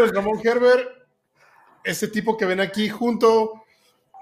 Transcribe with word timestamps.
nombre 0.00 0.06
es 0.06 0.12
Ramón 0.12 0.40
Gerber. 0.40 0.88
Este 1.84 2.08
tipo 2.08 2.36
que 2.36 2.46
ven 2.46 2.60
aquí 2.60 2.88
junto 2.88 3.64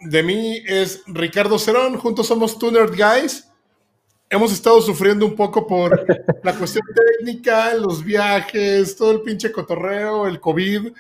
de 0.01 0.23
mí 0.23 0.63
es 0.67 1.03
Ricardo 1.07 1.59
Cerón. 1.59 1.97
Juntos 1.97 2.27
somos 2.27 2.59
Tuner 2.59 2.89
Guys. 2.91 3.49
Hemos 4.31 4.53
estado 4.53 4.81
sufriendo 4.83 5.25
un 5.25 5.35
poco 5.35 5.67
por 5.67 6.05
la 6.43 6.55
cuestión 6.55 6.85
técnica, 6.95 7.75
los 7.75 8.05
viajes, 8.05 8.97
todo 8.97 9.13
el 9.13 9.23
pinche 9.23 9.51
cotorreo, 9.51 10.27
el 10.27 10.41
COVID. 10.41 10.93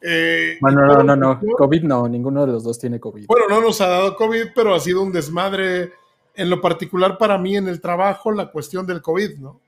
Eh, 0.00 0.58
bueno, 0.60 0.86
no, 0.86 1.02
no, 1.02 1.16
no, 1.16 1.40
COVID 1.40 1.82
no, 1.82 2.08
ninguno 2.08 2.46
de 2.46 2.52
los 2.52 2.62
dos 2.62 2.78
tiene 2.78 3.00
COVID. 3.00 3.26
Bueno, 3.26 3.46
no 3.48 3.60
nos 3.60 3.80
ha 3.80 3.88
dado 3.88 4.14
COVID, 4.14 4.48
pero 4.54 4.74
ha 4.74 4.80
sido 4.80 5.02
un 5.02 5.12
desmadre 5.12 5.92
en 6.34 6.50
lo 6.50 6.60
particular 6.60 7.18
para 7.18 7.38
mí 7.38 7.56
en 7.56 7.66
el 7.66 7.80
trabajo, 7.80 8.30
la 8.30 8.52
cuestión 8.52 8.86
del 8.86 9.02
COVID, 9.02 9.38
¿no? 9.38 9.60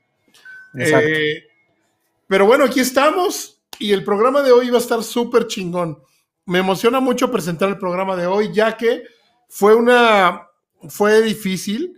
Exacto. 0.75 1.09
Eh, 1.09 1.47
pero 2.27 2.45
bueno, 2.45 2.65
aquí 2.65 2.79
estamos 2.79 3.58
y 3.79 3.93
el 3.93 4.03
programa 4.03 4.41
de 4.41 4.51
hoy 4.51 4.69
va 4.69 4.77
a 4.77 4.81
estar 4.81 5.01
súper 5.03 5.47
chingón. 5.47 5.99
Me 6.45 6.59
emociona 6.59 6.99
mucho 6.99 7.31
presentar 7.31 7.69
el 7.69 7.77
programa 7.77 8.15
de 8.15 8.27
hoy, 8.27 8.51
ya 8.53 8.75
que 8.75 9.03
fue 9.47 9.75
una, 9.75 10.47
fue 10.87 11.21
difícil, 11.21 11.97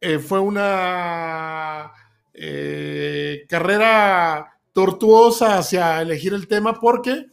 eh, 0.00 0.18
fue 0.18 0.40
una 0.40 1.92
eh, 2.34 3.44
carrera 3.48 4.58
tortuosa 4.72 5.58
hacia 5.58 6.02
elegir 6.02 6.34
el 6.34 6.48
tema, 6.48 6.74
porque 6.74 7.26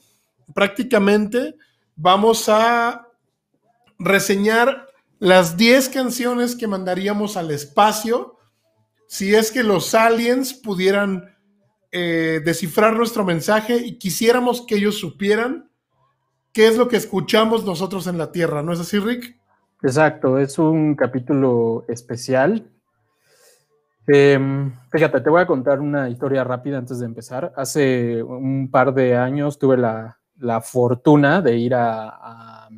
prácticamente 0.53 1.55
vamos 1.95 2.47
a 2.49 3.07
reseñar 3.97 4.87
las 5.19 5.57
10 5.57 5.89
canciones 5.89 6.55
que 6.55 6.67
mandaríamos 6.67 7.37
al 7.37 7.51
espacio 7.51 8.37
si 9.07 9.33
es 9.33 9.51
que 9.51 9.63
los 9.63 9.95
aliens 9.95 10.53
pudieran 10.53 11.36
eh, 11.99 12.41
descifrar 12.41 12.95
nuestro 12.95 13.25
mensaje 13.25 13.75
y 13.75 13.97
quisiéramos 13.97 14.61
que 14.61 14.75
ellos 14.75 14.99
supieran 14.99 15.71
qué 16.53 16.67
es 16.67 16.77
lo 16.77 16.87
que 16.87 16.95
escuchamos 16.95 17.65
nosotros 17.65 18.05
en 18.05 18.19
la 18.19 18.31
Tierra, 18.31 18.61
¿no 18.61 18.71
es 18.71 18.79
así, 18.79 18.99
Rick? 18.99 19.39
Exacto, 19.81 20.37
es 20.37 20.59
un 20.59 20.93
capítulo 20.95 21.85
especial. 21.87 22.69
Em, 24.05 24.71
fíjate, 24.91 25.21
te 25.21 25.29
voy 25.31 25.41
a 25.41 25.47
contar 25.47 25.79
una 25.79 26.07
historia 26.07 26.43
rápida 26.43 26.77
antes 26.77 26.99
de 26.99 27.07
empezar. 27.07 27.51
Hace 27.55 28.21
un 28.21 28.69
par 28.69 28.93
de 28.93 29.17
años 29.17 29.57
tuve 29.57 29.77
la, 29.77 30.17
fortuna 30.61 31.41
de 31.41 31.57
ir 31.57 31.73
a, 31.73 32.69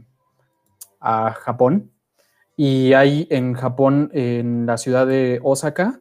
a 1.02 1.31
Japón 1.33 1.92
y 2.56 2.94
hay 2.94 3.28
en 3.30 3.54
Japón, 3.54 4.11
en 4.14 4.66
la 4.66 4.78
ciudad 4.78 5.06
de 5.06 5.42
Osaka, 5.44 6.00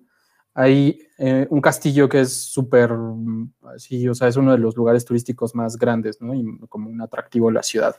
hay 0.60 1.06
eh, 1.18 1.46
un 1.50 1.60
castillo 1.60 2.08
que 2.08 2.22
es 2.22 2.32
súper, 2.32 2.90
sí, 3.76 4.08
o 4.08 4.14
sea, 4.16 4.26
es 4.26 4.36
uno 4.36 4.50
de 4.50 4.58
los 4.58 4.76
lugares 4.76 5.04
turísticos 5.04 5.54
más 5.54 5.76
grandes, 5.76 6.20
¿no? 6.20 6.34
Y 6.34 6.58
como 6.68 6.90
un 6.90 7.00
atractivo 7.00 7.46
de 7.46 7.54
la 7.54 7.62
ciudad. 7.62 7.94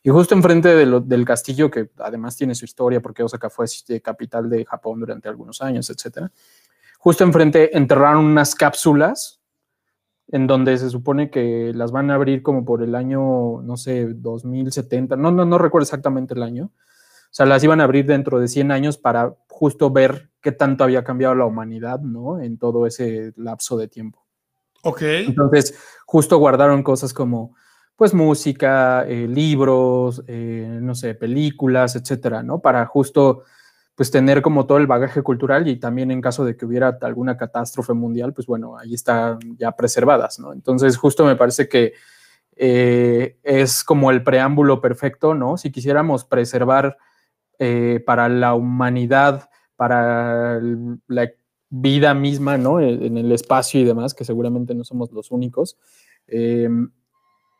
Y 0.00 0.10
justo 0.10 0.32
enfrente 0.32 0.76
del 0.76 1.24
castillo, 1.24 1.72
que 1.72 1.90
además 1.98 2.36
tiene 2.36 2.54
su 2.54 2.66
historia, 2.66 3.02
porque 3.02 3.24
Osaka 3.24 3.50
fue 3.50 3.66
capital 4.00 4.48
de 4.48 4.64
Japón 4.64 5.00
durante 5.00 5.28
algunos 5.28 5.60
años, 5.60 5.90
etcétera. 5.90 6.30
Justo 7.00 7.24
enfrente 7.24 7.76
enterraron 7.76 8.26
unas 8.26 8.54
cápsulas 8.54 9.40
en 10.28 10.46
donde 10.46 10.78
se 10.78 10.90
supone 10.90 11.30
que 11.30 11.72
las 11.74 11.90
van 11.90 12.12
a 12.12 12.14
abrir 12.14 12.44
como 12.44 12.64
por 12.64 12.84
el 12.84 12.94
año, 12.94 13.60
no 13.60 13.76
sé, 13.76 14.06
2070, 14.06 15.16
no, 15.16 15.32
no, 15.32 15.44
no 15.44 15.58
recuerdo 15.58 15.82
exactamente 15.82 16.34
el 16.34 16.44
año, 16.44 16.70
sea, 17.34 17.46
las 17.46 17.64
iban 17.64 17.80
a 17.80 17.84
abrir 17.84 18.06
dentro 18.06 18.38
de 18.38 18.46
100 18.46 18.70
años 18.70 18.96
para 18.96 19.34
justo 19.48 19.90
ver 19.90 20.30
qué 20.40 20.52
tanto 20.52 20.84
había 20.84 21.02
cambiado 21.02 21.34
la 21.34 21.46
humanidad, 21.46 21.98
¿no? 21.98 22.40
En 22.40 22.58
todo 22.58 22.86
ese 22.86 23.32
lapso 23.36 23.76
de 23.76 23.88
tiempo. 23.88 24.24
Ok. 24.84 25.02
Entonces, 25.02 25.76
justo 26.06 26.38
guardaron 26.38 26.84
cosas 26.84 27.12
como, 27.12 27.56
pues, 27.96 28.14
música, 28.14 29.04
eh, 29.08 29.26
libros, 29.26 30.22
eh, 30.28 30.78
no 30.80 30.94
sé, 30.94 31.16
películas, 31.16 31.96
etcétera, 31.96 32.44
¿no? 32.44 32.60
Para 32.60 32.86
justo, 32.86 33.42
pues, 33.96 34.12
tener 34.12 34.40
como 34.40 34.66
todo 34.66 34.78
el 34.78 34.86
bagaje 34.86 35.22
cultural 35.22 35.66
y 35.66 35.80
también 35.80 36.12
en 36.12 36.20
caso 36.20 36.44
de 36.44 36.56
que 36.56 36.66
hubiera 36.66 36.98
alguna 37.00 37.36
catástrofe 37.36 37.94
mundial, 37.94 38.32
pues, 38.32 38.46
bueno, 38.46 38.78
ahí 38.78 38.94
están 38.94 39.40
ya 39.58 39.72
preservadas, 39.72 40.38
¿no? 40.38 40.52
Entonces, 40.52 40.96
justo 40.96 41.24
me 41.24 41.34
parece 41.34 41.68
que 41.68 41.94
eh, 42.54 43.38
es 43.42 43.82
como 43.82 44.12
el 44.12 44.22
preámbulo 44.22 44.80
perfecto, 44.80 45.34
¿no? 45.34 45.56
Si 45.56 45.72
quisiéramos 45.72 46.24
preservar 46.24 46.96
eh, 47.58 48.02
para 48.04 48.28
la 48.28 48.54
humanidad, 48.54 49.48
para 49.76 50.60
la 51.06 51.30
vida 51.70 52.14
misma, 52.14 52.58
¿no? 52.58 52.80
E, 52.80 53.06
en 53.06 53.18
el 53.18 53.32
espacio 53.32 53.80
y 53.80 53.84
demás, 53.84 54.14
que 54.14 54.24
seguramente 54.24 54.74
no 54.74 54.84
somos 54.84 55.12
los 55.12 55.30
únicos. 55.30 55.76
Eh, 56.26 56.68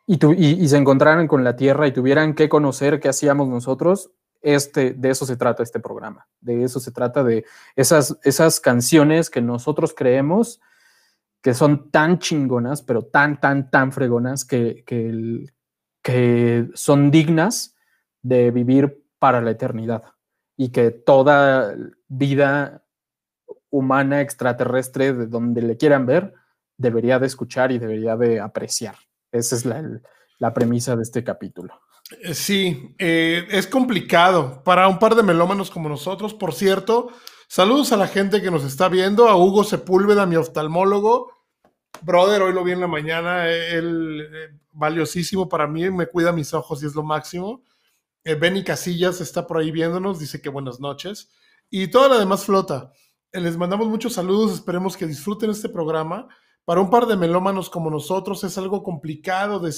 y, 0.07 0.67
se 0.67 0.77
encontraran 0.77 1.27
con 1.27 1.43
la 1.43 1.55
Tierra 1.55 1.87
y 1.87 1.91
tuvieran 1.91 2.35
que 2.35 2.47
conocer 2.47 2.99
qué 2.99 3.09
hacíamos 3.09 3.47
nosotros, 3.47 4.11
este, 4.41 4.93
de 4.93 5.09
eso 5.09 5.25
se 5.25 5.37
trata 5.37 5.63
este 5.63 5.79
programa, 5.79 6.27
de 6.39 6.63
eso 6.63 6.79
se 6.79 6.91
trata 6.91 7.23
de 7.23 7.45
esas, 7.75 8.19
esas 8.23 8.59
canciones 8.59 9.31
que 9.31 9.41
nosotros 9.41 9.95
creemos 9.95 10.61
que 11.41 11.55
son 11.55 11.89
tan 11.89 12.19
chingonas, 12.19 12.83
pero 12.83 13.03
tan, 13.03 13.39
tan, 13.39 13.71
tan 13.71 13.91
fregonas 13.91 14.45
que, 14.45 14.83
que, 14.85 15.45
que 16.03 16.69
son 16.75 17.09
dignas 17.09 17.75
de 18.21 18.51
vivir 18.51 19.04
para 19.19 19.41
la 19.41 19.51
eternidad 19.51 20.03
y 20.57 20.69
que 20.69 20.91
toda 20.91 21.75
vida 22.07 22.83
humana 23.69 24.21
extraterrestre 24.21 25.13
de 25.13 25.27
donde 25.27 25.61
le 25.61 25.77
quieran 25.77 26.05
ver 26.05 26.33
debería 26.77 27.19
de 27.19 27.27
escuchar 27.27 27.71
y 27.71 27.79
debería 27.79 28.15
de 28.15 28.39
apreciar. 28.39 28.95
Esa 29.31 29.55
es 29.55 29.65
la, 29.65 30.53
premisa 30.53 30.95
de 30.95 31.03
este 31.03 31.23
capítulo. 31.23 31.81
Eh, 32.21 32.33
sí, 32.33 32.95
eh, 32.97 33.45
es 33.49 33.67
complicado 33.67 34.63
para 34.63 34.87
un 34.87 34.99
par 34.99 35.15
de 35.15 35.23
melómanos 35.23 35.71
como 35.71 35.89
nosotros. 35.89 36.33
Por 36.33 36.53
cierto, 36.53 37.09
saludos 37.47 37.91
a 37.91 37.97
la 37.97 38.07
gente 38.07 38.41
que 38.41 38.51
nos 38.51 38.63
está 38.63 38.87
viendo, 38.87 39.27
a 39.27 39.35
Hugo 39.35 39.63
Sepúlveda, 39.63 40.25
mi 40.25 40.35
oftalmólogo. 40.35 41.31
Brother, 42.01 42.41
hoy 42.43 42.53
lo 42.53 42.63
vi 42.63 42.73
en 42.73 42.81
la 42.81 42.87
mañana, 42.87 43.49
él, 43.49 44.21
eh, 44.21 44.59
valiosísimo 44.71 45.49
para 45.49 45.67
mí, 45.67 45.89
me 45.89 46.07
cuida 46.07 46.31
mis 46.31 46.53
ojos 46.53 46.83
y 46.83 46.85
es 46.85 46.95
lo 46.95 47.03
máximo. 47.03 47.63
Eh, 48.27 48.33
Benny 48.33 48.63
Casillas 48.63 49.21
está 49.21 49.45
por 49.45 49.59
ahí 49.59 49.69
viéndonos, 49.69 50.19
dice 50.19 50.41
que 50.41 50.49
buenas 50.49 50.79
noches. 50.79 51.29
Y 51.69 51.87
toda 51.89 52.09
la 52.09 52.17
demás 52.17 52.43
flota. 52.43 52.91
Eh, 53.31 53.39
les 53.39 53.55
mandamos 53.55 53.87
muchos 53.87 54.13
saludos, 54.13 54.51
esperemos 54.51 54.97
que 54.97 55.05
disfruten 55.05 55.51
este 55.51 55.69
programa. 55.69 56.27
Para 56.65 56.81
un 56.81 56.89
par 56.89 57.05
de 57.05 57.15
melómanos 57.15 57.69
como 57.69 57.91
nosotros 57.91 58.43
es 58.43 58.57
algo 58.57 58.81
complicado 58.81 59.59
de, 59.59 59.71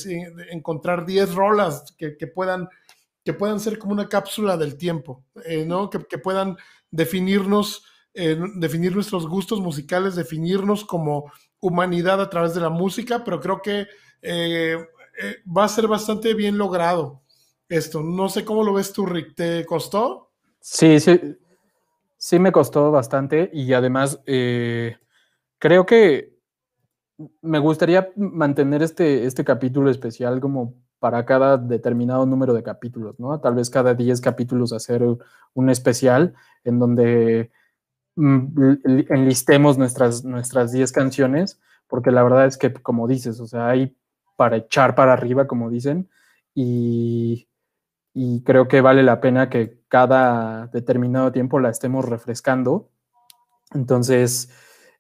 encontrar 0.52 1.06
10 1.06 1.36
rolas 1.36 1.94
que, 1.98 2.28
puedan, 2.28 2.70
que 3.26 3.34
puedan 3.34 3.60
ser 3.60 3.78
como 3.78 3.92
una 3.92 4.08
cápsula 4.08 4.56
del 4.56 4.78
tiempo, 4.78 5.26
eh, 5.44 5.66
¿no? 5.66 5.90
Que, 5.90 6.00
puedan 6.18 6.56
definirnos, 6.90 7.84
definir 8.14 8.96
nuestros 8.96 9.28
gustos 9.28 9.60
musicales, 9.60 10.16
definirnos 10.16 10.86
como 10.86 11.30
humanidad 11.60 12.22
a 12.22 12.30
través 12.30 12.54
de 12.54 12.62
la 12.62 12.70
música, 12.70 13.26
pero 13.26 13.42
creo 13.42 13.62
que 13.62 13.88
va 15.46 15.66
a 15.66 15.68
ser 15.68 15.88
bastante 15.88 16.34
bien 16.34 16.58
logrado 16.58 17.22
esto. 17.70 18.02
No 18.02 18.30
sé 18.30 18.46
cómo 18.46 18.64
lo 18.64 18.74
ves 18.74 18.94
tú, 18.94 19.06
Rick. 19.06 19.36
¿Te 19.36 19.66
costó? 19.66 20.32
Sí, 20.60 21.00
sí. 21.00 21.20
Sí 22.18 22.40
me 22.40 22.52
costó 22.52 22.92
bastante 22.92 23.50
y 23.54 23.74
además 23.74 24.20
eh, 24.26 24.98
creo 25.60 25.86
que 25.86 26.36
me 27.42 27.60
gustaría 27.60 28.12
mantener 28.16 28.82
este, 28.82 29.26
este 29.26 29.44
capítulo 29.44 29.90
especial 29.92 30.40
como 30.40 30.74
para 31.00 31.26
cada 31.26 31.58
determinado 31.58 32.26
número 32.26 32.54
de 32.54 32.64
capítulos, 32.64 33.20
¿no? 33.20 33.40
Tal 33.40 33.56
vez 33.56 33.70
cada 33.70 33.94
10 33.94 34.20
capítulos 34.22 34.74
hacer 34.74 35.04
un 35.54 35.70
especial 35.70 36.34
en 36.64 36.80
donde 36.80 37.52
mm, 38.16 38.74
enlistemos 39.10 39.78
nuestras, 39.78 40.24
nuestras 40.24 40.72
10 40.72 40.92
canciones, 40.92 41.60
porque 41.88 42.12
la 42.12 42.24
verdad 42.24 42.48
es 42.48 42.58
que, 42.58 42.74
como 42.74 43.08
dices, 43.08 43.40
o 43.40 43.48
sea, 43.48 43.70
hay 43.70 43.96
para 44.36 44.58
echar 44.58 44.96
para 44.96 45.14
arriba, 45.14 45.48
como 45.48 45.70
dicen, 45.70 46.10
y, 46.54 47.47
y 48.20 48.42
creo 48.42 48.68
que 48.68 48.82
vale 48.82 49.04
la 49.04 49.22
pena 49.22 49.48
que 49.48 49.78
cada 49.90 50.66
determinado 50.74 51.32
tiempo 51.32 51.60
la 51.60 51.70
estemos 51.70 52.04
refrescando. 52.04 52.90
Entonces, 53.76 54.50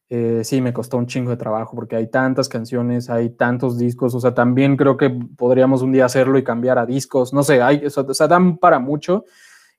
eh, 0.07 0.41
sí, 0.43 0.61
me 0.61 0.71
costó 0.71 0.97
un 0.97 1.07
chingo 1.07 1.31
de 1.31 1.37
trabajo 1.37 1.75
porque 1.75 1.95
hay 1.95 2.11
tantas 2.11 2.47
canciones, 2.47 3.09
hay 3.09 3.31
tantos 3.31 3.79
discos, 3.79 4.13
o 4.13 4.19
sea, 4.19 4.35
también 4.35 4.77
creo 4.77 4.97
que 4.97 5.09
podríamos 5.35 5.81
un 5.81 5.93
día 5.93 6.05
hacerlo 6.05 6.37
y 6.37 6.43
cambiar 6.43 6.77
a 6.77 6.85
discos, 6.85 7.33
no 7.33 7.41
sé, 7.41 7.59
hay, 7.59 7.83
o 7.87 7.89
sea, 7.89 8.27
dan 8.27 8.59
para 8.59 8.77
mucho. 8.77 9.25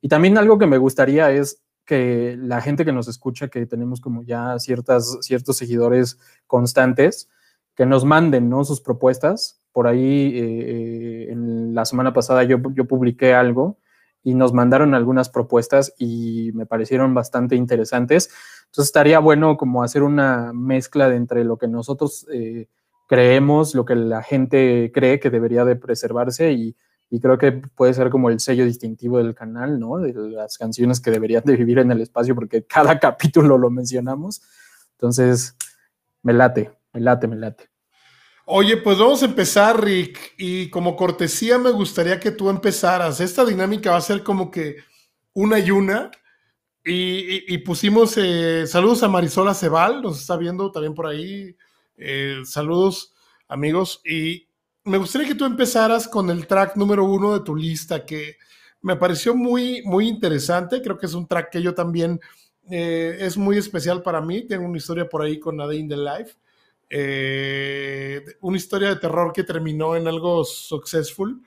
Y 0.01 0.09
también 0.09 0.37
algo 0.37 0.59
que 0.59 0.67
me 0.67 0.79
gustaría 0.79 1.31
es 1.31 1.63
que 1.85 2.37
la 2.41 2.61
gente 2.61 2.85
que 2.85 2.93
nos 2.93 3.07
escucha, 3.07 3.47
que 3.47 3.67
tenemos 3.67 4.01
como 4.01 4.25
ya 4.25 4.59
ciertas, 4.59 5.17
ciertos 5.21 5.57
seguidores 5.59 6.19
constantes, 6.49 7.29
que 7.77 7.87
nos 7.87 8.05
manden 8.05 8.51
¿no? 8.51 8.65
sus 8.65 8.81
propuestas 8.81 9.61
por 9.79 9.87
ahí 9.87 10.33
eh, 10.35 11.31
en 11.31 11.73
la 11.73 11.85
semana 11.85 12.13
pasada 12.13 12.43
yo, 12.43 12.59
yo 12.75 12.87
publiqué 12.87 13.33
algo 13.33 13.79
y 14.25 14.35
nos 14.35 14.53
mandaron 14.53 14.93
algunas 14.93 15.29
propuestas 15.29 15.95
y 15.99 16.51
me 16.55 16.67
parecieron 16.67 17.15
bastante 17.15 17.55
interesantes. 17.55 18.29
Entonces 18.65 18.87
estaría 18.87 19.21
bueno 19.21 19.57
como 19.57 19.85
hacer 19.85 20.03
una 20.03 20.53
mezcla 20.53 21.09
de 21.09 21.15
entre 21.15 21.45
lo 21.45 21.59
que 21.59 21.69
nosotros 21.69 22.27
eh, 22.33 22.67
creemos, 23.07 23.77
lo 23.77 23.85
que 23.85 23.95
la 23.95 24.25
gente 24.25 24.91
cree 24.93 25.21
que 25.21 25.31
debería 25.31 25.65
de 25.65 25.77
preservarse 25.77 26.51
y, 26.51 26.75
y 27.09 27.21
creo 27.21 27.39
que 27.39 27.53
puede 27.53 27.95
ser 27.95 28.11
como 28.11 28.31
el 28.31 28.41
sello 28.41 28.65
distintivo 28.65 29.19
del 29.19 29.37
canal, 29.37 29.79
¿no? 29.79 29.99
De 29.99 30.13
las 30.13 30.59
canciones 30.59 30.99
que 30.99 31.13
deberían 31.13 31.45
de 31.45 31.55
vivir 31.55 31.79
en 31.79 31.93
el 31.93 32.01
espacio 32.01 32.35
porque 32.35 32.65
cada 32.65 32.99
capítulo 32.99 33.57
lo 33.57 33.71
mencionamos. 33.71 34.43
Entonces, 34.95 35.55
me 36.25 36.33
late, 36.33 36.73
me 36.93 37.01
late, 37.01 37.29
me 37.29 37.37
late. 37.37 37.78
Oye, 38.51 38.79
pues 38.79 38.97
vamos 38.97 39.23
a 39.23 39.27
empezar, 39.27 39.85
Rick, 39.85 40.33
y 40.39 40.71
como 40.71 40.97
cortesía 40.97 41.59
me 41.59 41.71
gustaría 41.71 42.19
que 42.19 42.31
tú 42.31 42.49
empezaras. 42.49 43.21
Esta 43.21 43.45
dinámica 43.45 43.91
va 43.91 43.99
a 43.99 44.01
ser 44.01 44.23
como 44.23 44.51
que 44.51 44.77
una 45.35 45.59
y 45.59 45.71
una. 45.71 46.11
Y, 46.83 47.59
pusimos 47.59 48.15
eh, 48.17 48.67
saludos 48.67 49.03
a 49.03 49.09
Marisola 49.09 49.53
Cebal, 49.53 50.01
nos 50.01 50.19
está 50.19 50.39
viendo 50.39 50.73
también 50.73 50.95
por 50.95 51.07
ahí. 51.07 51.55
Eh, 51.99 52.39
saludos, 52.45 53.13
amigos. 53.49 54.01
Y 54.03 54.49
me 54.85 54.97
gustaría 54.97 55.29
que 55.29 55.35
tú 55.35 55.45
empezaras 55.45 56.09
con 56.09 56.31
el 56.31 56.47
track 56.47 56.75
número 56.77 57.05
uno 57.05 57.35
de 57.35 57.45
tu 57.45 57.55
lista, 57.55 58.07
que 58.07 58.39
me 58.81 58.97
pareció 58.97 59.35
muy, 59.35 59.83
muy 59.83 60.09
interesante. 60.09 60.81
Creo 60.81 60.97
que 60.97 61.05
es 61.05 61.13
un 61.13 61.27
track 61.27 61.51
que 61.51 61.61
yo 61.61 61.75
también 61.75 62.19
eh, 62.71 63.19
es 63.21 63.37
muy 63.37 63.59
especial 63.59 64.03
para 64.03 64.23
mí. 64.23 64.47
Tengo 64.47 64.65
una 64.65 64.79
historia 64.79 65.07
por 65.07 65.21
ahí 65.21 65.39
con 65.39 65.61
A 65.61 65.67
Day 65.67 65.81
in 65.81 65.89
Life. 66.91 68.37
una 68.41 68.57
historia 68.57 68.89
de 68.89 68.97
terror 68.97 69.33
que 69.33 69.45
terminó 69.45 69.97
en 69.97 70.09
algo 70.09 70.45
successful. 70.45 71.43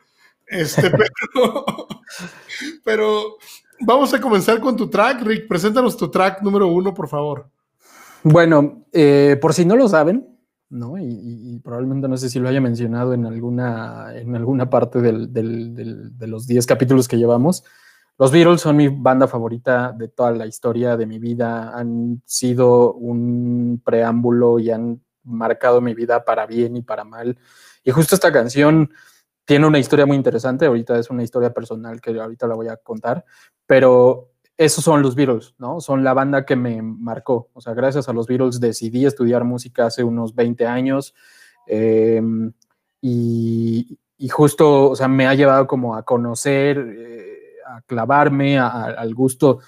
Este, 0.48 0.92
pero 2.84 3.38
vamos 3.80 4.14
a 4.14 4.20
comenzar 4.20 4.60
con 4.60 4.76
tu 4.76 4.90
track, 4.90 5.22
Rick. 5.24 5.48
Preséntanos 5.48 5.96
tu 5.98 6.10
track 6.10 6.42
número 6.42 6.68
uno, 6.68 6.94
por 6.94 7.08
favor. 7.08 7.50
Bueno, 8.24 8.86
eh, 8.92 9.38
por 9.42 9.54
si 9.54 9.66
no 9.66 9.76
lo 9.76 9.88
saben, 9.88 10.28
¿no? 10.70 10.98
Y, 10.98 11.60
probablemente 11.64 12.08
no 12.08 12.18
sé 12.18 12.30
si 12.30 12.40
lo 12.40 12.50
haya 12.50 12.62
mencionado 12.62 13.14
en 13.14 13.26
alguna, 13.26 14.16
en 14.16 14.36
alguna 14.36 14.70
parte 14.70 15.00
de 15.02 16.28
los 16.28 16.48
10 16.48 16.66
capítulos 16.66 17.08
que 17.08 17.18
llevamos. 17.18 17.64
Los 18.18 18.32
Beatles 18.32 18.62
son 18.62 18.76
mi 18.76 18.88
banda 18.88 19.28
favorita 19.28 19.94
de 19.94 20.08
toda 20.08 20.32
la 20.32 20.46
historia 20.46 20.96
de 20.96 21.08
mi 21.08 21.18
vida. 21.18 21.72
Han 21.76 22.22
sido 22.26 22.94
un 22.94 23.82
preámbulo 23.84 24.60
y 24.60 24.70
han 24.70 25.02
marcado 25.24 25.82
mi 25.82 25.94
vida 25.94 26.24
para 26.26 26.46
bien 26.46 26.76
y 26.76 26.82
para 26.82 27.04
mal. 27.04 27.38
Y 27.84 27.92
justo 27.92 28.16
esta 28.16 28.32
canción 28.32 28.92
tiene 29.46 29.68
una 29.68 29.80
historia 29.80 30.06
muy 30.06 30.18
interesante. 30.18 30.66
Ahorita 30.66 30.98
es 30.98 31.10
una 31.10 31.24
historia 31.24 31.54
personal 31.54 32.00
que 32.00 32.20
ahorita 32.20 32.48
la 32.48 32.56
voy 32.56 32.68
a 32.68 32.78
contar, 32.78 33.26
pero 33.66 34.32
esos 34.58 34.84
son 34.84 35.02
los 35.02 35.16
Beatles, 35.16 35.56
¿no? 35.58 35.82
Son 35.82 36.04
la 36.04 36.14
banda 36.14 36.46
que 36.46 36.56
me 36.56 36.82
marcó. 36.82 37.50
O 37.54 37.62
sea, 37.62 37.74
gracias 37.74 38.08
a 38.08 38.14
los 38.14 38.28
Beatles 38.28 38.60
decidí 38.60 39.06
estudiar 39.06 39.44
música 39.44 39.88
hace 39.88 40.04
unos 40.04 40.36
20 40.36 40.68
años. 40.68 41.16
Em, 41.66 42.54
y, 43.02 43.98
justo, 44.30 44.92
o 44.92 44.96
sea, 44.96 45.08
me 45.08 45.26
ha 45.26 45.34
llevado 45.34 45.66
como 45.66 45.96
a 45.96 46.04
conocer, 46.04 46.78
eh, 46.78 47.54
a 47.66 47.82
clavarme 47.82 48.60
al 48.60 49.16
gusto 49.16 49.60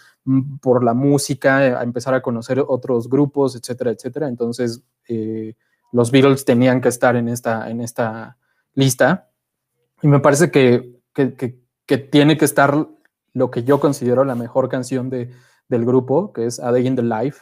por 0.61 0.83
la 0.83 0.93
música, 0.93 1.57
a 1.79 1.83
empezar 1.83 2.13
a 2.13 2.21
conocer 2.21 2.63
otros 2.65 3.09
grupos, 3.09 3.55
etcétera, 3.55 3.91
etcétera. 3.91 4.27
Entonces, 4.27 4.83
eh, 5.07 5.55
los 5.91 6.11
Beatles 6.11 6.45
tenían 6.45 6.81
que 6.81 6.89
estar 6.89 7.15
en 7.15 7.29
esta, 7.29 7.69
en 7.69 7.81
esta 7.81 8.37
lista. 8.73 9.29
Y 10.01 10.07
me 10.07 10.19
parece 10.19 10.51
que, 10.51 10.99
que 11.13 11.97
tiene 11.97 12.37
que 12.37 12.45
estar 12.45 12.87
lo 13.33 13.51
que 13.51 13.63
yo 13.63 13.79
considero 13.79 14.23
la 14.23 14.35
mejor 14.35 14.69
canción 14.69 15.09
de, 15.09 15.31
del 15.67 15.85
grupo, 15.85 16.31
que 16.33 16.45
es 16.45 16.59
A 16.59 16.71
Day 16.71 16.87
in 16.87 16.95
the 16.95 17.03
Life, 17.03 17.41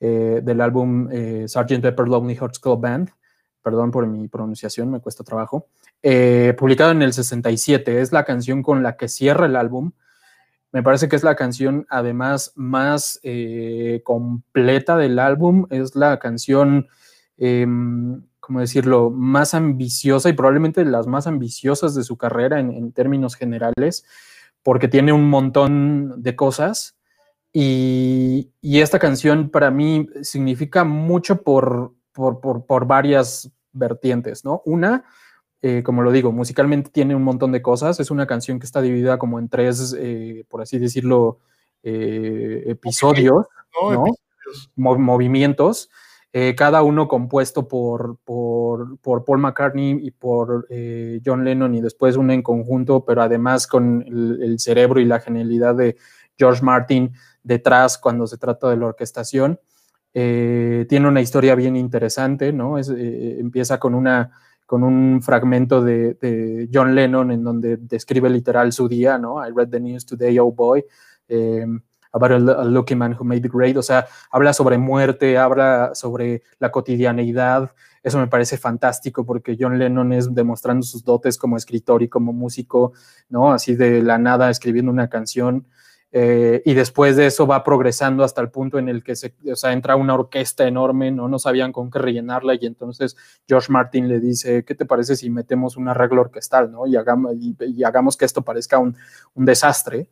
eh, 0.00 0.40
del 0.42 0.60
álbum 0.60 1.08
eh, 1.10 1.46
Sgt. 1.48 1.80
Pepper 1.80 2.08
Lonely 2.08 2.36
Hearts 2.36 2.58
Club 2.58 2.80
Band. 2.80 3.10
Perdón 3.62 3.90
por 3.90 4.06
mi 4.06 4.28
pronunciación, 4.28 4.90
me 4.90 5.00
cuesta 5.00 5.24
trabajo. 5.24 5.68
Eh, 6.02 6.54
publicado 6.56 6.92
en 6.92 7.02
el 7.02 7.12
67, 7.12 8.00
es 8.00 8.12
la 8.12 8.24
canción 8.24 8.62
con 8.62 8.82
la 8.82 8.96
que 8.96 9.08
cierra 9.08 9.46
el 9.46 9.56
álbum. 9.56 9.92
Me 10.72 10.82
parece 10.82 11.08
que 11.08 11.16
es 11.16 11.22
la 11.22 11.36
canción 11.36 11.86
además 11.88 12.52
más 12.54 13.20
completa 14.04 14.96
del 14.96 15.18
álbum. 15.18 15.66
Es 15.70 15.96
la 15.96 16.18
canción, 16.18 16.88
em, 17.36 18.22
¿cómo 18.40 18.60
decirlo?, 18.60 19.10
más 19.10 19.54
ambiciosa 19.54 20.28
y 20.28 20.34
probablemente 20.34 20.84
las 20.84 21.06
más 21.06 21.26
ambiciosas 21.26 21.94
de 21.94 22.04
su 22.04 22.16
carrera 22.16 22.60
en, 22.60 22.92
términos 22.92 23.36
generales 23.36 24.04
porque 24.62 24.88
tiene 24.88 25.12
un 25.12 25.30
montón 25.30 26.22
de 26.22 26.34
cosas. 26.34 26.96
Y, 27.52 28.52
esta 28.62 28.98
canción 28.98 29.48
para 29.50 29.70
mí 29.70 30.08
significa 30.22 30.84
mucho 30.84 31.42
por, 31.42 31.94
por, 32.12 32.86
varias 32.86 33.50
vertientes, 33.72 34.44
¿no? 34.44 34.62
Una, 34.64 35.04
eh, 35.62 35.82
como 35.82 36.02
lo 36.02 36.12
digo, 36.12 36.32
musicalmente 36.32 36.90
tiene 36.90 37.14
un 37.14 37.22
montón 37.22 37.52
de 37.52 37.62
cosas. 37.62 37.98
Es 38.00 38.10
una 38.10 38.26
canción 38.26 38.58
que 38.58 38.66
está 38.66 38.80
dividida 38.82 39.18
como 39.18 39.38
en 39.38 39.48
tres, 39.48 39.96
eh, 39.98 40.44
por 40.48 40.60
así 40.60 40.78
decirlo, 40.78 41.38
eh, 41.82 42.64
episodios, 42.66 43.46
¿no? 43.82 44.04
movimientos. 44.76 45.90
Cada 46.54 46.82
uno 46.82 47.08
compuesto 47.08 47.66
por, 47.66 48.18
por, 48.22 49.24
Paul 49.24 49.38
McCartney 49.38 50.00
y 50.02 50.10
por 50.10 50.68
John 51.24 51.44
Lennon 51.44 51.74
y 51.74 51.80
después 51.80 52.18
uno 52.18 52.34
en 52.34 52.42
conjunto, 52.42 53.06
pero 53.06 53.22
además 53.22 53.66
con 53.66 54.04
el, 54.06 54.58
cerebro 54.58 55.00
y 55.00 55.06
la 55.06 55.20
genialidad 55.20 55.74
de 55.74 55.96
George 56.36 56.62
Martin 56.62 57.14
detrás 57.42 57.96
cuando 57.96 58.26
se 58.26 58.36
trata 58.36 58.68
de 58.68 58.76
la 58.76 58.84
orquestación. 58.84 59.58
Tiene 60.12 61.08
una 61.08 61.22
historia 61.22 61.54
bien 61.54 61.74
interesante, 61.74 62.52
¿no? 62.52 62.76
empieza 62.78 63.78
con, 63.78 63.94
una, 63.94 64.30
con 64.66 64.82
un 64.82 65.22
fragmento 65.22 65.82
de, 65.82 66.68
John 66.72 66.94
Lennon 66.94 67.30
en 67.30 67.42
donde 67.42 67.76
describe 67.76 68.28
literal 68.28 68.72
su 68.72 68.88
día, 68.88 69.16
¿no? 69.16 69.46
I 69.46 69.50
read 69.50 69.68
the 69.68 69.80
news 69.80 70.04
today, 70.04 70.38
oh 70.38 70.52
boy 70.52 70.84
about 72.16 72.32
a, 72.32 72.64
lucky 72.64 72.94
man 72.94 73.12
who 73.12 73.24
made 73.24 73.46
it 73.46 73.52
great, 73.52 73.76
o 73.76 73.82
sea, 73.82 74.06
habla 74.30 74.52
sobre 74.52 74.78
muerte, 74.78 75.36
habla 75.36 75.90
sobre 75.94 76.42
la 76.58 76.70
cotidianeidad, 76.70 77.72
eso 78.02 78.18
me 78.18 78.26
parece 78.26 78.56
fantástico 78.56 79.24
porque 79.26 79.56
John 79.58 79.78
Lennon 79.78 80.12
es 80.12 80.34
demostrando 80.34 80.84
sus 80.84 81.04
dotes 81.04 81.36
como 81.36 81.56
escritor 81.56 82.02
y 82.02 82.08
como 82.08 82.32
músico, 82.32 82.92
¿no? 83.28 83.52
Así 83.52 83.76
de 83.76 84.02
la 84.02 84.18
nada 84.18 84.48
escribiendo 84.48 84.90
una 84.90 85.08
canción. 85.08 85.66
Eh, 86.18 86.62
y 86.64 86.72
después 86.72 87.14
de 87.14 87.26
eso 87.26 87.46
va 87.46 87.62
progresando 87.62 88.24
hasta 88.24 88.40
el 88.40 88.48
punto 88.48 88.78
en 88.78 88.88
el 88.88 89.04
que 89.04 89.14
se, 89.14 89.34
o 89.52 89.54
sea, 89.54 89.74
entra 89.74 89.96
una 89.96 90.14
orquesta 90.14 90.66
enorme, 90.66 91.10
¿no? 91.10 91.28
no 91.28 91.38
sabían 91.38 91.72
con 91.72 91.90
qué 91.90 91.98
rellenarla 91.98 92.54
y 92.54 92.64
entonces 92.64 93.18
George 93.46 93.70
Martin 93.70 94.08
le 94.08 94.18
dice, 94.18 94.64
¿qué 94.64 94.74
te 94.74 94.86
parece 94.86 95.14
si 95.14 95.28
metemos 95.28 95.76
un 95.76 95.88
arreglo 95.88 96.22
orquestal 96.22 96.72
¿no? 96.72 96.86
y, 96.86 96.96
hagamos, 96.96 97.34
y, 97.38 97.84
hagamos 97.84 98.16
que 98.16 98.24
esto 98.24 98.40
parezca 98.40 98.78
un, 98.78 98.96
un 99.34 99.44
desastre? 99.44 100.08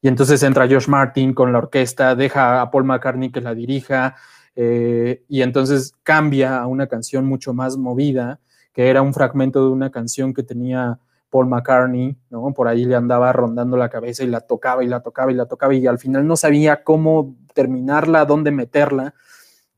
Y 0.00 0.06
entonces 0.06 0.40
entra 0.44 0.68
Josh 0.68 0.86
Martin 0.86 1.34
con 1.34 1.52
la 1.52 1.58
orquesta, 1.58 2.14
deja 2.14 2.60
a 2.60 2.70
Paul 2.70 2.84
McCartney 2.84 3.32
que 3.32 3.40
la 3.40 3.52
dirija, 3.52 4.14
eh, 4.54 5.24
y 5.26 5.42
entonces 5.42 5.94
cambia 6.04 6.60
a 6.60 6.68
una 6.68 6.86
canción 6.86 7.26
mucho 7.26 7.54
más 7.54 7.76
movida, 7.76 8.38
que 8.72 8.88
era 8.88 9.02
un 9.02 9.12
fragmento 9.12 9.64
de 9.64 9.72
una 9.72 9.90
canción 9.90 10.32
que 10.32 10.44
tenía 10.44 11.00
Paul 11.30 11.46
McCartney, 11.46 12.16
¿no? 12.28 12.52
Por 12.52 12.68
ahí 12.68 12.84
le 12.84 12.96
andaba 12.96 13.32
rondando 13.32 13.76
la 13.76 13.88
cabeza 13.88 14.24
y 14.24 14.26
la 14.26 14.40
tocaba 14.40 14.84
y 14.84 14.88
la 14.88 15.00
tocaba 15.00 15.30
y 15.30 15.34
la 15.34 15.46
tocaba 15.46 15.74
y 15.74 15.86
al 15.86 15.98
final 15.98 16.26
no 16.26 16.36
sabía 16.36 16.82
cómo 16.82 17.36
terminarla, 17.54 18.24
dónde 18.24 18.50
meterla. 18.50 19.14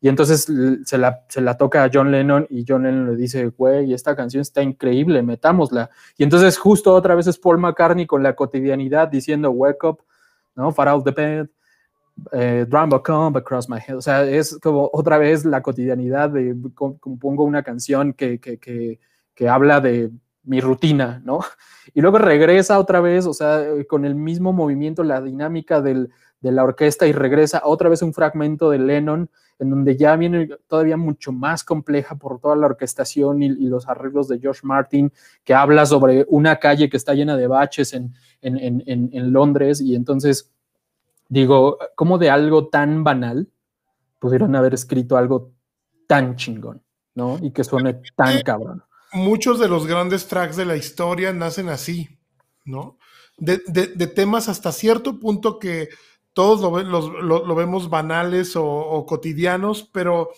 Y 0.00 0.08
entonces 0.08 0.48
se 0.84 0.98
la, 0.98 1.24
se 1.28 1.40
la 1.40 1.56
toca 1.56 1.84
a 1.84 1.90
John 1.92 2.10
Lennon 2.10 2.46
y 2.50 2.64
John 2.66 2.82
Lennon 2.82 3.12
le 3.12 3.16
dice, 3.16 3.46
güey, 3.46 3.94
esta 3.94 4.16
canción 4.16 4.40
está 4.40 4.60
increíble, 4.62 5.22
metámosla. 5.22 5.90
Y 6.16 6.24
entonces 6.24 6.58
justo 6.58 6.92
otra 6.92 7.14
vez 7.14 7.28
es 7.28 7.38
Paul 7.38 7.58
McCartney 7.58 8.06
con 8.06 8.22
la 8.22 8.34
cotidianidad 8.34 9.06
diciendo, 9.06 9.50
wake 9.52 9.84
up, 9.84 10.02
¿no? 10.56 10.72
Far 10.72 10.88
out 10.88 11.04
the 11.04 11.12
bed, 11.12 11.48
eh, 12.32 12.66
drum 12.68 12.90
come 13.02 13.38
across 13.38 13.68
my 13.68 13.78
head. 13.78 13.96
O 13.96 14.02
sea, 14.02 14.24
es 14.24 14.58
como 14.60 14.90
otra 14.92 15.18
vez 15.18 15.44
la 15.44 15.62
cotidianidad 15.62 16.30
de 16.30 16.56
compongo 16.74 17.44
una 17.44 17.62
canción 17.62 18.12
que, 18.12 18.40
que, 18.40 18.58
que, 18.58 18.98
que, 19.34 19.48
habla 19.48 19.80
de 19.80 20.10
mi 20.44 20.60
rutina, 20.60 21.20
¿no? 21.24 21.40
Y 21.94 22.00
luego 22.00 22.18
regresa 22.18 22.78
otra 22.78 23.00
vez, 23.00 23.26
o 23.26 23.34
sea, 23.34 23.64
con 23.88 24.04
el 24.04 24.14
mismo 24.14 24.52
movimiento, 24.52 25.02
la 25.02 25.20
dinámica 25.20 25.80
del, 25.80 26.10
de 26.40 26.52
la 26.52 26.64
orquesta 26.64 27.06
y 27.06 27.12
regresa 27.12 27.62
otra 27.64 27.88
vez 27.88 28.02
un 28.02 28.12
fragmento 28.12 28.70
de 28.70 28.78
Lennon 28.78 29.30
en 29.58 29.70
donde 29.70 29.96
ya 29.96 30.16
viene 30.16 30.48
todavía 30.66 30.96
mucho 30.96 31.30
más 31.30 31.62
compleja 31.62 32.16
por 32.16 32.40
toda 32.40 32.56
la 32.56 32.66
orquestación 32.66 33.42
y, 33.44 33.48
los 33.48 33.88
arreglos 33.88 34.26
de 34.26 34.40
George 34.40 34.62
Martin, 34.64 35.12
que 35.44 35.54
habla 35.54 35.86
sobre 35.86 36.26
una 36.28 36.56
calle 36.56 36.90
que 36.90 36.96
está 36.96 37.14
llena 37.14 37.36
de 37.36 37.46
baches 37.46 37.92
en, 37.92 38.12
en, 38.42 39.32
Londres 39.32 39.80
y 39.80 39.94
entonces 39.94 40.50
digo, 41.28 41.78
¿cómo 41.94 42.18
de 42.18 42.30
algo 42.30 42.66
tan 42.66 43.04
banal 43.04 43.46
pudieron 44.18 44.56
haber 44.56 44.74
escrito 44.74 45.16
algo 45.16 45.52
tan 46.08 46.34
chingón, 46.34 46.82
¿no? 47.14 47.38
Y 47.40 47.52
que 47.52 47.62
suene 47.62 48.00
tan 48.16 48.42
cabrón. 48.42 48.82
Muchos 49.12 49.58
de 49.58 49.68
los 49.68 49.86
grandes 49.86 50.26
tracks 50.26 50.56
de 50.56 50.64
la 50.64 50.76
historia 50.76 51.32
nacen 51.32 51.68
así, 51.68 52.18
¿no? 52.64 52.98
De, 53.38 53.58
temas 54.06 54.48
hasta 54.48 54.72
cierto 54.72 55.18
punto 55.18 55.58
que 55.58 55.88
todos 56.32 56.60
lo, 56.60 57.54
vemos 57.54 57.90
banales 57.90 58.52
o, 58.56 59.04
cotidianos, 59.06 59.88
pero 59.92 60.30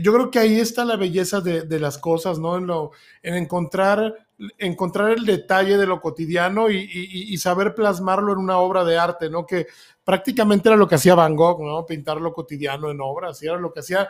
yo 0.00 0.12
creo 0.12 0.30
que 0.30 0.38
ahí 0.38 0.60
está 0.60 0.84
la 0.84 0.96
belleza 0.96 1.40
de, 1.40 1.80
las 1.80 1.98
cosas, 1.98 2.38
¿no? 2.38 2.56
En, 2.56 2.66
lo, 2.66 2.92
en 3.22 3.34
encontrar, 3.34 4.14
encontrar 4.58 5.12
el 5.12 5.24
detalle 5.24 5.76
de 5.76 5.86
lo 5.86 6.00
cotidiano 6.00 6.70
y, 6.70 7.36
saber 7.38 7.74
plasmarlo 7.74 8.32
en 8.32 8.38
una 8.38 8.58
obra 8.58 8.84
de 8.84 8.98
arte, 8.98 9.30
¿no? 9.30 9.46
Que 9.46 9.66
prácticamente 10.04 10.68
era 10.68 10.76
lo 10.76 10.86
que 10.86 10.94
hacía 10.94 11.14
Van 11.14 11.34
Gogh, 11.34 11.62
¿no? 11.62 11.84
Pintar 11.86 12.20
lo 12.20 12.32
cotidiano 12.32 12.90
en 12.90 13.00
obras, 13.00 13.42
y 13.42 13.46
era 13.46 13.56
lo 13.56 13.72
que 13.72 13.80
hacía 13.80 14.08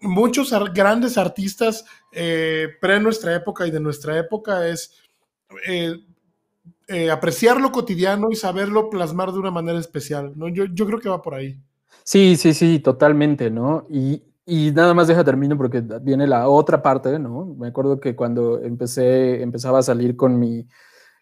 muchos 0.00 0.52
grandes 0.72 1.18
artistas 1.18 1.84
eh, 2.12 2.68
pre 2.80 3.00
nuestra 3.00 3.34
época 3.34 3.66
y 3.66 3.70
de 3.70 3.80
nuestra 3.80 4.18
época, 4.18 4.66
es 4.68 4.94
eh, 5.66 5.94
eh, 6.86 7.10
apreciar 7.10 7.60
lo 7.60 7.72
cotidiano 7.72 8.28
y 8.30 8.36
saberlo 8.36 8.90
plasmar 8.90 9.32
de 9.32 9.38
una 9.38 9.50
manera 9.50 9.78
especial, 9.78 10.32
¿no? 10.36 10.48
Yo, 10.48 10.64
yo 10.66 10.86
creo 10.86 11.00
que 11.00 11.08
va 11.08 11.22
por 11.22 11.34
ahí. 11.34 11.60
Sí, 12.04 12.36
sí, 12.36 12.54
sí, 12.54 12.78
totalmente, 12.78 13.50
¿no? 13.50 13.86
Y, 13.90 14.22
y 14.46 14.70
nada 14.72 14.94
más 14.94 15.08
deja 15.08 15.24
termino 15.24 15.56
porque 15.56 15.82
viene 16.00 16.26
la 16.26 16.48
otra 16.48 16.82
parte, 16.82 17.18
¿no? 17.18 17.44
Me 17.58 17.68
acuerdo 17.68 18.00
que 18.00 18.16
cuando 18.16 18.60
empecé, 18.62 19.42
empezaba 19.42 19.80
a 19.80 19.82
salir 19.82 20.16
con 20.16 20.38
mi, 20.38 20.66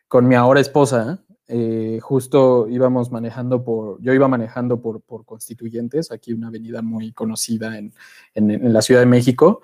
con 0.07 0.29
mi 0.29 0.37
ahora 0.37 0.61
esposa, 0.61 1.25
eh, 1.49 1.99
justo 2.03 2.69
íbamos 2.69 3.13
manejando 3.13 3.63
por, 3.63 4.01
yo 4.01 4.13
iba 4.13 4.29
manejando 4.29 4.81
por, 4.81 5.01
por 5.01 5.25
Constituyentes, 5.25 6.11
aquí 6.11 6.33
una 6.33 6.49
avenida 6.49 6.83
muy 6.83 7.13
conocida 7.13 7.79
en, 7.79 7.93
en, 8.35 8.73
la 8.73 8.83
Ciudad 8.83 9.01
de 9.01 9.07
México, 9.07 9.61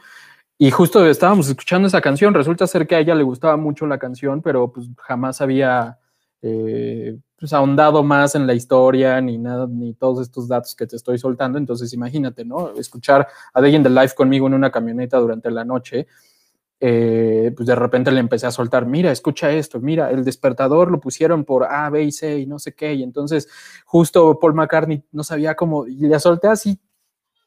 y 0.59 0.71
justo 0.71 1.05
estábamos 1.07 1.49
escuchando 1.49 1.89
esa 1.89 2.01
canción, 2.01 2.35
resulta 2.35 2.67
ser 2.67 2.87
que 2.87 2.95
a 2.95 3.01
ella 3.01 3.15
le 3.15 3.25
gustaba 3.25 3.57
mucho 3.57 3.87
la 3.87 3.99
canción, 3.99 4.43
pero 4.43 4.73
pues 4.73 4.89
jamás 4.97 5.41
había 5.41 5.99
eh, 6.43 7.19
pues, 7.37 7.53
ahondado 7.53 8.03
más 8.03 8.35
en 8.35 8.47
la 8.47 8.55
historia, 8.55 9.21
ni 9.21 9.39
nada, 9.39 9.67
ni 9.69 9.95
todos 9.95 10.21
estos 10.23 10.47
datos 10.47 10.77
que 10.77 10.87
te 10.87 10.97
estoy 10.97 11.19
soltando. 11.19 11.59
Entonces, 11.59 11.93
imagínate, 11.93 12.45
¿no? 12.45 12.71
Escuchar 12.77 13.27
a 13.53 13.61
Day 13.61 13.75
in 13.75 13.83
the 13.83 13.91
Life 13.91 14.15
conmigo 14.15 14.47
en 14.47 14.55
una 14.55 14.71
camioneta 14.71 15.19
durante 15.19 15.51
la 15.51 15.65
noche. 15.65 16.07
Eh, 16.85 17.53
pues 17.55 17.69
de 17.69 17.77
repente 17.77 18.11
le 18.11 18.19
empecé 18.19 18.45
a 18.49 18.51
soltar, 18.51 18.87
mira, 18.87 19.13
escucha 19.13 19.53
esto, 19.53 19.79
mira, 19.79 20.11
el 20.11 20.25
despertador 20.25 20.91
lo 20.91 20.99
pusieron 20.99 21.45
por 21.45 21.63
A, 21.63 21.89
B 21.91 22.03
y 22.03 22.11
C 22.11 22.41
y 22.41 22.47
no 22.47 22.59
sé 22.59 22.75
qué, 22.75 22.93
y 22.95 23.05
entonces 23.05 23.49
justo 23.87 24.41
Paul 24.41 24.55
McCartney 24.55 25.05
no 25.13 25.23
sabía 25.23 25.55
cómo, 25.55 25.87
y 25.87 25.95
le 25.95 26.19
solté 26.19 26.49
así 26.49 26.81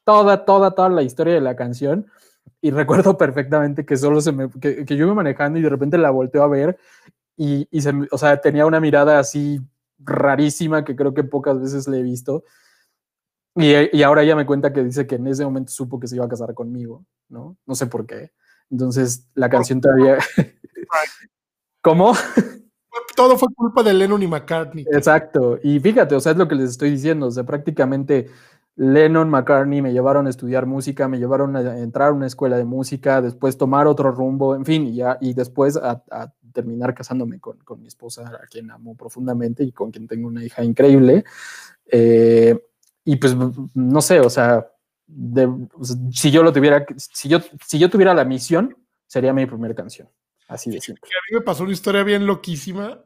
toda, 0.04 0.46
toda, 0.46 0.70
toda 0.70 0.88
la 0.88 1.02
historia 1.02 1.34
de 1.34 1.42
la 1.42 1.54
canción, 1.54 2.06
y 2.62 2.70
recuerdo 2.70 3.18
perfectamente 3.18 3.84
que 3.84 3.98
solo 3.98 4.22
se 4.22 4.32
me, 4.32 4.48
que, 4.48 4.86
yo 4.86 5.04
iba 5.04 5.12
manejando 5.12 5.58
y 5.58 5.62
de 5.62 5.68
repente 5.68 5.98
la 5.98 6.08
volteo 6.08 6.42
a 6.42 6.48
ver 6.48 6.78
y, 7.36 7.68
y 7.70 7.82
se, 7.82 7.92
o 8.10 8.16
sea, 8.16 8.40
tenía 8.40 8.64
una 8.64 8.80
mirada 8.80 9.18
así 9.18 9.60
rarísima 9.98 10.82
que 10.82 10.96
creo 10.96 11.12
que 11.12 11.24
pocas 11.24 11.60
veces 11.60 11.86
le 11.88 11.98
he 11.98 12.02
visto. 12.02 12.44
Y, 13.54 13.98
y, 13.98 14.02
ahora 14.02 14.22
ella 14.22 14.34
me 14.34 14.46
cuenta 14.46 14.72
que 14.72 14.82
dice 14.82 15.06
que 15.06 15.16
en 15.16 15.26
ese 15.26 15.44
momento 15.44 15.72
supo 15.72 16.00
que 16.00 16.06
se 16.06 16.16
iba 16.16 16.24
a 16.24 16.28
casar 16.28 16.54
conmigo, 16.54 17.04
¿no? 17.28 17.58
No 17.66 17.74
sé 17.74 17.86
por 17.86 18.06
qué. 18.06 18.32
Entonces, 18.70 19.28
la 19.34 19.48
canción 19.48 19.80
todavía... 19.80 20.18
¿Cómo? 21.82 22.14
Todo 23.14 23.38
fue 23.38 23.48
culpa 23.54 23.82
de 23.82 23.94
Lennon 23.94 24.22
y 24.22 24.26
McCartney. 24.26 24.84
Exacto. 24.90 25.58
Y 25.62 25.78
fíjate, 25.78 26.14
o 26.14 26.20
sea, 26.20 26.32
es 26.32 26.38
lo 26.38 26.48
que 26.48 26.56
les 26.56 26.70
estoy 26.70 26.90
diciendo. 26.90 27.26
O 27.26 27.30
sea, 27.30 27.44
prácticamente 27.44 28.28
Lennon, 28.76 29.30
McCartney 29.30 29.80
me 29.80 29.92
llevaron 29.92 30.26
a 30.26 30.30
estudiar 30.30 30.66
música, 30.66 31.08
me 31.08 31.18
llevaron 31.18 31.56
a 31.56 31.78
entrar 31.78 32.08
a 32.08 32.12
una 32.12 32.26
escuela 32.26 32.56
de 32.58 32.64
música, 32.64 33.22
después 33.22 33.56
tomar 33.56 33.86
otro 33.86 34.10
rumbo, 34.10 34.54
en 34.54 34.66
fin, 34.66 34.86
y, 34.86 34.96
ya, 34.96 35.16
y 35.20 35.32
después 35.32 35.76
a, 35.76 36.02
a 36.10 36.32
terminar 36.52 36.94
casándome 36.94 37.40
con, 37.40 37.58
con, 37.58 37.80
mi 37.80 37.88
esposa, 37.88 38.38
a 38.42 38.46
quien 38.46 38.70
amo 38.70 38.94
profundamente 38.94 39.64
y 39.64 39.72
con 39.72 39.90
quien 39.90 40.06
tengo 40.06 40.28
una 40.28 40.44
hija 40.44 40.62
increíble. 40.62 41.24
Eh, 41.86 42.58
y 43.04 43.16
pues, 43.16 43.36
no 43.74 44.00
sé, 44.02 44.20
o 44.20 44.30
sea, 44.30 44.66
de, 45.06 45.48
si 46.12 46.30
yo 46.30 46.42
lo 46.42 46.52
tuviera, 46.52 46.84
si 46.96 47.28
yo, 47.28 47.40
si 47.64 47.78
yo 47.78 47.88
tuviera 47.88 48.14
la 48.14 48.24
misión, 48.24 48.76
sería 49.06 49.32
mi 49.32 49.46
primera 49.46 49.74
canción. 49.74 50.08
Así 50.48 50.70
de 50.70 50.80
simple. 50.80 51.02
A 51.04 51.22
mí 51.30 51.38
me 51.38 51.40
pasó 51.40 51.64
una 51.64 51.72
historia 51.72 52.02
bien 52.02 52.26
loquísima. 52.26 53.04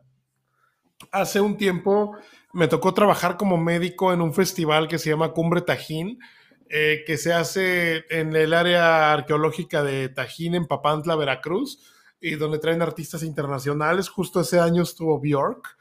Hace 1.11 1.41
un 1.41 1.57
tiempo 1.57 2.17
me 2.53 2.69
tocó 2.69 2.93
trabajar 2.93 3.37
como 3.37 3.57
médico 3.57 4.13
en 4.13 4.21
un 4.21 4.35
festival 4.35 4.89
que 4.89 4.99
se 4.99 5.11
llama 5.11 5.33
Cumbre 5.33 5.63
Tajín, 5.63 6.19
eh, 6.69 7.03
que 7.07 7.17
se 7.17 7.33
hace 7.33 8.05
en 8.11 8.35
el 8.37 8.53
área 8.53 9.13
arqueológica 9.13 9.83
de 9.83 10.09
Tajín, 10.09 10.55
en 10.55 10.67
Papantla, 10.67 11.17
Veracruz 11.17 11.81
y 12.21 12.35
donde 12.35 12.59
traen 12.59 12.83
artistas 12.83 13.23
internacionales. 13.23 14.09
Justo 14.09 14.41
ese 14.41 14.61
año 14.61 14.83
estuvo 14.83 15.19
Bjork. 15.19 15.77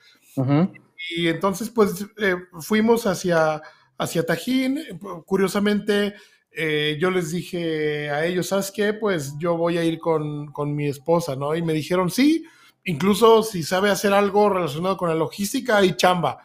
Y 1.10 1.28
entonces, 1.28 1.70
pues, 1.70 2.06
eh, 2.18 2.38
fuimos 2.62 3.06
hacia, 3.06 3.62
hacia 4.00 4.26
Tajín. 4.26 4.80
Curiosamente, 5.26 6.16
eh, 6.52 6.98
yo 7.00 7.12
les 7.12 7.32
dije 7.32 8.10
a 8.10 8.26
ellos, 8.26 8.48
¿sabes 8.48 8.72
qué? 8.72 8.94
Pues 8.94 9.36
yo 9.38 9.56
voy 9.56 9.78
a 9.78 9.84
ir 9.84 10.00
con, 10.00 10.52
con, 10.52 10.76
mi 10.76 10.88
esposa, 10.88 11.36
¿no? 11.36 11.56
Y 11.56 11.62
me 11.62 11.74
dijeron, 11.74 12.10
sí, 12.10 12.44
incluso 12.86 13.44
si 13.44 13.62
sabe 13.62 13.92
hacer 13.92 14.14
algo 14.14 14.50
relacionado 14.50 14.98
con 14.98 15.10
la 15.10 15.16
logística 15.16 15.86
y 15.86 15.96
chamba. 15.96 16.40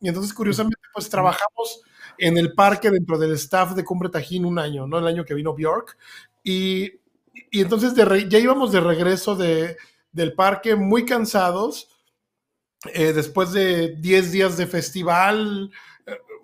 Y 0.00 0.06
entonces, 0.06 0.32
curiosamente, 0.32 0.78
pues 0.94 1.08
trabajamos 1.08 1.82
en 2.18 2.38
el 2.38 2.52
parque 2.52 2.90
dentro 2.90 3.18
del 3.18 3.32
staff 3.32 3.74
de 3.74 3.84
Cumbre 3.84 4.08
Tajín 4.08 4.44
un 4.44 4.60
año, 4.60 4.86
¿no? 4.86 4.98
El 4.98 5.06
año 5.08 5.24
que 5.24 5.34
vino 5.34 5.54
Bjork. 5.54 5.96
Y 6.44 6.92
y 7.50 7.60
entonces 7.60 7.94
ya 8.28 8.38
íbamos 8.38 8.72
de 8.72 8.80
regreso 8.80 9.36
de, 9.36 9.76
del 10.12 10.34
parque 10.34 10.74
muy 10.74 11.04
cansados, 11.04 11.88
eh, 12.92 13.12
después 13.12 13.52
de 13.52 13.96
10 13.96 14.32
días 14.32 14.56
de 14.56 14.66
festival, 14.66 15.70
eh, 15.70 15.72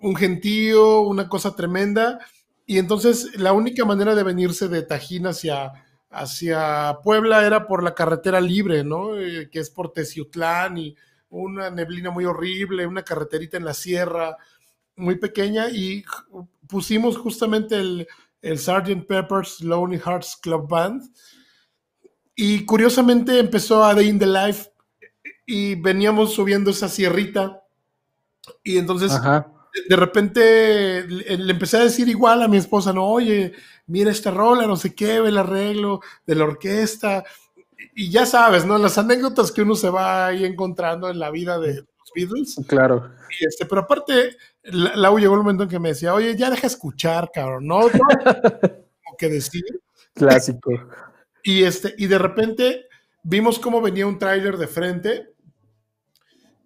un 0.05 0.15
gentío, 0.15 1.01
una 1.01 1.27
cosa 1.27 1.55
tremenda. 1.55 2.19
Y 2.67 2.77
entonces 2.77 3.39
la 3.39 3.53
única 3.53 3.85
manera 3.85 4.13
de 4.13 4.21
venirse 4.21 4.67
de 4.67 4.83
Tajín 4.83 5.25
hacia, 5.25 5.73
hacia 6.11 6.99
Puebla 7.03 7.45
era 7.45 7.67
por 7.67 7.81
la 7.81 7.95
carretera 7.95 8.39
libre, 8.39 8.83
¿no? 8.83 9.17
Eh, 9.17 9.49
que 9.51 9.59
es 9.59 9.71
por 9.71 9.91
Teciutlán 9.93 10.77
y 10.77 10.95
una 11.29 11.71
neblina 11.71 12.11
muy 12.11 12.25
horrible, 12.25 12.85
una 12.85 13.01
carreterita 13.01 13.57
en 13.57 13.65
la 13.65 13.73
sierra 13.73 14.37
muy 14.95 15.15
pequeña 15.15 15.69
y 15.69 16.05
pusimos 16.67 17.17
justamente 17.17 17.75
el, 17.75 18.07
el 18.43 18.59
Sgt. 18.59 19.07
Pepper's 19.07 19.61
Lonely 19.61 19.99
Hearts 19.99 20.37
Club 20.39 20.69
Band. 20.69 21.01
Y 22.35 22.63
curiosamente 22.65 23.39
empezó 23.39 23.83
a 23.83 23.95
Day 23.95 24.07
in 24.07 24.19
the 24.19 24.27
Life 24.27 24.69
y 25.47 25.73
veníamos 25.75 26.33
subiendo 26.33 26.69
esa 26.69 26.89
sierrita. 26.89 27.63
Y 28.63 28.77
entonces 28.77 29.11
de 29.87 29.95
repente 29.95 31.05
le, 31.07 31.51
empecé 31.51 31.77
a 31.77 31.83
decir 31.83 32.07
igual 32.07 32.41
a 32.41 32.47
mi 32.47 32.57
esposa, 32.57 32.93
no, 32.93 33.05
oye, 33.05 33.53
mira 33.87 34.11
esta 34.11 34.31
rola, 34.31 34.67
no 34.67 34.75
sé 34.75 34.95
qué, 34.95 35.19
ve 35.19 35.29
el 35.29 35.37
arreglo 35.37 36.01
de 36.25 36.35
la 36.35 36.45
orquesta. 36.45 37.23
Y 37.93 38.09
ya 38.09 38.25
sabes, 38.25 38.65
¿no? 38.65 38.77
Las 38.77 38.97
anécdotas 38.97 39.51
que 39.51 39.61
uno 39.61 39.75
se 39.75 39.89
va 39.89 40.27
ahí 40.27 40.45
encontrando 40.45 41.09
en 41.09 41.19
la 41.19 41.29
vida 41.29 41.59
de 41.59 41.75
los 41.75 42.11
Beatles. 42.15 42.55
Claro. 42.67 43.11
Y 43.39 43.45
este, 43.45 43.65
pero 43.65 43.81
aparte, 43.81 44.37
Lau 44.63 45.17
llegó 45.17 45.35
el 45.35 45.41
momento 45.41 45.63
en 45.63 45.69
que 45.69 45.79
me 45.79 45.89
decía, 45.89 46.13
oye, 46.13 46.35
ya 46.35 46.49
deja 46.49 46.67
escuchar, 46.67 47.29
cabrón, 47.33 47.67
¿no? 47.67 47.81
como 47.81 47.91
que 49.17 49.29
decir. 49.29 49.63
Clásico. 50.13 50.71
Y, 51.43 51.63
este, 51.63 51.93
y 51.97 52.07
de 52.07 52.17
repente 52.17 52.87
vimos 53.23 53.59
cómo 53.59 53.81
venía 53.81 54.07
un 54.07 54.17
tráiler 54.17 54.57
de 54.57 54.67
frente 54.67 55.34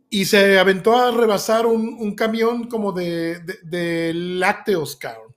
y 0.10 0.26
se 0.26 0.58
aventó 0.60 0.96
a 0.96 1.12
rebasar 1.12 1.66
un, 1.66 1.96
un 2.00 2.16
camión 2.16 2.68
como 2.68 2.92
de, 2.92 3.40
de, 3.64 4.14
lácteos, 4.14 4.96
cabrón. 4.96 5.36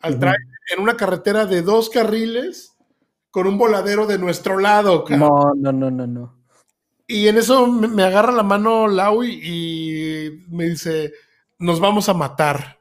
Al 0.00 0.14
en 0.14 0.80
una 0.80 0.96
carretera 0.96 1.46
de 1.46 1.62
dos 1.62 1.90
carriles 1.90 2.76
con 3.30 3.46
un 3.46 3.58
voladero 3.58 4.06
de 4.06 4.18
nuestro 4.18 4.58
lado, 4.58 5.04
cabrón. 5.04 5.54
No, 5.54 5.72
no, 5.72 5.72
no, 5.72 5.90
no, 5.90 6.06
no. 6.06 6.40
Y 7.06 7.28
en 7.28 7.36
eso 7.36 7.66
me, 7.66 7.88
me 7.88 8.04
agarra 8.04 8.32
la 8.32 8.42
mano 8.42 8.86
Lau 8.86 9.22
y 9.24 10.44
me 10.48 10.70
dice, 10.70 11.12
nos 11.58 11.80
vamos 11.80 12.08
a 12.08 12.14
matar. 12.14 12.78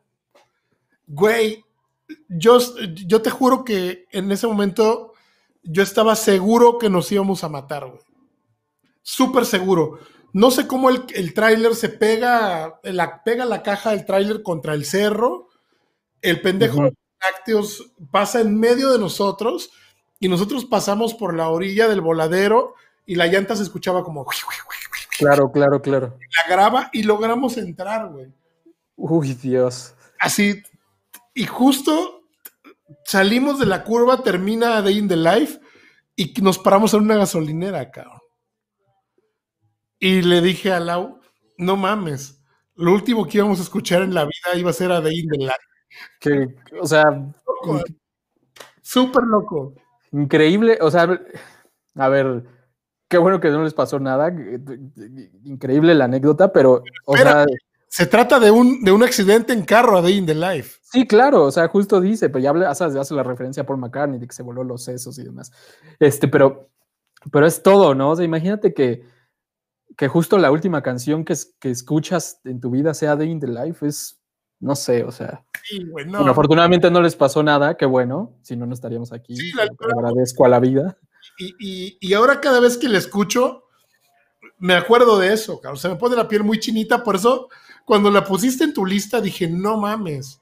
Güey, 1.08 1.66
yo, 2.30 2.60
yo 3.06 3.22
te 3.22 3.30
juro 3.30 3.64
que 3.64 4.06
en 4.12 4.32
ese 4.32 4.48
momento 4.48 5.14
yo 5.64 5.84
estaba 5.84 6.16
seguro 6.16 6.78
que 6.78 6.90
nos 6.90 7.12
íbamos 7.12 7.44
a 7.44 7.50
matar, 7.50 7.88
güey. 7.88 8.02
Súper 9.02 9.46
seguro. 9.46 10.00
No 10.34 10.52
sé 10.52 10.68
cómo 10.68 10.90
el, 10.90 11.06
el 11.16 11.34
tráiler 11.34 11.76
se 11.76 11.90
pega, 11.90 12.80
la, 12.84 13.24
pega 13.24 13.46
la 13.46 13.64
caja 13.64 13.92
del 13.92 14.06
tráiler 14.06 14.44
contra 14.44 14.74
el 14.74 14.86
cerro. 14.86 15.48
El 16.22 16.42
pendejo 16.42 16.84
de 16.84 16.94
lácteos 17.22 17.92
pasa 18.12 18.42
en 18.42 18.60
medio 18.60 18.92
de 18.92 19.00
nosotros 19.00 19.72
y 20.20 20.28
nosotros 20.28 20.66
pasamos 20.66 21.14
por 21.14 21.36
la 21.36 21.50
orilla 21.50 21.88
del 21.88 22.02
voladero 22.02 22.76
y 23.06 23.16
la 23.16 23.28
llanta 23.28 23.56
se 23.56 23.64
escuchaba 23.64 24.04
como... 24.04 24.26
Claro, 25.18 25.52
claro, 25.52 25.82
claro. 25.82 26.18
La 26.20 26.56
graba 26.56 26.90
y 26.94 27.04
logramos 27.04 27.58
entrar, 27.58 28.10
güey. 28.10 28.32
Uy, 28.96 29.34
Dios. 29.34 29.96
Así, 30.20 30.62
y 31.34 31.46
justo 31.46 32.22
salimos 33.06 33.60
de 33.60 33.66
la 33.66 33.84
curva, 33.84 34.24
termina 34.24 34.82
Day 34.82 34.98
in 34.98 35.08
the 35.08 35.16
Life 35.16 35.60
y 36.16 36.34
nos 36.42 36.60
paramos 36.60 36.94
en 36.94 37.02
una 37.02 37.18
gasolinera, 37.18 37.90
cabrón. 37.92 38.20
Y 40.00 40.22
le 40.22 40.42
dije 40.42 40.72
a 40.72 40.80
Lau, 40.80 41.20
no 41.58 41.76
mames, 41.76 42.42
lo 42.76 42.94
último 42.94 43.28
que 43.28 43.40
íbamos 43.40 43.60
a 43.60 43.64
escuchar 43.64 44.02
en 44.02 44.14
la 44.14 44.24
vida 44.24 44.58
iba 44.58 44.70
a 44.70 44.74
ser 44.74 44.92
a 44.92 45.02
Day 45.02 45.20
in 45.20 45.30
the 45.30 45.38
Life. 45.38 45.58
Que, 46.20 46.56
o 46.80 46.88
sea, 46.88 47.04
Súper 48.82 49.24
loco. 49.24 49.76
Increíble, 50.12 50.80
o 50.82 50.90
sea, 50.90 51.08
a 51.96 52.10
ver, 52.10 52.44
qué 53.08 53.18
bueno 53.18 53.40
que 53.40 53.50
no 53.50 53.64
les 53.64 53.74
pasó 53.74 54.00
nada. 54.00 54.34
Increíble 55.44 55.94
la 55.94 56.06
anécdota, 56.06 56.52
pero, 56.52 56.84
o 57.06 57.18
sea. 57.18 57.46
Se 57.92 58.06
trata 58.06 58.40
de 58.40 58.52
un, 58.52 58.84
de 58.84 58.92
un 58.92 59.04
accidente 59.04 59.52
en 59.52 59.64
carro 59.64 59.98
a 59.98 60.02
Day 60.02 60.18
in 60.18 60.26
the 60.26 60.36
Life. 60.36 60.80
Sí, 60.84 61.08
claro, 61.08 61.44
o 61.44 61.52
sea, 61.52 61.68
justo 61.68 62.00
dice, 62.00 62.30
pero 62.30 62.40
ya 62.40 62.70
hace, 62.70 62.86
hace 62.86 63.14
la 63.16 63.24
referencia 63.24 63.64
a 63.64 63.66
Paul 63.66 63.80
McCartney 63.80 64.20
de 64.20 64.28
que 64.28 64.34
se 64.34 64.44
voló 64.44 64.64
los 64.64 64.84
sesos 64.84 65.18
y 65.18 65.24
demás. 65.24 65.52
Este, 66.00 66.28
pero, 66.28 66.70
pero 67.32 67.48
es 67.48 67.62
todo, 67.64 67.96
¿no? 67.96 68.12
O 68.12 68.16
sea, 68.16 68.26
imagínate 68.26 68.74
que, 68.76 69.06
que 70.00 70.08
justo 70.08 70.38
la 70.38 70.50
última 70.50 70.82
canción 70.82 71.26
que, 71.26 71.36
que 71.60 71.70
escuchas 71.70 72.40
en 72.46 72.62
tu 72.62 72.72
vida 72.72 72.94
sea 72.94 73.18
Day 73.18 73.30
in 73.30 73.42
the 73.42 73.48
Life, 73.48 73.86
es, 73.86 74.18
no 74.62 74.74
sé, 74.74 75.04
o 75.04 75.12
sea. 75.12 75.44
Sí, 75.66 75.84
bueno. 75.84 76.20
afortunadamente 76.20 76.90
no 76.90 77.02
les 77.02 77.18
pasó 77.18 77.44
nada, 77.44 77.76
qué 77.76 77.86
bueno, 77.86 78.34
si 78.42 78.56
no, 78.56 78.66
no 78.66 78.74
estaríamos 78.74 79.12
aquí. 79.12 79.36
Sí, 79.36 79.52
agradezco 79.94 80.46
a 80.46 80.48
la 80.48 80.62
vida. 80.62 80.98
Y, 81.38 82.14
ahora 82.14 82.40
cada 82.40 82.62
vez 82.62 82.78
que 82.78 82.88
le 82.88 82.98
escucho, 82.98 83.66
me 84.58 84.74
acuerdo 84.76 85.20
de 85.20 85.34
eso, 85.34 85.60
Se 85.76 85.90
me 85.90 85.98
pone 85.98 86.16
la 86.16 86.30
piel 86.30 86.46
muy 86.46 86.62
chinita, 86.62 87.04
por 87.04 87.18
eso 87.18 87.50
cuando 87.84 88.10
la 88.10 88.24
pusiste 88.24 88.64
en 88.64 88.74
tu 88.74 88.86
lista 88.86 89.20
dije, 89.20 89.50
no 89.50 89.78
mames. 89.78 90.42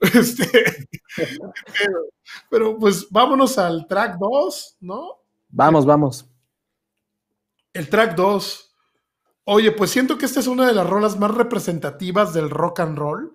Este, 0.14 0.88
pero, 2.48 2.78
pues 2.78 3.08
vámonos 3.10 3.58
al 3.58 3.84
track 3.88 4.16
2, 4.18 4.76
¿no? 4.80 5.22
Vamos, 5.48 5.86
vamos. 5.86 6.24
El 7.72 7.88
track 7.88 8.14
2. 8.14 8.71
Oye, 9.44 9.72
pues 9.72 9.90
siento 9.90 10.18
que 10.18 10.26
esta 10.26 10.38
es 10.40 10.46
una 10.46 10.66
de 10.66 10.74
las 10.74 10.88
rolas 10.88 11.18
más 11.18 11.32
representativas 11.32 12.32
del 12.32 12.48
rock 12.48 12.80
and 12.80 12.96
roll. 12.96 13.32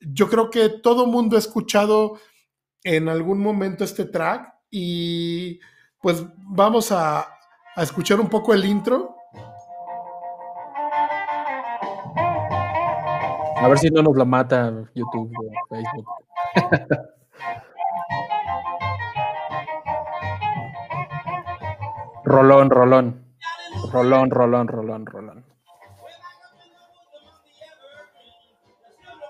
Yo 0.00 0.28
creo 0.28 0.50
que 0.50 0.68
todo 0.68 1.06
mundo 1.06 1.36
ha 1.36 1.40
escuchado 1.40 2.18
en 2.84 3.08
algún 3.08 3.40
momento 3.40 3.82
este 3.82 4.04
track 4.04 4.54
y 4.70 5.58
pues 6.00 6.24
vamos 6.36 6.92
a, 6.92 7.20
a 7.20 7.82
escuchar 7.82 8.20
un 8.20 8.28
poco 8.28 8.54
el 8.54 8.64
intro. 8.64 9.16
A 13.56 13.68
ver 13.68 13.78
si 13.78 13.90
no 13.90 14.02
nos 14.02 14.16
la 14.16 14.24
mata 14.24 14.72
YouTube 14.94 15.32
o 15.38 15.52
Facebook. 15.68 16.06
rolón, 22.24 22.70
rolón. 22.70 23.21
Rolón, 23.90 24.30
rolón, 24.30 24.68
rolón, 24.68 25.06
rolón. 25.06 25.44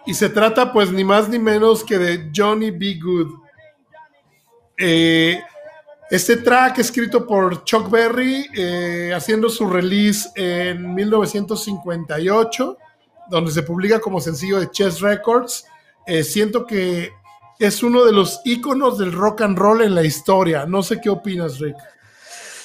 Y 0.04 0.14
se 0.14 0.28
trata 0.28 0.72
pues 0.72 0.90
ni 0.90 1.04
más 1.04 1.28
ni 1.28 1.38
menos 1.38 1.84
que 1.84 1.98
de 1.98 2.30
Johnny 2.34 2.70
B. 2.70 2.98
Good. 3.00 3.34
Eh, 4.76 5.40
este 6.10 6.38
track 6.38 6.78
escrito 6.78 7.26
por 7.26 7.64
Chuck 7.64 7.88
Berry, 7.88 8.46
eh, 8.54 9.12
haciendo 9.14 9.48
su 9.48 9.68
release 9.68 10.28
en 10.34 10.94
1958, 10.94 12.76
donde 13.30 13.52
se 13.52 13.62
publica 13.62 14.00
como 14.00 14.20
sencillo 14.20 14.60
de 14.60 14.70
Chess 14.70 15.00
Records, 15.00 15.64
eh, 16.06 16.24
siento 16.24 16.66
que 16.66 17.12
es 17.58 17.82
uno 17.82 18.04
de 18.04 18.12
los 18.12 18.40
íconos 18.44 18.98
del 18.98 19.12
rock 19.12 19.42
and 19.42 19.56
roll 19.56 19.82
en 19.82 19.94
la 19.94 20.02
historia. 20.02 20.66
No 20.66 20.82
sé 20.82 21.00
qué 21.00 21.08
opinas, 21.08 21.60
Rick. 21.60 21.76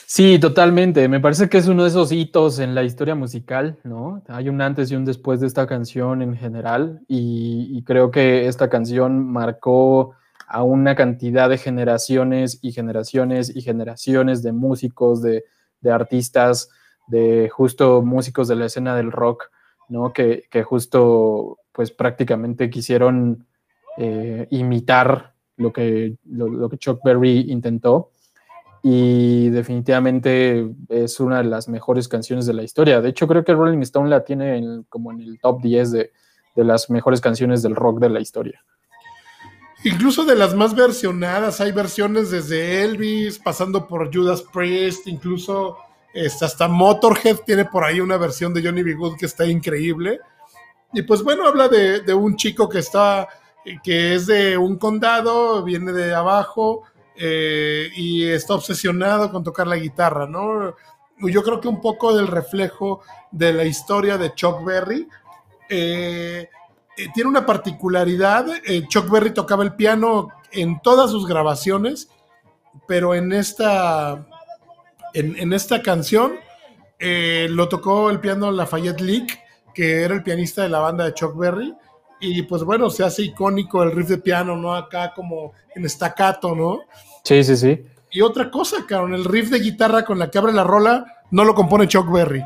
Sí, 0.09 0.39
totalmente. 0.39 1.09
Me 1.09 1.19
parece 1.19 1.49
que 1.49 1.57
es 1.57 1.67
uno 1.67 1.83
de 1.83 1.89
esos 1.89 2.13
hitos 2.13 2.59
en 2.59 2.73
la 2.73 2.83
historia 2.83 3.13
musical, 3.13 3.77
¿no? 3.83 4.23
Hay 4.29 4.47
un 4.47 4.61
antes 4.61 4.89
y 4.89 4.95
un 4.95 5.03
después 5.03 5.41
de 5.41 5.47
esta 5.47 5.67
canción 5.67 6.21
en 6.21 6.37
general 6.37 7.01
y 7.09 7.83
creo 7.83 8.09
que 8.09 8.47
esta 8.47 8.69
canción 8.69 9.27
marcó 9.27 10.15
a 10.47 10.63
una 10.63 10.95
cantidad 10.95 11.49
de 11.49 11.57
generaciones 11.57 12.59
y 12.61 12.71
generaciones 12.71 13.53
y 13.53 13.61
generaciones 13.61 14.41
de 14.41 14.53
músicos, 14.53 15.21
de, 15.21 15.43
artistas, 15.91 16.69
de 17.07 17.49
justo 17.49 18.01
músicos 18.01 18.47
de 18.47 18.55
la 18.55 18.65
escena 18.67 18.95
del 18.95 19.11
rock, 19.11 19.51
¿no? 19.89 20.13
Que, 20.13 20.47
justo, 20.63 21.59
pues 21.73 21.91
prácticamente 21.91 22.69
quisieron 22.69 23.45
eh, 23.97 24.47
imitar 24.51 25.33
lo 25.57 25.73
que, 25.73 26.15
lo, 26.25 26.69
que 26.69 26.77
Chuck 26.77 27.01
Berry 27.03 27.51
intentó. 27.51 28.11
Y 28.83 29.49
definitivamente 29.49 30.69
es 30.89 31.19
una 31.19 31.39
de 31.39 31.45
las 31.45 31.67
mejores 31.67 32.07
canciones 32.07 32.45
de 32.45 32.53
la 32.53 32.63
historia. 32.63 33.01
De 33.01 33.09
hecho, 33.09 33.27
creo 33.27 33.43
que 33.43 33.53
Rolling 33.53 33.81
Stone 33.81 34.09
la 34.09 34.23
tiene 34.23 34.83
como 34.89 35.11
en 35.11 35.21
el 35.21 35.39
top 35.39 35.61
10 35.61 35.91
de, 35.91 36.11
de 36.55 36.63
las 36.63 36.89
mejores 36.89 37.21
canciones 37.21 37.61
del 37.61 37.75
rock 37.75 37.99
de 37.99 38.09
la 38.09 38.19
historia. 38.19 38.63
Incluso 39.83 40.25
de 40.25 40.35
las 40.35 40.55
más 40.55 40.75
versionadas, 40.75 41.61
hay 41.61 41.71
versiones 41.71 42.31
desde 42.31 42.83
Elvis, 42.83 43.39
pasando 43.39 43.87
por 43.87 44.13
Judas 44.13 44.41
Priest, 44.41 45.07
incluso 45.07 45.77
este, 46.13 46.45
hasta 46.45 46.67
Motorhead 46.67 47.37
tiene 47.45 47.65
por 47.65 47.83
ahí 47.83 47.99
una 47.99 48.17
versión 48.17 48.53
de 48.53 48.63
Johnny 48.63 48.81
B. 48.81 48.95
Good 48.95 49.17
que 49.17 49.27
está 49.27 49.45
increíble. 49.45 50.19
Y 50.93 51.03
pues 51.03 51.21
bueno, 51.21 51.47
habla 51.47 51.67
de, 51.67 52.13
un 52.13 52.35
chico 52.35 52.67
que 52.67 52.79
está, 52.79 53.27
que 53.83 54.15
es 54.15 54.25
de 54.25 54.57
un 54.57 54.77
condado, 54.77 55.63
viene 55.63 55.91
de 55.91 56.15
abajo 56.15 56.83
eh, 57.17 57.89
y 57.95 58.25
está 58.25 58.53
obsesionado 58.53 59.31
con 59.31 59.43
tocar 59.43 59.67
la 59.67 59.77
guitarra, 59.77 60.27
¿no? 60.27 60.75
Yo 61.19 61.43
creo 61.43 61.59
que 61.59 61.67
un 61.67 61.81
poco 61.81 62.15
del 62.15 62.27
reflejo 62.27 63.01
de 63.31 63.53
la 63.53 63.63
historia 63.65 64.17
de 64.17 64.33
Chuck 64.35 64.63
Berry. 64.63 65.07
Eh, 65.69 66.49
eh, 66.97 67.09
tiene 67.13 67.29
una 67.29 67.45
particularidad. 67.45 68.47
Eh, 68.65 68.87
Chuck 68.87 69.09
Berry 69.09 69.31
tocaba 69.31 69.63
el 69.63 69.75
piano 69.75 70.29
en 70.51 70.81
todas 70.81 71.11
sus 71.11 71.27
grabaciones, 71.27 72.09
pero 72.87 73.13
en 73.13 73.31
esta, 73.33 74.25
en, 75.13 75.53
esta 75.53 75.83
canción 75.83 76.33
eh, 76.97 77.47
lo 77.51 77.69
tocó 77.69 78.09
el 78.09 78.19
piano 78.19 78.51
Lafayette 78.51 79.01
Leak, 79.01 79.39
que 79.75 80.01
era 80.01 80.15
el 80.15 80.23
pianista 80.23 80.63
de 80.63 80.69
la 80.69 80.79
banda 80.79 81.05
de 81.05 81.13
Chuck 81.13 81.37
Berry. 81.37 81.73
Y 82.19 82.41
pues 82.43 82.63
bueno, 82.63 82.89
se 82.89 83.03
hace 83.03 83.21
icónico 83.21 83.83
el 83.83 83.91
riff 83.91 84.07
de 84.07 84.17
piano, 84.17 84.55
¿no? 84.55 84.73
Acá 84.73 85.13
como 85.13 85.53
en 85.75 85.87
staccato, 85.87 86.55
¿no? 86.55 86.81
Sí, 87.27 87.43
sí, 87.43 87.57
sí. 87.57 87.83
Y 88.09 88.21
otra 88.21 88.49
cosa, 88.49 88.85
cabrón, 88.87 89.13
el 89.13 89.25
riff 89.25 89.49
de 89.49 89.59
guitarra 89.59 90.05
con 90.05 90.17
la 90.17 90.31
que 90.31 90.37
abre 90.37 90.53
la 90.53 90.63
rola 90.63 91.05
no 91.29 91.43
lo 91.43 91.53
compone 91.53 91.85
Chuck 91.85 92.09
Berry. 92.09 92.41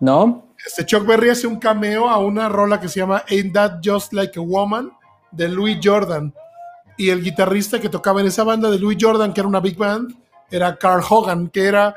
¿No? 0.00 0.54
Este 0.66 0.86
Chuck 0.86 1.04
Berry 1.04 1.28
hace 1.28 1.46
un 1.46 1.58
cameo 1.58 2.08
a 2.08 2.16
una 2.16 2.48
rola 2.48 2.80
que 2.80 2.88
se 2.88 3.00
llama 3.00 3.22
Ain't 3.28 3.52
That 3.52 3.80
Just 3.84 4.14
Like 4.14 4.38
a 4.38 4.42
Woman 4.42 4.92
de 5.30 5.48
Louis 5.48 5.78
Jordan. 5.82 6.32
Y 6.96 7.10
el 7.10 7.22
guitarrista 7.22 7.78
que 7.78 7.90
tocaba 7.90 8.22
en 8.22 8.28
esa 8.28 8.44
banda 8.44 8.70
de 8.70 8.78
Louis 8.78 8.96
Jordan, 8.98 9.34
que 9.34 9.42
era 9.42 9.48
una 9.48 9.60
big 9.60 9.76
band, 9.76 10.16
era 10.50 10.78
Carl 10.78 11.02
Hogan, 11.06 11.48
que 11.48 11.66
era 11.66 11.94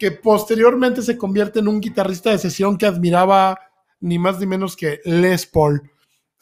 que 0.00 0.10
posteriormente 0.10 1.02
se 1.02 1.16
convierte 1.16 1.60
en 1.60 1.68
un 1.68 1.80
guitarrista 1.80 2.30
de 2.30 2.38
sesión 2.38 2.76
que 2.76 2.86
admiraba 2.86 3.56
ni 4.00 4.18
más 4.18 4.40
ni 4.40 4.46
menos 4.46 4.74
que 4.74 5.00
Les 5.04 5.46
Paul. 5.46 5.88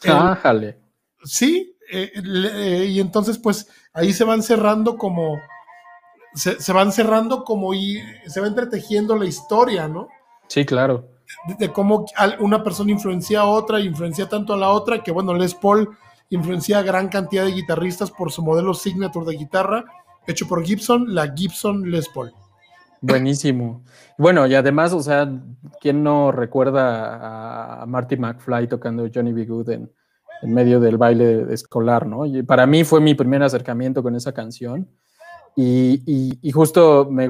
Ájale. 0.03 0.79
sí, 1.25 1.77
eh, 1.91 2.13
eh, 2.15 2.87
y 2.89 3.01
entonces 3.01 3.39
pues 3.39 3.69
ahí 3.97 4.13
se 4.13 4.23
van 4.23 4.45
cerrando 4.45 4.97
como 4.97 5.41
se, 6.35 6.61
se, 6.61 6.73
van 6.73 6.93
cerrando 6.93 7.43
como 7.43 7.75
y 7.75 8.01
se 8.27 8.41
va 8.41 8.47
entretejiendo 8.47 9.17
la 9.17 9.25
historia, 9.27 9.89
¿no? 9.89 10.07
Sí, 10.47 10.65
claro 10.65 11.17
de, 11.59 11.73
cómo 11.73 12.07
una 12.41 12.63
persona 12.63 12.93
influencia 12.93 13.41
a 13.41 13.47
otra, 13.47 13.81
influencia 13.81 14.29
tanto 14.29 14.53
a 14.53 14.57
la 14.57 14.71
otra, 14.71 15.03
que 15.03 15.11
bueno, 15.11 15.35
Les 15.35 15.55
Paul 15.55 15.91
influencia 16.31 16.79
a 16.79 16.83
gran 16.83 17.09
cantidad 17.09 17.45
de 17.45 17.53
guitarristas 17.53 18.11
por 18.11 18.33
su 18.33 18.43
modelo 18.43 18.75
signature 18.75 19.27
de 19.27 19.37
guitarra, 19.37 19.85
hecho 20.27 20.49
por 20.49 20.65
Gibson, 20.65 21.15
la 21.15 21.33
Gibson 21.33 21.91
Les 21.91 22.09
Paul. 22.09 22.33
Buenísimo. 23.01 23.85
Bueno, 24.19 24.47
y 24.47 24.55
además, 24.55 24.93
o 24.93 25.01
sea, 25.01 25.31
¿quién 25.81 26.03
no 26.03 26.33
recuerda 26.33 27.83
a 27.83 27.87
Marty 27.87 28.17
McFly 28.17 28.69
tocando 28.69 29.07
Johnny 29.13 29.33
B. 29.33 29.45
Good 29.45 29.71
en, 29.71 29.93
medio 30.43 30.81
del 30.81 30.97
baile 30.97 31.53
escolar, 31.53 32.07
¿no? 32.07 32.25
Para 32.47 32.67
mí 32.67 32.85
fue 32.85 33.01
mi 33.01 33.15
primer 33.15 33.43
acercamiento 33.43 34.03
con 34.03 34.15
esa 34.15 34.33
canción. 34.33 34.89
Y, 35.57 36.51
justo 36.53 37.09
me, 37.11 37.29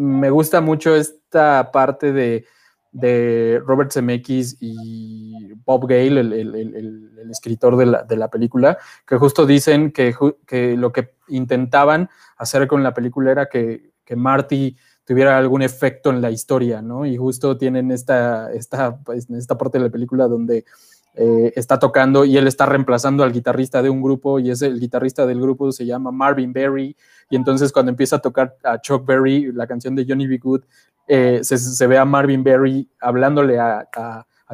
me 0.00 0.30
gusta 0.30 0.60
mucho 0.60 0.96
esta 0.96 1.70
parte 1.72 2.12
de, 2.12 2.44
Robert 3.66 3.92
Zemeckis 3.92 4.56
y 4.60 5.52
Bob 5.64 5.86
Gale, 5.86 6.20
el, 6.20 7.06
escritor 7.30 7.76
de 7.76 8.16
la, 8.16 8.28
película, 8.28 8.78
que 9.06 9.16
justo 9.16 9.46
dicen 9.46 9.92
que, 9.92 10.14
lo 10.76 10.92
que 10.92 11.14
intentaban 11.28 12.08
hacer 12.36 12.66
con 12.66 12.82
la 12.82 12.94
película 12.94 13.30
era 13.30 13.48
que, 13.48 13.90
Marty 14.16 14.76
tuviera 15.04 15.38
algún 15.38 15.62
efecto 15.62 16.10
en 16.10 16.20
la 16.20 16.32
historia, 16.32 16.82
¿no? 16.82 17.06
Y 17.06 17.16
justo 17.16 17.56
tienen 17.56 17.92
esta, 17.92 18.52
esta, 18.52 18.96
pues, 18.96 19.30
esta 19.30 19.56
parte 19.56 19.78
de 19.78 19.84
la 19.84 19.90
película 19.90 20.26
donde 20.26 20.64
eh, 21.14 21.52
está 21.56 21.78
tocando 21.78 22.24
y 22.24 22.36
él 22.36 22.46
está 22.46 22.66
reemplazando 22.66 23.24
al 23.24 23.32
guitarrista 23.32 23.82
de 23.82 23.90
un 23.90 24.00
grupo 24.00 24.38
y 24.38 24.50
ese 24.50 24.66
el 24.66 24.78
guitarrista 24.78 25.26
del 25.26 25.40
grupo 25.40 25.72
se 25.72 25.84
llama 25.84 26.12
Marvin 26.12 26.52
Berry 26.52 26.96
y 27.28 27.36
entonces 27.36 27.72
cuando 27.72 27.90
empieza 27.90 28.16
a 28.16 28.18
tocar 28.20 28.56
a 28.62 28.80
Chuck 28.80 29.04
Berry 29.04 29.50
la 29.52 29.66
canción 29.66 29.96
de 29.96 30.06
Johnny 30.08 30.28
B. 30.28 30.38
Good 30.38 30.62
eh, 31.08 31.40
se, 31.42 31.86
ve 31.88 31.98
a 31.98 32.04
Marvin 32.04 32.44
Berry 32.44 32.88
hablándole 33.00 33.58
a, 33.58 33.88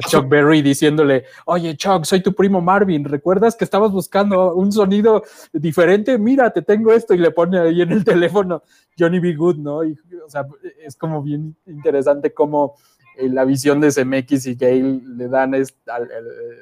Chuck 0.07 0.27
Berry 0.27 0.61
diciéndole, 0.61 1.25
oye 1.45 1.75
Chuck, 1.75 2.05
soy 2.05 2.21
tu 2.21 2.33
primo 2.33 2.61
Marvin, 2.61 3.03
¿recuerdas 3.03 3.55
que 3.55 3.63
estabas 3.63 3.91
buscando 3.91 4.53
un 4.53 4.71
sonido 4.71 5.23
diferente? 5.53 6.17
Mira, 6.17 6.51
te 6.51 6.61
tengo 6.61 6.91
esto 6.93 7.13
y 7.13 7.17
le 7.17 7.31
pone 7.31 7.59
ahí 7.59 7.81
en 7.81 7.91
el 7.91 8.03
teléfono 8.05 8.63
Johnny 8.97 9.19
B. 9.19 9.35
Good, 9.35 9.57
¿no? 9.57 9.83
Y, 9.83 9.97
o 10.25 10.29
sea, 10.29 10.45
es 10.83 10.95
como 10.95 11.21
bien 11.21 11.55
interesante 11.65 12.33
cómo 12.33 12.75
la 13.21 13.45
visión 13.45 13.81
de 13.81 13.91
CMX 13.91 14.45
y 14.47 14.55
Gale 14.55 15.01
le 15.05 15.27
dan 15.27 15.53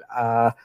a, 0.10 0.56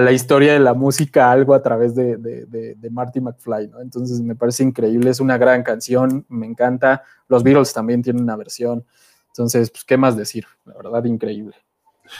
la 0.00 0.12
historia 0.12 0.52
de 0.52 0.60
la 0.60 0.74
música 0.74 1.30
algo 1.30 1.54
a 1.54 1.62
través 1.62 1.94
de, 1.94 2.16
de, 2.16 2.90
Marty 2.90 3.20
McFly, 3.20 3.68
¿no? 3.68 3.80
Entonces 3.80 4.20
me 4.20 4.34
parece 4.34 4.62
increíble, 4.62 5.10
es 5.10 5.20
una 5.20 5.38
gran 5.38 5.62
canción, 5.62 6.24
me 6.28 6.46
encanta. 6.46 7.02
Los 7.28 7.42
Beatles 7.42 7.72
también 7.72 8.02
tienen 8.02 8.22
una 8.22 8.36
versión. 8.36 8.84
Entonces, 9.28 9.70
pues, 9.70 9.84
¿qué 9.84 9.96
más 9.96 10.16
decir? 10.16 10.46
La 10.64 10.74
verdad, 10.74 11.04
increíble. 11.04 11.54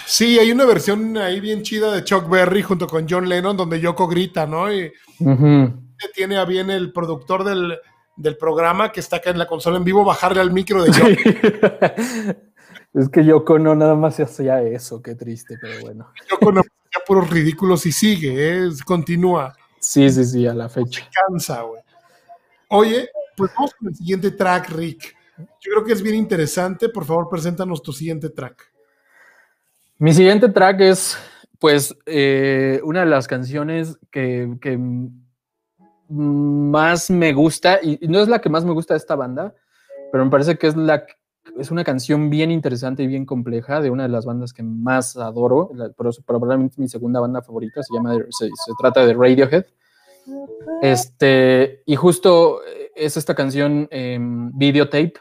Sí, 0.05 0.39
hay 0.39 0.51
una 0.51 0.65
versión 0.65 1.17
ahí 1.17 1.41
bien 1.41 1.63
chida 1.63 1.95
de 1.95 2.05
Chuck 2.05 2.29
Berry 2.29 2.63
junto 2.63 2.87
con 2.87 3.07
John 3.09 3.29
Lennon 3.29 3.57
donde 3.57 3.81
Yoko 3.81 4.07
grita, 4.07 4.47
¿no? 4.47 4.73
Y 4.73 4.93
tiene 6.15 6.37
a 6.37 6.45
bien 6.45 6.71
el 6.71 6.93
productor 6.93 7.45
del, 7.45 7.79
programa 8.39 8.93
que 8.93 9.01
está 9.01 9.17
acá 9.17 9.31
en 9.31 9.39
la 9.39 9.47
consola 9.47 9.77
en 9.77 9.85
vivo 9.85 10.05
bajarle 10.05 10.41
al 10.41 10.53
micro 10.53 10.83
de 10.83 10.91
Yoko. 10.93 12.37
es 12.97 13.11
que 13.11 13.25
Yoko 13.25 13.59
no 13.59 13.75
nada 13.75 13.95
más 13.95 14.17
se 14.17 14.23
hacía 14.23 14.63
eso, 14.63 15.03
qué 15.03 15.15
triste, 15.15 15.59
pero 15.61 15.81
bueno. 15.81 16.13
Yoko 16.31 16.51
no 16.51 16.61
hacía 16.61 17.05
puros 17.07 17.29
ridículos 17.29 17.85
y 17.85 17.93
sigue, 17.93 18.65
¿eh? 18.65 18.71
continúa. 18.87 19.55
Sí, 19.79 20.09
sí, 20.11 20.25
sí, 20.25 20.47
a 20.47 20.55
la 20.55 20.71
fecha. 20.71 21.05
Se 21.05 21.11
cansa, 21.11 21.61
güey. 21.63 21.83
Oye, 22.69 23.11
pues 23.37 23.53
vamos 23.55 23.75
con 23.75 23.89
el 23.89 23.95
siguiente 23.95 24.31
track, 24.31 24.71
Rick. 24.71 25.15
Yo 25.39 25.73
creo 25.73 25.85
que 25.85 25.93
es 25.93 26.03
bien 26.03 26.17
interesante. 26.17 26.89
Por 26.89 27.05
favor, 27.05 27.29
preséntanos 27.29 27.83
tu 27.83 27.93
siguiente 27.93 28.31
track. 28.31 28.73
Mi 29.99 30.15
siguiente 30.15 30.49
track 30.49 30.81
es, 30.81 31.19
pues, 31.59 31.95
eh, 32.07 32.81
una 32.83 33.01
de 33.01 33.07
las 33.07 33.29
canciones 33.29 33.99
que, 34.11 34.49
más 36.09 37.11
me 37.11 37.35
gusta, 37.35 37.79
y, 37.83 37.99
no 38.09 38.21
es 38.21 38.29
la 38.29 38.41
que 38.41 38.49
más 38.49 38.65
me 38.65 38.73
gusta 38.73 38.95
de 38.95 38.99
esta 38.99 39.17
banda, 39.17 39.55
pero 40.11 40.25
me 40.25 40.31
parece 40.31 40.57
que 40.57 40.69
es, 40.69 40.77
la, 40.77 41.05
es 41.59 41.71
una 41.71 41.85
canción 41.85 42.31
bien 42.31 42.51
interesante 42.51 43.03
y 43.03 43.07
bien 43.07 43.25
compleja 43.25 43.81
de 43.81 43.91
una 43.91 44.05
de 44.05 44.09
las 44.09 44.25
bandas 44.25 44.53
que 44.53 44.63
más 44.63 45.17
adoro, 45.17 45.71
pero 45.97 46.11
probablemente 46.25 46.81
mi 46.81 46.89
segunda 46.89 47.21
banda 47.21 47.43
favorita, 47.43 47.83
se 47.83 47.95
llama, 47.95 48.15
se, 48.31 48.49
trata 48.79 49.07
de 49.07 49.15
Radiohead. 49.15 49.65
Este, 50.83 51.83
y 51.87 51.97
justo 51.97 52.61
es 52.95 53.17
esta 53.17 53.35
canción 53.35 53.89
Videotape, 54.55 55.15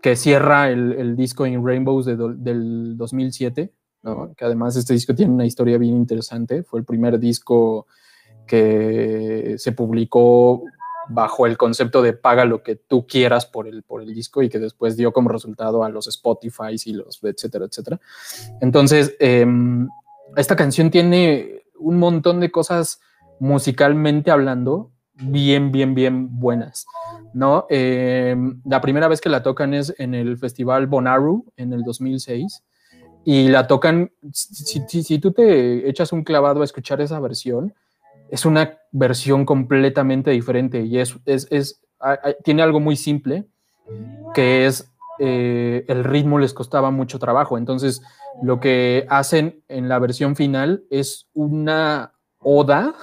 que 0.00 0.16
cierra 0.16 0.70
el, 0.70 1.16
disco 1.16 1.46
In 1.46 1.66
Rainbows 1.66 2.06
del 2.06 2.96
2007, 2.96 3.72
que 4.36 4.44
además 4.44 4.76
este 4.76 4.92
disco 4.92 5.14
tiene 5.14 5.32
una 5.32 5.46
historia 5.46 5.78
bien 5.78 5.96
interesante. 5.96 6.62
Fue 6.62 6.78
el 6.78 6.86
primer 6.86 7.18
disco 7.18 7.86
que 8.46 9.56
se 9.58 9.72
publicó 9.72 10.62
bajo 11.08 11.46
el 11.46 11.56
concepto 11.56 12.02
de 12.02 12.12
paga 12.12 12.44
lo 12.44 12.62
que 12.62 12.76
tú 12.76 13.06
quieras 13.06 13.46
por 13.46 13.66
el, 13.66 13.82
por 13.82 14.02
el 14.02 14.14
disco 14.14 14.42
y 14.42 14.48
que 14.48 14.58
después 14.58 14.96
dio 14.96 15.12
como 15.12 15.28
resultado 15.28 15.84
a 15.84 15.88
los 15.88 16.06
Spotify 16.06 16.76
y 16.84 16.92
los 16.92 17.20
etcétera, 17.22 17.66
etcétera. 17.66 18.00
Entonces, 18.60 19.16
em, 19.20 19.88
esta 20.36 20.56
canción 20.56 20.90
tiene 20.90 21.64
un 21.78 21.98
montón 21.98 22.40
de 22.40 22.50
cosas 22.50 23.00
musicalmente 23.38 24.30
hablando 24.30 24.90
bien, 25.14 25.72
bien, 25.72 25.94
bien 25.94 26.38
buenas, 26.38 26.86
¿no? 27.32 27.66
Em, 27.70 28.60
la 28.64 28.80
primera 28.80 29.08
vez 29.08 29.20
que 29.20 29.28
la 29.28 29.42
tocan 29.42 29.74
es 29.74 29.94
en 29.98 30.14
el 30.14 30.36
Festival 30.38 30.86
Bonaru 30.86 31.46
en 31.56 31.72
el 31.72 31.82
2006 31.82 32.62
y 33.24 33.48
la 33.48 33.66
tocan, 33.66 34.12
si, 34.32 34.82
si, 34.86 35.18
tú 35.18 35.32
te 35.32 35.88
echas 35.88 36.12
un 36.12 36.22
clavado 36.22 36.60
a 36.60 36.64
escuchar 36.64 37.00
esa 37.00 37.18
versión, 37.18 37.74
es 38.30 38.44
una 38.44 38.78
versión 38.92 39.44
completamente 39.44 40.30
diferente 40.30 40.82
y 40.82 40.98
es, 40.98 41.16
es, 41.26 41.80
tiene 42.44 42.62
algo 42.62 42.80
muy 42.80 42.96
simple, 42.96 43.46
que 44.34 44.66
es 44.66 44.92
eh, 45.18 45.84
el 45.88 46.04
ritmo 46.04 46.38
les 46.38 46.52
costaba 46.52 46.90
mucho 46.90 47.18
trabajo, 47.18 47.56
entonces 47.56 48.02
lo 48.42 48.60
que 48.60 49.06
hacen 49.08 49.62
en 49.68 49.88
la 49.88 49.98
versión 49.98 50.36
final 50.36 50.84
es 50.90 51.28
una 51.32 52.12
oda 52.38 52.94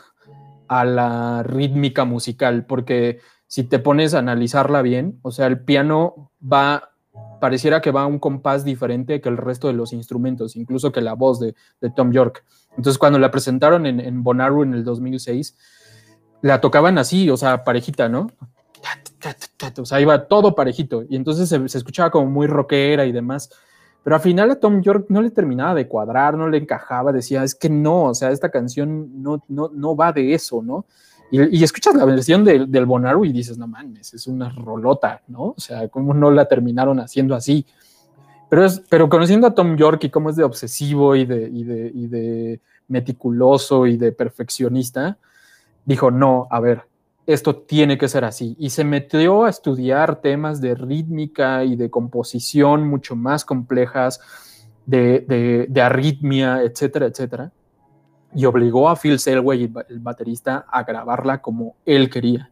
a 0.68 0.86
la 0.86 1.44
rítmica 1.44 2.06
musical, 2.06 2.66
porque 2.66 3.20
si 3.48 3.64
te 3.64 3.80
pones 3.80 4.14
a 4.14 4.20
analizarla 4.20 4.82
bien, 4.82 5.20
o 5.22 5.32
sea, 5.32 5.48
el 5.48 5.60
piano 5.60 6.32
va, 6.42 6.92
pareciera 7.40 7.82
que 7.82 7.92
va 7.92 8.04
a 8.04 8.08
un 8.08 8.20
compás 8.20 8.64
diferente 8.64 9.22
que 9.22 9.30
el 9.30 9.38
resto 9.38 9.68
de 9.68 9.74
los 9.74 9.94
instrumentos, 9.94 10.56
incluso 10.56 10.92
que 10.92 11.02
la 11.02 11.14
voz 11.14 11.40
de, 11.40 11.54
Tom 11.96 12.12
York. 12.12 12.44
Entonces, 12.78 12.98
cuando 12.98 13.20
la 13.20 13.32
presentaron 13.32 13.86
en, 13.86 14.00
en 14.00 14.24
en 14.26 14.74
el 14.74 14.84
2006, 14.84 15.56
la 16.42 16.60
tocaban 16.60 16.98
así, 16.98 17.30
o 17.30 17.38
sea, 17.38 17.64
parejita, 17.64 18.10
¿no? 18.10 18.28
O 19.78 19.86
sea, 19.86 20.02
iba 20.02 20.28
todo 20.28 20.56
parejito. 20.56 21.04
Y 21.10 21.16
entonces 21.16 21.48
se, 21.48 21.70
se 21.70 21.78
escuchaba 21.78 22.12
como 22.12 22.30
muy 22.30 22.48
rockera 22.48 23.06
y 23.06 23.12
demás. 23.12 23.50
Pero 24.04 24.18
al 24.18 24.22
final 24.22 24.52
a 24.52 24.60
Tom 24.60 24.82
York 24.82 25.06
no 25.10 25.22
le 25.22 25.32
terminaba 25.32 25.74
de 25.74 25.88
cuadrar, 25.88 26.36
no 26.36 26.50
le 26.50 26.58
encajaba, 26.58 27.14
decía, 27.14 27.44
es 27.44 27.56
que 27.56 27.70
no, 27.70 28.06
o 28.06 28.14
sea, 28.14 28.32
esta 28.32 28.50
canción 28.50 29.24
no, 29.24 29.42
no, 29.48 29.70
no 29.74 29.96
va 29.96 30.12
de 30.12 30.34
eso, 30.34 30.62
¿no? 30.62 30.86
Y, 31.32 31.64
escuchas 31.64 31.96
la 31.96 32.06
versión 32.06 32.44
del, 32.44 32.70
del 32.70 32.86
Bonaru 32.86 33.26
y 33.26 33.32
dices, 33.32 33.58
no 33.58 33.66
mames, 33.66 34.14
es 34.14 34.28
una 34.28 34.50
rolota, 34.50 35.24
¿no? 35.28 35.56
O 35.58 35.60
sea, 35.60 35.88
¿cómo 35.88 36.14
no 36.14 36.30
la 36.30 36.46
terminaron 36.46 37.00
haciendo 37.00 37.34
así? 37.34 37.66
Pero, 38.54 38.66
es, 38.66 38.84
pero 38.88 39.10
conociendo 39.10 39.48
a 39.48 39.56
Tom 39.56 39.76
York 39.78 40.04
y 40.04 40.12
cómo 40.12 40.30
es 40.30 40.36
de 40.36 40.44
obsesivo 40.44 41.16
y 41.16 41.26
de, 41.26 41.50
y 41.50 41.64
de, 41.64 41.92
y 41.92 42.06
de 42.06 42.62
meticuloso 42.88 43.88
y 43.88 43.98
de 43.98 44.12
perfeccionista, 44.12 45.18
dijo, 45.86 46.12
no, 46.12 46.48
a 46.52 46.60
ver, 46.60 46.84
esto 47.26 47.56
tiene 47.56 47.98
que 47.98 48.08
ser 48.08 48.24
así. 48.26 48.56
Y 48.60 48.70
se 48.70 48.84
metió 48.84 49.46
a 49.46 49.50
estudiar 49.50 50.18
temas 50.18 50.62
de 50.62 50.76
rítmica 50.76 51.64
y 51.64 51.76
de 51.76 51.90
composición 51.90 52.88
mucho 52.88 53.16
más 53.16 53.44
complejas, 53.44 54.22
de, 54.86 55.66
de, 55.68 55.82
arritmia, 55.82 56.62
etcétera, 56.62 57.08
etcétera. 57.08 57.52
Y 58.36 58.46
obligó 58.46 58.88
a 58.88 58.96
Phil 58.96 59.18
Selway, 59.18 59.64
el 59.90 60.00
baterista, 60.00 60.68
a 60.70 60.84
grabarla 60.84 61.42
como 61.42 61.76
él 61.88 62.08
quería. 62.08 62.52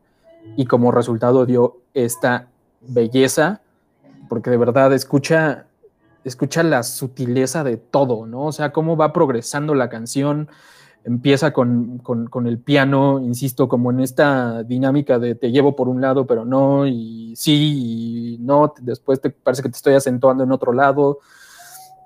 Y 0.58 0.66
como 0.66 0.92
resultado 0.92 1.46
dio 1.46 1.78
esta 1.94 2.48
belleza, 2.82 3.62
porque 4.28 4.50
de 4.50 4.58
verdad 4.58 4.94
escucha, 4.94 5.68
escucha 6.24 6.64
la 6.64 6.84
sutileza 6.84 7.64
de 7.64 7.78
todo, 7.78 8.26
¿no? 8.26 8.46
O 8.46 8.52
sea, 8.52 8.72
cómo 8.72 8.98
va 8.98 9.14
progresando 9.14 9.76
la 9.76 9.90
canción, 9.90 10.50
empieza 11.04 11.52
con, 11.52 12.02
el 12.46 12.60
piano, 12.60 13.20
insisto, 13.20 13.68
como 13.68 13.92
en 13.92 14.02
esta 14.02 14.64
dinámica 14.64 15.18
de 15.20 15.36
te 15.36 15.52
llevo 15.52 15.76
por 15.76 15.88
un 15.88 16.02
lado, 16.02 16.28
pero 16.28 16.46
no, 16.46 16.86
y 16.86 17.34
sí, 17.36 18.36
y 18.36 18.38
no, 18.40 18.74
después 18.82 19.20
te 19.20 19.32
parece 19.32 19.64
que 19.64 19.70
te 19.70 19.78
estoy 19.78 19.96
acentuando 19.96 20.44
en 20.44 20.52
otro 20.52 20.74
lado. 20.74 21.20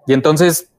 Y 0.07 0.13
entonces 0.13 0.71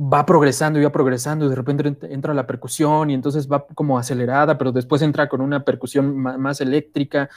va 0.00 0.24
progresando 0.24 0.78
y 0.78 0.84
va 0.84 0.90
progresando, 0.90 1.44
y 1.44 1.48
de 1.50 1.56
repente 1.56 1.96
entra 2.10 2.32
la 2.32 2.46
percusión 2.46 3.10
y 3.10 3.14
entonces 3.14 3.50
va 3.50 3.66
como 3.74 3.98
acelerada, 3.98 4.56
pero 4.56 4.72
después 4.72 5.02
entra 5.02 5.28
con 5.28 5.42
una 5.42 5.64
percusión 5.64 6.16
más 6.16 6.60
eléctrica, 6.62 7.28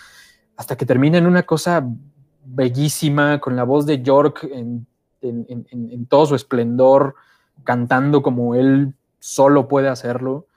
hasta 0.56 0.77
que 0.77 0.86
termina 0.86 1.17
en 1.17 1.25
una 1.25 1.43
cosa 1.43 1.86
bellísima, 2.45 3.39
con 3.39 3.56
la 3.56 3.63
voz 3.63 3.86
de 3.86 4.01
York 4.01 4.47
en, 4.49 4.88
en 5.29 6.05
todo 6.07 6.25
su 6.25 6.36
esplendor, 6.36 7.15
cantando 7.63 8.21
como 8.21 8.55
él 8.55 8.93
solo 9.19 9.67
puede 9.67 9.88
hacerlo 9.88 10.47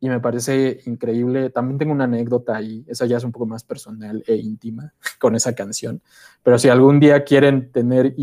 y 0.00 0.08
me 0.08 0.20
parece 0.20 0.80
increíble. 0.86 1.50
También 1.50 1.78
tengo 1.78 1.92
una 1.92 2.04
anécdota 2.04 2.60
y 2.62 2.84
esa 2.86 3.06
ya 3.06 3.16
es 3.16 3.24
un 3.24 3.32
poco 3.32 3.46
más 3.46 3.64
personal 3.64 4.22
e 4.26 4.36
íntima 4.36 4.92
con 5.18 5.34
esa 5.34 5.54
canción. 5.54 6.00
Pero 6.42 6.58
si 6.58 6.68
algún 6.68 7.00
día 7.00 7.24
quieren 7.24 7.70
tener, 7.72 8.14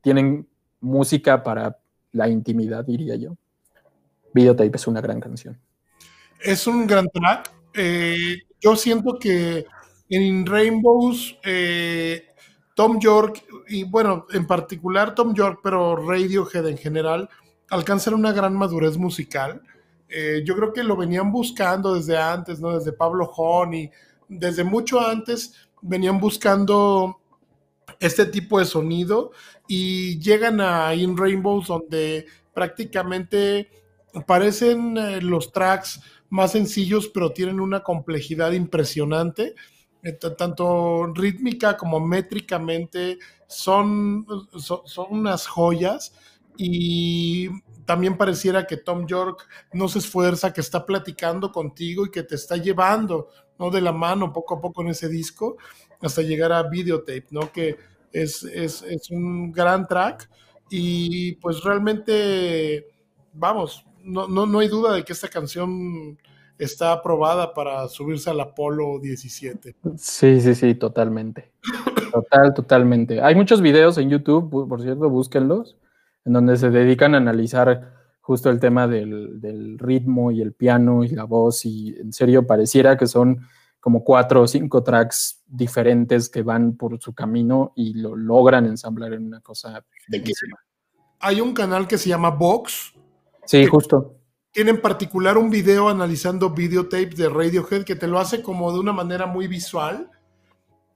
tienen 0.00 0.46
música 0.80 1.42
para 1.42 1.78
la 2.12 2.28
intimidad, 2.28 2.84
diría 2.84 3.16
yo. 3.16 3.36
Videotape 4.32 4.76
es 4.76 4.86
una 4.86 5.00
gran 5.00 5.20
canción. 5.20 5.58
Es 6.40 6.66
un 6.66 6.86
gran 6.86 7.08
track. 7.08 7.50
Eh, 7.74 8.38
yo 8.60 8.76
siento 8.76 9.18
que 9.18 9.66
en 10.08 10.46
Rainbows, 10.46 11.38
eh, 11.44 12.26
Tom 12.74 12.98
York, 13.00 13.44
y 13.68 13.84
bueno, 13.84 14.26
en 14.32 14.46
particular 14.46 15.14
Tom 15.14 15.34
York, 15.34 15.60
pero 15.62 15.96
Radiohead 15.96 16.66
en 16.68 16.78
general, 16.78 17.28
alcanzan 17.70 18.14
una 18.14 18.32
gran 18.32 18.54
madurez 18.54 18.96
musical. 18.96 19.62
Eh, 20.08 20.42
yo 20.44 20.54
creo 20.56 20.72
que 20.72 20.84
lo 20.84 20.96
venían 20.96 21.32
buscando 21.32 21.94
desde 21.94 22.16
antes, 22.18 22.60
¿no? 22.60 22.78
Desde 22.78 22.92
Pablo 22.92 23.30
Honey, 23.36 23.90
desde 24.28 24.64
mucho 24.64 25.00
antes 25.00 25.52
venían 25.82 26.18
buscando 26.18 27.20
este 28.00 28.26
tipo 28.26 28.58
de 28.58 28.64
sonido 28.64 29.32
y 29.68 30.18
llegan 30.18 30.60
a 30.60 30.94
In 30.94 31.16
Rainbows 31.16 31.68
donde 31.68 32.26
prácticamente 32.52 33.70
parecen 34.26 34.96
eh, 34.96 35.20
los 35.20 35.52
tracks 35.52 36.00
más 36.30 36.52
sencillos 36.52 37.08
pero 37.08 37.32
tienen 37.32 37.60
una 37.60 37.82
complejidad 37.82 38.52
impresionante 38.52 39.54
tanto 40.12 41.06
rítmica 41.14 41.76
como 41.76 42.00
métricamente 42.00 43.18
son, 43.46 44.26
son, 44.58 44.80
son 44.84 45.06
unas 45.10 45.46
joyas 45.46 46.12
y 46.56 47.48
también 47.84 48.16
pareciera 48.16 48.66
que 48.66 48.76
Tom 48.76 49.06
York 49.06 49.48
no 49.72 49.88
se 49.88 49.98
esfuerza, 49.98 50.52
que 50.52 50.60
está 50.60 50.86
platicando 50.86 51.52
contigo 51.52 52.06
y 52.06 52.10
que 52.10 52.22
te 52.22 52.34
está 52.34 52.56
llevando, 52.56 53.28
¿no? 53.58 53.70
De 53.70 53.80
la 53.80 53.92
mano 53.92 54.32
poco 54.32 54.54
a 54.54 54.60
poco 54.60 54.82
en 54.82 54.88
ese 54.88 55.08
disco 55.08 55.56
hasta 56.00 56.22
llegar 56.22 56.52
a 56.52 56.62
videotape, 56.62 57.26
¿no? 57.30 57.52
Que 57.52 57.76
es, 58.12 58.44
es, 58.44 58.82
es 58.82 59.10
un 59.10 59.52
gran 59.52 59.86
track 59.86 60.30
y 60.70 61.32
pues 61.36 61.62
realmente, 61.62 62.86
vamos, 63.32 63.84
no, 64.02 64.28
no, 64.28 64.46
no 64.46 64.58
hay 64.60 64.68
duda 64.68 64.94
de 64.94 65.04
que 65.04 65.12
esta 65.12 65.28
canción 65.28 66.18
está 66.58 66.92
aprobada 66.92 67.54
para 67.54 67.88
subirse 67.88 68.30
al 68.30 68.40
Apolo 68.40 68.98
17. 69.00 69.76
Sí, 69.96 70.40
sí, 70.40 70.54
sí, 70.54 70.74
totalmente. 70.74 71.52
Total, 72.12 72.54
totalmente. 72.54 73.20
Hay 73.20 73.34
muchos 73.34 73.60
videos 73.60 73.98
en 73.98 74.08
YouTube, 74.08 74.68
por 74.68 74.80
cierto, 74.80 75.10
búsquenlos, 75.10 75.76
en 76.24 76.32
donde 76.32 76.56
se 76.56 76.70
dedican 76.70 77.16
a 77.16 77.18
analizar 77.18 77.92
justo 78.20 78.50
el 78.50 78.60
tema 78.60 78.86
del, 78.86 79.40
del, 79.40 79.80
ritmo 79.80 80.30
y 80.30 80.40
el 80.40 80.52
piano 80.52 81.02
y 81.02 81.08
la 81.08 81.24
voz 81.24 81.66
y 81.66 81.96
en 81.98 82.12
serio 82.12 82.46
pareciera 82.46 82.96
que 82.96 83.08
son 83.08 83.40
como 83.80 84.04
cuatro 84.04 84.42
o 84.42 84.46
cinco 84.46 84.82
tracks 84.82 85.42
diferentes 85.46 86.28
que 86.28 86.42
van 86.42 86.76
por 86.76 86.98
su 87.02 87.12
camino 87.14 87.72
y 87.76 87.94
lo 87.94 88.16
logran 88.16 88.64
ensamblar 88.64 89.12
en 89.12 89.26
una 89.26 89.40
cosa 89.40 89.84
bellísima. 90.08 90.56
Hay 91.18 91.40
un 91.40 91.52
canal 91.52 91.86
que 91.86 91.98
se 91.98 92.08
llama 92.08 92.30
Vox. 92.30 92.94
Sí, 93.44 93.66
justo. 93.66 94.14
Tiene 94.54 94.70
en 94.70 94.80
particular 94.80 95.36
un 95.36 95.50
video 95.50 95.88
analizando 95.88 96.50
videotapes 96.50 97.16
de 97.16 97.28
Radiohead 97.28 97.82
que 97.82 97.96
te 97.96 98.06
lo 98.06 98.20
hace 98.20 98.40
como 98.40 98.72
de 98.72 98.78
una 98.78 98.92
manera 98.92 99.26
muy 99.26 99.48
visual 99.48 100.08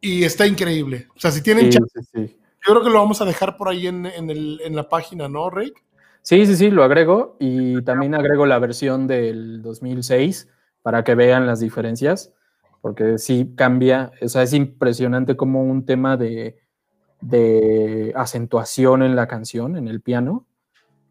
y 0.01 0.23
está 0.23 0.47
increíble. 0.47 1.09
O 1.17 1.19
sea, 1.19 1.33
si 1.33 1.43
tienen 1.43 1.73
sí, 1.73 1.79
sí, 1.93 2.01
sí. 2.15 2.39
Yo 2.65 2.73
creo 2.73 2.85
que 2.85 2.91
lo 2.91 3.01
vamos 3.01 3.21
a 3.21 3.25
dejar 3.25 3.57
por 3.57 3.69
ahí 3.69 3.89
en, 3.89 4.07
en, 4.07 4.31
el, 4.31 4.61
en 4.63 4.77
la 4.77 4.89
página, 4.89 5.29
¿no, 5.29 5.51
Rick? 5.51 5.83
Sí, 6.23 6.47
sí, 6.47 6.55
sí, 6.55 6.71
lo 6.71 6.85
agrego 6.85 7.37
y 7.41 7.83
también 7.83 8.15
agrego 8.15 8.47
la 8.47 8.61
versión 8.61 9.09
del 9.09 9.61
2006 9.61 10.49
para 10.83 11.03
que 11.03 11.17
vean 11.17 11.45
las 11.45 11.59
diferencias, 11.59 12.33
porque 12.81 13.19
sí 13.19 13.55
cambia, 13.57 14.13
o 14.23 14.29
sea, 14.29 14.45
es 14.45 14.53
impresionante 14.53 15.37
como 15.37 15.65
un 15.65 15.85
tema 15.85 16.17
de, 16.17 16.59
de 17.21 18.13
acentuación 18.15 19.03
en 19.03 19.17
la 19.17 19.27
canción, 19.27 19.77
en 19.77 19.89
el 19.89 20.01
piano, 20.01 20.47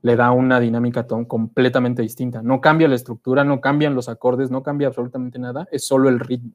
le 0.08 0.16
da 0.16 0.32
una 0.32 0.58
dinámica 0.60 1.06
completamente 1.06 2.02
distinta. 2.02 2.42
No 2.42 2.62
cambia 2.62 2.88
la 2.88 2.96
estructura, 2.96 3.44
no 3.44 3.60
cambian 3.60 3.94
los 3.94 4.08
acordes, 4.08 4.50
no 4.50 4.64
cambia 4.64 4.88
absolutamente 4.88 5.38
nada, 5.38 5.68
es 5.70 5.86
solo 5.86 6.08
el 6.08 6.22
ritmo. 6.22 6.54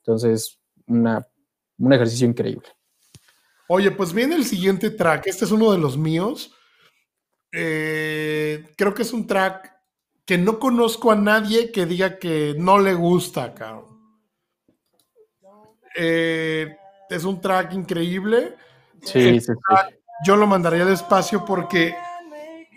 Entonces, 0.00 0.60
una, 0.86 1.26
un 1.78 1.92
ejercicio 1.94 2.26
increíble. 2.26 2.68
Oye, 3.68 3.90
pues 3.92 4.12
viene 4.12 4.34
el 4.34 4.44
siguiente 4.44 4.90
track. 4.90 5.26
Este 5.26 5.46
es 5.46 5.52
uno 5.52 5.72
de 5.72 5.78
los 5.78 5.96
míos. 5.96 6.54
Eh, 7.50 8.62
creo 8.76 8.92
que 8.92 9.02
es 9.02 9.12
un 9.14 9.26
track 9.26 9.72
que 10.26 10.36
no 10.36 10.58
conozco 10.58 11.10
a 11.10 11.16
nadie 11.16 11.72
que 11.72 11.86
diga 11.86 12.18
que 12.18 12.54
no 12.58 12.78
le 12.78 12.92
gusta, 12.92 13.54
cabrón. 13.54 13.86
Eh, 15.96 16.76
es 17.08 17.24
un 17.24 17.40
track 17.40 17.72
increíble. 17.72 18.54
Sí, 19.00 19.40
sí, 19.40 19.52
track, 19.66 19.90
sí. 19.90 19.96
Yo 20.26 20.36
lo 20.36 20.46
mandaría 20.46 20.84
despacio 20.84 21.44
porque 21.44 21.94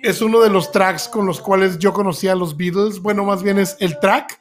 es 0.02 0.22
uno 0.22 0.42
de 0.42 0.50
los 0.50 0.72
tracks 0.72 1.08
con 1.08 1.26
los 1.26 1.42
cuales 1.42 1.78
yo 1.80 1.94
conocía 1.94 2.34
a 2.34 2.36
los 2.36 2.56
Beatles. 2.56 3.00
Bueno, 3.00 3.24
más 3.24 3.42
bien 3.42 3.60
es 3.60 3.76
el 3.80 4.00
track 4.00 4.40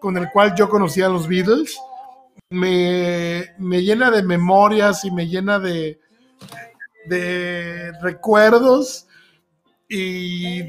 con 0.00 0.16
el 0.16 0.28
cual 0.30 0.54
yo 0.56 0.68
conocía 0.68 1.06
a 1.06 1.10
los 1.10 1.26
Beatles. 1.26 1.78
Me, 2.50 3.54
me 3.58 3.82
llena 3.82 4.10
de 4.10 4.22
memorias 4.22 5.04
y 5.04 5.10
me 5.10 5.26
llena 5.26 5.58
de, 5.58 6.00
de 7.06 7.92
recuerdos. 8.00 9.06
Y 9.88 10.60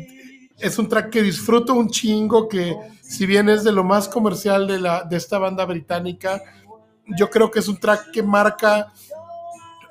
es 0.57 0.77
un 0.79 0.87
track 0.87 1.09
que 1.09 1.21
disfruto 1.21 1.73
un 1.73 1.89
chingo, 1.89 2.47
que 2.47 2.75
si 3.01 3.25
bien 3.25 3.49
es 3.49 3.63
de 3.63 3.71
lo 3.71 3.83
más 3.83 4.07
comercial 4.07 4.67
de, 4.67 4.79
la, 4.79 5.03
de 5.03 5.17
esta 5.17 5.37
banda 5.37 5.65
británica, 5.65 6.41
yo 7.17 7.29
creo 7.29 7.49
que 7.49 7.59
es 7.59 7.67
un 7.67 7.79
track 7.79 8.11
que 8.11 8.23
marca 8.23 8.91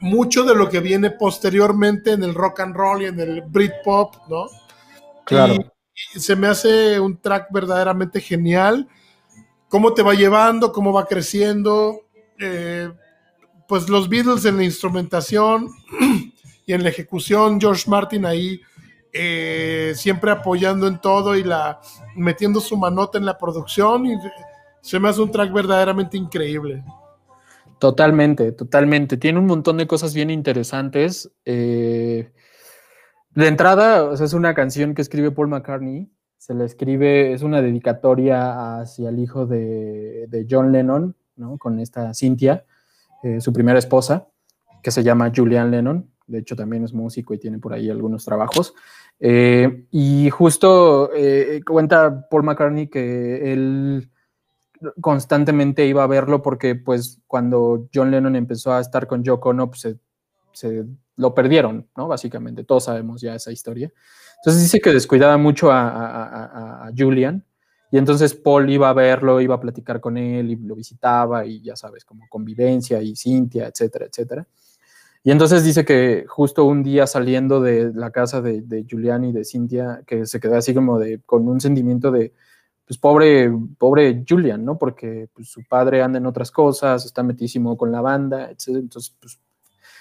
mucho 0.01 0.45
de 0.45 0.55
lo 0.55 0.69
que 0.69 0.81
viene 0.81 1.11
posteriormente 1.11 2.13
en 2.13 2.23
el 2.23 2.35
rock 2.35 2.61
and 2.61 2.77
roll 2.77 3.03
y 3.03 3.07
en 3.07 3.21
el 3.21 3.43
Britpop, 3.43 4.15
¿no? 4.29 4.47
Claro. 5.25 5.55
Y, 5.55 6.21
se 6.21 6.37
me 6.37 6.47
hace 6.47 7.01
un 7.01 7.17
track 7.17 7.49
verdaderamente 7.51 8.21
genial. 8.21 8.89
Cómo 9.69 9.95
te 9.95 10.03
va 10.03 10.15
llevando, 10.15 10.73
cómo 10.73 10.93
va 10.93 11.07
creciendo. 11.07 12.03
Eh, 12.39 12.91
pues 13.67 13.89
los 13.89 14.09
Beatles 14.09 14.45
en 14.45 14.57
la 14.57 14.65
instrumentación 14.65 15.69
y 16.67 16.73
en 16.73 16.83
la 16.83 16.89
ejecución, 16.89 17.61
George 17.61 17.91
Martin 17.91 18.25
ahí 18.25 18.61
eh, 19.13 19.93
siempre 19.97 20.31
apoyando 20.31 20.87
en 20.87 21.01
todo 21.01 21.37
y 21.37 21.43
la 21.43 21.81
metiendo 22.15 22.61
su 22.61 22.77
manota 22.77 23.19
en 23.19 23.25
la 23.25 23.37
producción 23.37 24.07
y 24.07 24.17
se 24.81 25.01
me 25.01 25.09
hace 25.09 25.21
un 25.21 25.31
track 25.31 25.53
verdaderamente 25.53 26.17
increíble. 26.17 26.85
Totalmente, 27.79 28.53
totalmente. 28.53 29.17
Tiene 29.17 29.39
un 29.39 29.47
montón 29.47 29.77
de 29.77 29.87
cosas 29.87 30.15
bien 30.15 30.31
interesantes. 30.31 31.31
Eh, 31.45 32.33
de 33.35 33.47
entrada, 33.47 34.13
es 34.13 34.33
una 34.33 34.55
canción 34.55 34.95
que 34.95 35.03
escribe 35.03 35.31
Paul 35.31 35.49
McCartney. 35.49 36.11
Se 36.39 36.55
la 36.55 36.65
escribe, 36.65 37.33
es 37.33 37.43
una 37.43 37.63
dedicatoria 37.63 38.81
hacia 38.81 39.11
el 39.11 39.19
hijo 39.21 39.47
de, 39.47 40.27
de 40.29 40.47
John 40.51 40.73
Lennon, 40.73 41.15
¿no? 41.37 41.57
Con 41.59 41.79
esta 41.79 42.15
Cynthia, 42.15 42.65
eh, 43.23 43.41
su 43.41 43.53
primera 43.53 43.79
esposa, 43.79 44.29
que 44.83 44.91
se 44.91 45.03
llama 45.03 45.33
Julian 45.35 45.71
Lennon. 45.71 46.11
De 46.27 46.39
hecho, 46.39 46.57
también 46.57 46.85
es 46.85 46.93
músico 46.93 47.33
y 47.33 47.39
tiene 47.39 47.59
por 47.59 47.73
ahí 47.73 47.91
algunos 47.91 48.25
trabajos. 48.25 48.75
Eh, 49.21 49.87
y 49.91 50.31
justo 50.31 51.11
eh, 51.15 51.61
cuenta 51.67 52.29
Paul 52.29 52.45
McCartney 52.45 52.89
que 52.89 53.53
él 53.53 54.11
constantemente 55.01 55.87
iba 55.87 56.03
a 56.03 56.07
verlo 56.07 56.43
porque 56.43 56.75
pues 56.75 57.21
cuando 57.27 57.89
John 57.95 58.11
Lennon 58.11 58.37
empezó 58.37 58.73
a 58.73 58.81
estar 58.81 59.07
con 59.07 59.23
Yoko 59.23 59.51
Ono, 59.51 59.71
pues 59.71 59.97
se, 60.53 60.85
lo 61.17 61.35
perdieron, 61.35 61.89
¿no? 61.97 62.09
Básicamente, 62.09 62.65
todos 62.65 62.85
sabemos 62.85 63.21
ya 63.21 63.35
esa 63.35 63.51
historia. 63.53 63.93
Entonces 64.37 64.63
dice 64.63 64.81
que 64.81 64.93
descuidaba 64.93 65.37
mucho 65.37 65.71
a, 65.73 66.91
Julian 66.97 67.45
y 67.91 67.99
entonces 67.99 68.35
Paul 68.35 68.71
iba 68.71 68.89
a 68.89 68.93
verlo, 68.93 69.41
iba 69.41 69.57
a 69.57 69.61
platicar 69.61 70.01
con 70.01 70.17
él 70.17 70.51
y 70.51 70.57
lo 70.57 70.75
visitaba 70.75 71.45
y 71.45 71.61
ya 71.61 71.75
sabes, 71.77 72.05
como 72.05 72.25
convivencia 72.29 73.03
y 73.03 73.17
Cintia, 73.17 73.67
etcétera, 73.67 74.07
etcétera. 74.07 74.47
Y 75.25 75.33
entonces 75.33 75.65
dice 75.65 75.85
que 75.85 76.25
justo 76.29 76.65
un 76.65 76.83
día 76.83 77.07
saliendo 77.07 77.61
de 77.61 77.93
la 77.93 78.11
casa 78.11 78.41
de, 78.41 78.63
de 78.63 78.87
Julian 78.89 79.25
y 79.25 79.33
de 79.33 79.45
Cintia, 79.45 80.03
que 80.07 80.27
se 80.27 80.39
quedó 80.39 80.57
así 80.57 80.73
como 80.73 80.99
de, 80.99 81.21
con 81.27 81.49
un 81.49 81.61
sentimiento 81.61 82.11
de, 82.13 82.33
pues 82.89 82.97
pobre, 82.97 83.53
pobre 83.77 84.25
Julian, 84.27 84.65
¿no? 84.65 84.79
Porque 84.79 85.29
pues, 85.35 85.51
su 85.51 85.63
padre 85.63 86.01
anda 86.01 86.17
en 86.17 86.25
otras 86.25 86.51
cosas, 86.51 87.05
está 87.05 87.23
metísimo 87.23 87.77
con 87.77 87.93
la 87.93 88.01
banda, 88.01 88.51
etc. 88.51 88.69
Entonces, 88.69 89.15
pues, 89.21 89.39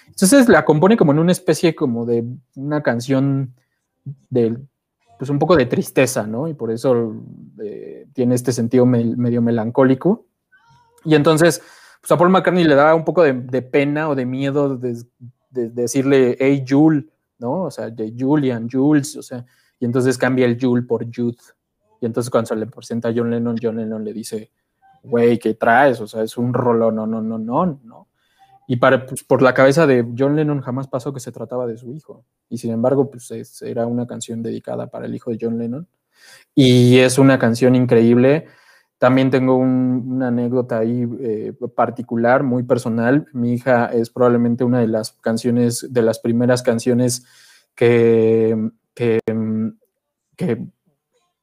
entonces 0.06 0.48
la 0.48 0.64
compone 0.64 0.96
como 0.96 1.12
en 1.12 1.18
una 1.18 1.32
especie 1.32 1.74
como 1.74 2.06
de 2.06 2.24
una 2.56 2.82
canción 2.82 3.52
de, 4.30 4.56
pues 5.18 5.28
un 5.28 5.38
poco 5.38 5.54
de 5.54 5.66
tristeza, 5.66 6.26
¿no? 6.26 6.48
Y 6.48 6.54
por 6.54 6.70
eso 6.70 7.14
eh, 7.62 8.06
tiene 8.14 8.34
este 8.34 8.52
sentido 8.52 8.86
me, 8.86 9.04
medio 9.04 9.42
melancólico. 9.42 10.24
Y 11.04 11.14
entonces, 11.14 11.60
pues 12.00 12.10
a 12.10 12.16
Paul 12.16 12.30
McCartney 12.30 12.64
le 12.64 12.74
da 12.74 12.94
un 12.94 13.04
poco 13.04 13.22
de, 13.22 13.34
pena 13.60 14.08
o 14.08 14.14
de 14.14 14.24
miedo 14.24 14.78
de, 14.78 14.96
de, 15.50 15.68
decirle, 15.68 16.38
hey, 16.40 16.64
Jules, 16.66 17.04
¿no? 17.38 17.64
O 17.64 17.70
sea, 17.70 17.90
de 17.90 18.14
Julian, 18.18 18.66
Jules, 18.70 19.14
o 19.14 19.22
sea, 19.22 19.44
y 19.78 19.84
entonces 19.84 20.16
cambia 20.16 20.46
el 20.46 20.58
Jules 20.58 20.86
por 20.86 21.04
Jude. 21.14 21.36
Y 22.00 22.06
entonces 22.06 22.30
cuando 22.30 22.48
se 22.48 22.56
le 22.56 22.66
presenta 22.66 23.08
a 23.08 23.12
John 23.14 23.30
Lennon, 23.30 23.56
John 23.60 23.76
Lennon 23.76 24.04
le 24.04 24.12
dice, 24.12 24.50
güey, 25.02 25.38
¿qué 25.38 25.54
traes? 25.54 26.00
O 26.00 26.06
sea, 26.06 26.22
es 26.22 26.36
un 26.36 26.52
rollo, 26.54 26.90
no, 26.90 27.06
no, 27.06 27.20
no, 27.20 27.38
no, 27.38 27.80
no. 27.82 28.08
Y 28.70 28.76
para, 28.76 29.06
pues, 29.06 29.24
por 29.24 29.40
la 29.40 29.54
cabeza 29.54 29.86
de 29.86 30.06
John 30.16 30.36
Lennon 30.36 30.60
jamás 30.60 30.88
pasó 30.88 31.12
que 31.12 31.20
se 31.20 31.32
trataba 31.32 31.66
de 31.66 31.78
su 31.78 31.92
hijo. 31.94 32.24
Y 32.50 32.58
sin 32.58 32.70
embargo, 32.70 33.10
pues 33.10 33.30
es, 33.30 33.62
era 33.62 33.86
una 33.86 34.06
canción 34.06 34.42
dedicada 34.42 34.88
para 34.88 35.06
el 35.06 35.14
hijo 35.14 35.30
de 35.30 35.38
John 35.40 35.58
Lennon. 35.58 35.88
Y 36.54 36.98
es 36.98 37.18
una 37.18 37.38
canción 37.38 37.74
increíble. 37.74 38.46
También 38.98 39.30
tengo 39.30 39.56
un, 39.56 40.04
una 40.08 40.28
anécdota 40.28 40.78
ahí 40.78 41.08
eh, 41.20 41.54
particular, 41.74 42.42
muy 42.42 42.62
personal. 42.62 43.26
Mi 43.32 43.54
hija 43.54 43.86
es 43.86 44.10
probablemente 44.10 44.64
una 44.64 44.80
de 44.80 44.88
las 44.88 45.12
canciones, 45.12 45.86
de 45.90 46.02
las 46.02 46.18
primeras 46.18 46.62
canciones 46.62 47.24
que, 47.74 48.70
que 48.94 49.20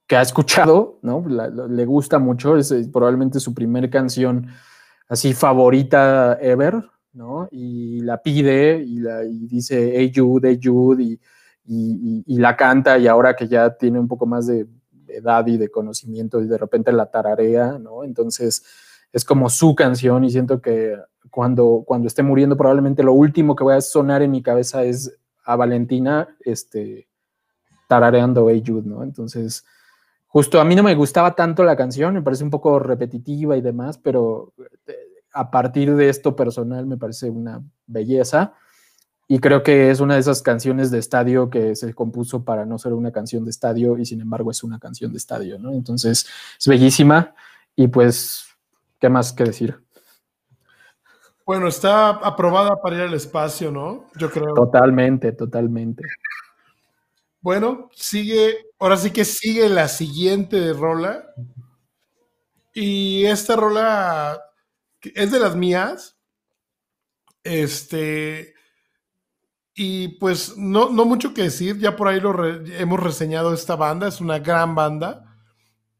que 0.08 0.16
ha 0.16 0.22
escuchado, 0.22 1.00
¿no? 1.02 1.26
Le 1.28 1.86
gusta 1.86 2.20
mucho, 2.20 2.58
es 2.58 2.74
probablemente 2.92 3.40
su 3.40 3.54
primer 3.54 3.90
canción 3.90 4.48
así 5.08 5.34
favorita 5.34 6.38
ever, 6.42 6.84
¿no? 7.14 7.48
Y 7.52 8.02
la 8.02 8.22
pide 8.22 8.84
y, 8.86 9.00
dice, 9.48 9.94
hey 9.96 10.12
Jude, 10.16 10.50
hey 10.50 10.60
Jude, 10.62 11.04
y, 11.04 11.20
y, 11.66 12.24
y, 12.26 12.38
la 12.38 12.56
canta 12.56 12.98
y 12.98 13.08
ahora 13.08 13.36
que 13.36 13.48
ya 13.48 13.76
tiene 13.76 14.00
un 14.00 14.08
poco 14.08 14.26
más 14.26 14.48
de 14.48 14.68
edad 15.08 15.48
y 15.48 15.58
de 15.58 15.70
conocimiento 15.70 16.42
y 16.42 16.48
de 16.48 16.58
repente 16.58 16.92
la 16.92 17.10
tararea, 17.10 17.80
¿no? 17.80 18.04
Entonces 18.04 18.64
es 19.12 19.24
como 19.24 19.50
su 19.50 19.76
canción 19.76 20.24
y 20.24 20.30
siento 20.30 20.62
que 20.62 20.98
cuando, 21.32 21.84
cuando 21.86 22.08
esté 22.08 22.22
muriendo 22.22 22.58
probablemente 22.58 23.02
lo 23.02 23.14
último 23.14 23.56
que 23.56 23.64
voy 23.64 23.76
a 23.76 23.82
sonar 23.82 24.22
en 24.22 24.32
mi 24.32 24.44
cabeza 24.44 24.84
es 24.84 25.18
a 25.46 25.56
Valentina, 25.56 26.36
este, 26.42 27.08
tarareando 27.88 28.50
Hey 28.50 28.64
Jude, 28.66 28.88
¿no? 28.88 29.04
Entonces, 29.04 29.64
justo 30.36 30.60
a 30.60 30.66
mí 30.66 30.76
no 30.76 30.84
me 30.84 30.96
gustaba 30.96 31.34
tanto 31.34 31.64
la 31.64 31.78
canción, 31.78 32.14
me 32.14 32.22
parece 32.22 32.44
un 32.44 32.50
poco 32.50 32.78
repetitiva 32.78 33.56
y 33.56 33.62
demás, 33.62 33.98
pero 33.98 34.52
eh, 34.86 35.24
a 35.32 35.50
partir 35.50 35.96
de 35.96 36.10
esto 36.10 36.36
personal 36.36 36.86
me 36.86 36.98
parece 36.98 37.30
una 37.30 37.64
belleza 37.88 38.52
y 39.30 39.40
creo 39.40 39.64
que 39.64 39.92
es 39.92 40.02
una 40.02 40.16
de 40.16 40.20
esas 40.20 40.42
canciones 40.42 40.92
de 40.92 41.00
estadio 41.00 41.50
que 41.50 41.74
se 41.78 41.94
compuso 41.94 42.44
para 42.44 42.66
no 42.66 42.78
ser 42.78 42.92
una 42.92 43.14
canción 43.14 43.46
de 43.46 43.52
estadio 43.52 43.98
y 43.98 44.06
sin 44.06 44.20
embargo 44.20 44.52
es 44.52 44.62
una 44.62 44.78
canción 44.78 45.14
de 45.14 45.20
estadio, 45.20 45.58
¿no? 45.58 45.72
Entonces 45.72 46.28
es 46.60 46.68
bellísima 46.68 47.34
y 47.74 47.88
pues, 47.88 48.46
¿qué 49.00 49.08
más 49.08 49.32
que 49.32 49.46
decir? 49.46 49.82
Bueno, 51.46 51.70
está 51.70 52.10
aprobada 52.10 52.82
para 52.82 52.98
ir 52.98 53.02
al 53.04 53.14
espacio, 53.14 53.72
¿no? 53.72 54.08
Yo 54.18 54.30
creo. 54.30 54.54
Totalmente, 54.54 55.32
totalmente. 55.32 56.04
Bueno, 57.40 57.90
sigue, 57.94 58.65
ahora 58.80 58.98
sí 58.98 59.12
que 59.12 59.26
sigue 59.26 59.70
la 59.70 59.88
siguiente 59.88 60.74
rola. 60.74 61.26
Y 62.74 63.26
esta 63.26 63.56
rola 63.56 64.42
es 65.02 65.32
de 65.32 65.40
las 65.40 65.56
mías. 65.56 66.18
Este, 67.44 68.56
y 69.76 70.08
pues 70.20 70.58
no, 70.58 70.90
no 70.90 71.06
mucho 71.06 71.34
que 71.34 71.44
decir, 71.44 71.78
ya 71.80 71.96
por 71.96 72.08
ahí 72.08 72.20
lo 72.20 72.34
hemos 72.46 73.00
reseñado 73.00 73.54
esta 73.54 73.76
banda, 73.76 74.08
es 74.08 74.22
una 74.22 74.40
gran 74.40 74.74
banda. 74.74 75.38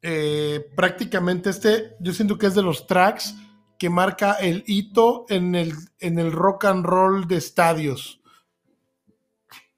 Eh, 0.02 0.72
prácticamente 0.76 1.50
este, 1.50 1.96
yo 2.00 2.14
siento 2.14 2.38
que 2.38 2.48
es 2.48 2.56
de 2.56 2.62
los 2.62 2.88
tracks 2.88 3.36
que 3.78 3.90
marca 3.90 4.34
el 4.34 4.64
hito 4.66 5.26
en 5.30 5.56
el, 5.56 5.74
en 6.00 6.20
el 6.20 6.32
rock 6.32 6.66
and 6.66 6.86
roll 6.86 7.28
de 7.28 7.38
estadios. 7.38 8.22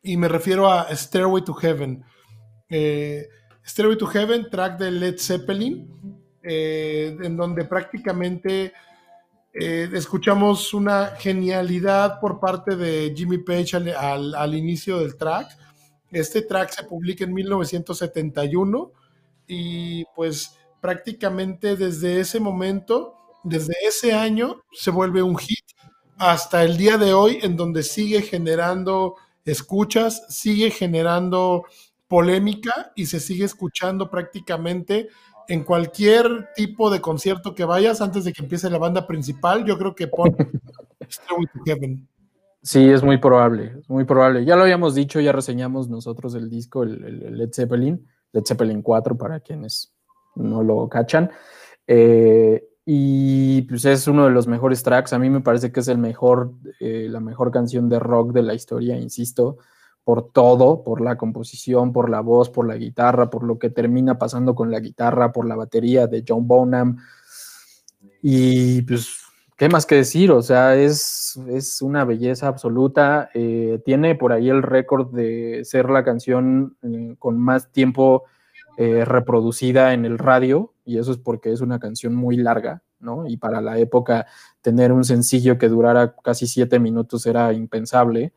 Y 0.04 0.16
me 0.18 0.28
refiero 0.28 0.70
a 0.70 0.96
Stairway 0.96 1.44
to 1.44 1.54
Heaven. 1.54 2.06
Eh, 2.70 3.28
to 3.98 4.08
Heaven, 4.08 4.50
track 4.50 4.78
de 4.78 4.92
Led 4.92 5.18
Zeppelin, 5.18 5.88
eh, 6.44 7.18
en 7.22 7.36
donde 7.36 7.66
prácticamente 7.66 8.74
eh, 9.54 9.90
escuchamos 9.94 10.74
una 10.74 11.08
genialidad 11.18 12.20
por 12.20 12.40
parte 12.40 12.76
de 12.76 13.14
Jimmy 13.16 13.40
Page 13.40 13.76
al, 13.76 14.56
inicio 14.56 15.00
del 15.00 15.16
track. 15.16 15.58
Este 16.12 16.44
track 16.44 16.70
se 16.72 16.84
publica 16.84 17.24
en 17.24 17.34
1971 17.34 18.92
y 19.48 20.06
pues 20.16 20.58
prácticamente 20.80 21.76
desde 21.76 22.20
ese 22.20 22.40
momento, 22.40 23.16
desde 23.44 23.74
ese 23.86 24.14
año, 24.14 24.64
se 24.72 24.92
vuelve 24.92 25.22
un 25.22 25.38
hit 25.38 25.66
hasta 26.18 26.64
el 26.64 26.78
día 26.78 26.98
de 26.98 27.14
hoy 27.14 27.40
en 27.42 27.56
donde 27.56 27.84
sigue 27.84 28.22
generando 28.22 29.16
escuchas, 29.44 30.26
sigue 30.30 30.72
generando 30.72 31.66
polémica 32.08 32.92
y 32.96 33.06
se 33.06 33.20
sigue 33.20 33.46
escuchando 33.46 34.10
prácticamente 34.10 35.10
en 35.48 35.64
cualquier 35.64 36.50
tipo 36.56 36.90
de 36.90 37.00
concierto 37.02 37.56
que 37.56 37.66
vayas 37.66 38.02
antes 38.02 38.26
de 38.26 38.34
que 38.34 38.44
empiece 38.44 38.70
la 38.70 38.78
banda 38.78 39.08
principal, 39.08 39.66
yo 39.66 39.78
creo 39.78 39.96
que 39.96 40.08
pon 40.08 40.36
Stairway 41.10 41.46
to 41.48 41.60
Heaven. 41.66 42.08
Sí, 42.62 42.90
es 42.90 43.02
muy 43.02 43.18
probable, 43.18 43.82
muy 43.88 44.04
probable. 44.04 44.44
Ya 44.44 44.56
lo 44.58 44.64
habíamos 44.64 44.94
dicho, 44.94 45.22
ya 45.22 45.32
reseñamos 45.32 45.90
nosotros 45.90 46.36
el 46.36 46.50
disco, 46.50 46.84
el, 46.84 47.38
Led 47.38 47.52
Zeppelin, 47.54 48.06
Led 48.34 48.44
Zeppelin 48.46 48.82
4 48.82 49.18
para 49.18 49.40
quienes 49.40 49.94
no 50.36 50.64
lo 50.64 50.90
cachan. 50.90 51.32
Eh, 51.86 52.68
y 52.84 53.62
pues 53.64 53.86
es 53.86 54.08
uno 54.08 54.26
de 54.26 54.32
los 54.32 54.48
mejores 54.48 54.84
tracks. 54.84 55.14
A 55.14 55.20
mí 55.20 55.30
me 55.30 55.40
parece 55.40 55.72
que 55.72 55.80
es 55.80 55.88
el 55.88 55.98
mejor, 55.98 56.52
eh, 56.82 57.08
la 57.10 57.22
mejor 57.22 57.52
canción 57.52 57.88
de 57.88 58.00
rock 58.00 58.34
de 58.34 58.44
la 58.44 58.54
historia, 58.54 58.98
insisto 58.98 59.60
por 60.08 60.32
todo, 60.32 60.86
por 60.86 61.02
la 61.02 61.18
composición, 61.18 61.92
por 61.92 62.10
la 62.10 62.22
voz, 62.22 62.50
por 62.50 62.66
la 62.66 62.78
guitarra, 62.78 63.30
por 63.30 63.44
lo 63.44 63.60
que 63.60 63.70
termina 63.70 64.18
pasando 64.18 64.56
con 64.56 64.72
la 64.72 64.80
guitarra, 64.80 65.34
por 65.34 65.46
la 65.46 65.58
batería 65.58 66.08
de 66.08 66.24
John 66.26 66.48
Bonham. 66.48 66.96
Y 68.22 68.84
pues, 68.84 69.18
¿qué 69.58 69.68
más 69.68 69.86
que 69.86 69.96
decir? 69.96 70.32
O 70.32 70.42
sea, 70.42 70.78
es, 70.78 71.38
es 71.50 71.82
una 71.82 72.06
belleza 72.06 72.48
absoluta. 72.48 73.30
Eh, 73.34 73.82
tiene 73.84 74.16
por 74.16 74.32
ahí 74.32 74.48
el 74.48 74.64
récord 74.64 75.14
de 75.14 75.66
ser 75.66 75.90
la 75.90 76.06
canción 76.06 76.78
eh, 76.84 77.18
con 77.20 77.38
más 77.38 77.74
tiempo 77.74 78.24
eh, 78.78 79.04
reproducida 79.04 79.94
en 79.94 80.06
el 80.06 80.20
radio, 80.20 80.72
y 80.86 81.00
eso 81.00 81.12
es 81.12 81.18
porque 81.18 81.52
es 81.52 81.60
una 81.60 81.80
canción 81.80 82.16
muy 82.16 82.38
larga, 82.38 82.82
¿no? 83.02 83.28
Y 83.28 83.36
para 83.36 83.60
la 83.60 83.78
época 83.78 84.26
tener 84.62 84.94
un 84.94 85.04
sencillo 85.04 85.58
que 85.58 85.68
durara 85.68 86.16
casi 86.24 86.48
siete 86.48 86.80
minutos 86.80 87.26
era 87.26 87.52
impensable. 87.52 88.32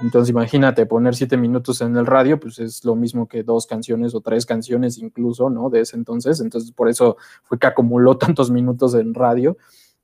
Entonces 0.00 0.30
imagínate 0.30 0.86
poner 0.86 1.14
siete 1.14 1.36
minutos 1.36 1.80
en 1.80 1.96
el 1.96 2.06
radio, 2.06 2.40
pues 2.40 2.58
es 2.58 2.84
lo 2.84 2.94
mismo 2.94 3.28
que 3.28 3.42
dos 3.42 3.66
canciones 3.66 4.14
o 4.14 4.20
tres 4.20 4.46
canciones 4.46 4.98
incluso, 4.98 5.50
¿no? 5.50 5.70
De 5.70 5.80
ese 5.80 5.96
entonces. 5.96 6.40
Entonces 6.40 6.72
por 6.72 6.88
eso 6.88 7.16
fue 7.42 7.58
que 7.58 7.66
acumuló 7.66 8.16
tantos 8.18 8.50
minutos 8.50 8.94
en 8.94 9.14
radio. 9.14 9.56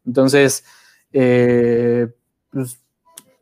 Entonces, 0.05 0.65
eh, 1.13 2.09
pues 2.51 2.81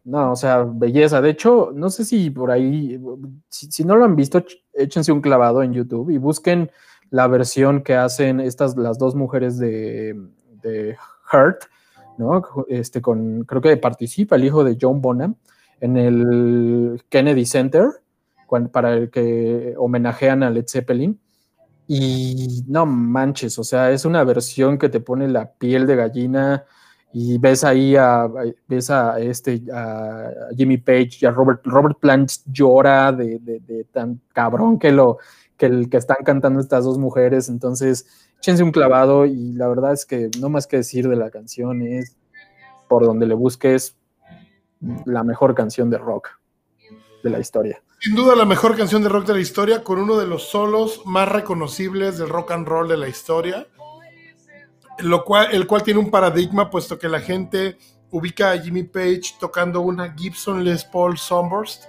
no, 0.04 0.32
o 0.32 0.36
sea, 0.36 0.62
belleza. 0.62 1.20
De 1.20 1.30
hecho, 1.30 1.72
no 1.74 1.90
sé 1.90 2.04
si 2.04 2.30
por 2.30 2.50
ahí, 2.52 3.00
si, 3.48 3.84
no 3.84 3.96
lo 3.96 4.04
han 4.04 4.14
visto, 4.14 4.42
échense 4.72 5.10
un 5.10 5.20
clavado 5.20 5.62
en 5.64 5.72
YouTube 5.72 6.10
y 6.10 6.18
busquen 6.18 6.70
la 7.10 7.26
versión 7.26 7.82
que 7.82 7.96
hacen 7.96 8.40
estas, 8.40 8.76
las 8.76 8.98
dos 8.98 9.16
mujeres 9.16 9.58
de, 9.58 10.14
de 10.62 10.96
Hurt, 11.32 11.64
¿no? 12.18 12.42
Este, 12.68 13.02
con, 13.02 13.42
creo 13.44 13.60
que 13.60 13.76
participa 13.76 14.36
el 14.36 14.44
hijo 14.44 14.62
de 14.62 14.78
John 14.80 15.00
Bonham 15.00 15.34
en 15.80 15.96
el 15.96 17.02
Kennedy 17.08 17.46
Center, 17.46 17.86
para 18.72 18.94
el 18.94 19.10
que 19.10 19.74
homenajean 19.76 20.42
a 20.42 20.50
Led 20.50 20.66
Zeppelin. 20.68 21.20
Y 21.88 22.64
no 22.66 22.84
manches, 22.84 23.58
o 23.58 23.64
sea, 23.64 23.92
es 23.92 24.04
una 24.04 24.24
versión 24.24 24.76
que 24.76 24.88
te 24.88 25.00
pone 25.00 25.28
la 25.28 25.52
piel 25.52 25.86
de 25.86 25.94
gallina 25.94 26.64
y 27.12 27.38
ves 27.38 27.62
ahí 27.62 27.94
a, 27.94 28.28
ves 28.66 28.90
a 28.90 29.20
este 29.20 29.62
a 29.72 30.30
Jimmy 30.56 30.78
Page 30.78 31.18
y 31.20 31.26
a 31.26 31.30
Robert, 31.30 31.60
Robert 31.64 31.98
Plant 32.00 32.30
llora 32.46 33.12
de, 33.12 33.86
tan 33.92 34.20
cabrón 34.32 34.78
que 34.80 34.90
lo 34.90 35.18
que, 35.56 35.66
el, 35.66 35.88
que 35.88 35.96
están 35.96 36.18
cantando 36.24 36.60
estas 36.60 36.84
dos 36.84 36.98
mujeres. 36.98 37.48
Entonces, 37.48 38.06
échense 38.40 38.64
un 38.64 38.72
clavado 38.72 39.24
y 39.24 39.52
la 39.52 39.68
verdad 39.68 39.92
es 39.92 40.04
que 40.04 40.28
no 40.40 40.48
más 40.48 40.66
que 40.66 40.78
decir 40.78 41.08
de 41.08 41.16
la 41.16 41.30
canción 41.30 41.82
es 41.82 42.16
por 42.88 43.04
donde 43.04 43.26
le 43.26 43.34
busques 43.34 43.95
la 45.04 45.24
mejor 45.24 45.54
canción 45.54 45.90
de 45.90 45.98
rock 45.98 46.28
de 47.22 47.30
la 47.30 47.38
historia. 47.38 47.82
Sin 47.98 48.14
duda 48.14 48.36
la 48.36 48.44
mejor 48.44 48.76
canción 48.76 49.02
de 49.02 49.08
rock 49.08 49.26
de 49.26 49.34
la 49.34 49.40
historia, 49.40 49.82
con 49.82 49.98
uno 49.98 50.16
de 50.16 50.26
los 50.26 50.48
solos 50.48 51.02
más 51.06 51.28
reconocibles 51.28 52.18
del 52.18 52.28
rock 52.28 52.52
and 52.52 52.68
roll 52.68 52.88
de 52.88 52.96
la 52.96 53.08
historia, 53.08 53.66
lo 54.98 55.24
cual, 55.24 55.48
el 55.52 55.66
cual 55.66 55.82
tiene 55.82 56.00
un 56.00 56.10
paradigma, 56.10 56.70
puesto 56.70 56.98
que 56.98 57.08
la 57.08 57.20
gente 57.20 57.78
ubica 58.10 58.52
a 58.52 58.58
Jimmy 58.58 58.84
Page 58.84 59.36
tocando 59.40 59.80
una 59.80 60.14
Gibson 60.14 60.64
Les 60.64 60.84
Paul 60.84 61.18
Sunburst 61.18 61.84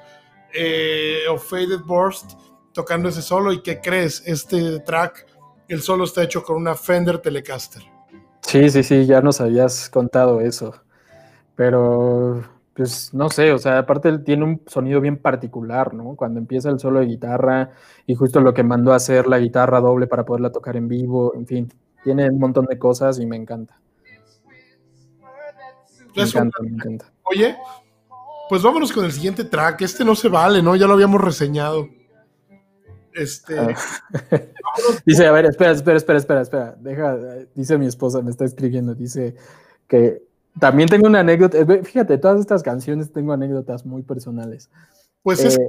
eh, 0.53 1.23
o 1.29 1.37
Faded 1.37 1.81
Burst, 1.85 2.31
tocando 2.73 3.09
ese 3.09 3.21
solo, 3.21 3.51
y 3.51 3.61
que 3.61 3.79
crees, 3.79 4.23
este 4.25 4.79
track, 4.79 5.25
el 5.67 5.81
solo 5.81 6.05
está 6.05 6.23
hecho 6.23 6.43
con 6.43 6.55
una 6.55 6.75
Fender 6.75 7.19
Telecaster. 7.19 7.83
Sí, 8.41 8.69
sí, 8.69 8.81
sí, 8.81 9.05
ya 9.05 9.21
nos 9.21 9.41
habías 9.41 9.89
contado 9.89 10.39
eso, 10.39 10.73
pero 11.55 12.43
pues 12.77 13.11
no 13.11 13.27
sé, 13.31 13.51
o 13.53 13.57
sea, 13.57 13.79
aparte 13.79 14.19
tiene 14.19 14.43
un 14.43 14.61
sonido 14.67 15.01
bien 15.01 15.17
particular, 15.17 15.95
¿no? 15.95 16.15
Cuando 16.15 16.39
empieza 16.39 16.69
el 16.69 16.79
solo 16.79 16.99
de 16.99 17.07
guitarra 17.07 17.71
y 18.05 18.13
justo 18.13 18.39
lo 18.39 18.53
que 18.53 18.61
mandó 18.61 18.93
a 18.93 18.97
hacer 18.97 19.25
la 19.25 19.39
guitarra 19.39 19.81
doble 19.81 20.05
para 20.05 20.25
poderla 20.25 20.51
tocar 20.51 20.77
en 20.77 20.87
vivo, 20.87 21.33
en 21.33 21.47
fin, 21.47 21.73
tiene 22.03 22.29
un 22.29 22.37
montón 22.37 22.67
de 22.67 22.77
cosas 22.77 23.19
y 23.19 23.25
me 23.25 23.35
encanta. 23.35 23.81
Me 26.15 26.21
encanta, 26.21 26.57
me 26.61 26.69
encanta. 26.69 27.11
Oye, 27.23 27.57
pues 28.47 28.61
vámonos 28.61 28.91
con 28.93 29.05
el 29.05 29.11
siguiente 29.11 29.43
track. 29.43 29.81
Este 29.81 30.05
no 30.05 30.13
se 30.13 30.29
vale, 30.29 30.61
¿no? 30.61 30.75
Ya 30.75 30.85
lo 30.85 30.93
habíamos 30.93 31.19
reseñado. 31.19 31.89
Este. 33.11 33.57
Ah. 33.57 33.75
dice, 35.05 35.25
a 35.25 35.31
ver, 35.31 35.45
espera, 35.45 35.71
espera, 35.71 35.97
espera, 35.97 36.19
espera, 36.19 36.41
espera. 36.41 36.75
Deja, 36.79 37.17
dice 37.55 37.79
mi 37.79 37.87
esposa, 37.87 38.21
me 38.21 38.29
está 38.29 38.45
escribiendo, 38.45 38.93
dice 38.93 39.35
que 39.87 40.26
también 40.59 40.89
tengo 40.89 41.07
una 41.07 41.19
anécdota. 41.19 41.57
Fíjate, 41.83 42.17
todas 42.17 42.39
estas 42.39 42.63
canciones 42.63 43.11
tengo 43.11 43.33
anécdotas 43.33 43.85
muy 43.85 44.03
personales. 44.03 44.69
Pues 45.23 45.43
es 45.43 45.57
eh, 45.57 45.67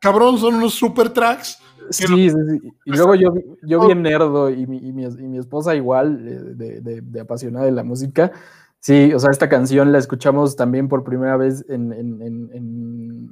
cabrón, 0.00 0.38
son 0.38 0.56
unos 0.56 0.74
super 0.74 1.10
tracks. 1.10 1.58
Sí, 1.90 2.06
sí, 2.06 2.30
sí, 2.30 2.72
Y 2.86 2.92
luego 2.92 3.14
yo, 3.14 3.34
yo 3.62 3.86
bien 3.86 4.02
nerdo 4.02 4.48
y 4.48 4.66
mi, 4.66 4.78
y 4.78 4.92
mi, 4.92 5.38
esposa 5.38 5.74
igual, 5.74 6.26
eh, 6.26 6.80
de, 6.80 7.00
de, 7.02 7.20
apasionada 7.20 7.66
de 7.66 7.72
la 7.72 7.84
música. 7.84 8.32
Sí, 8.80 9.12
o 9.12 9.18
sea, 9.18 9.30
esta 9.30 9.48
canción 9.48 9.92
la 9.92 9.98
escuchamos 9.98 10.56
también 10.56 10.88
por 10.88 11.04
primera 11.04 11.36
vez 11.36 11.64
en, 11.68 11.92
en, 11.92 12.22
en, 12.22 12.50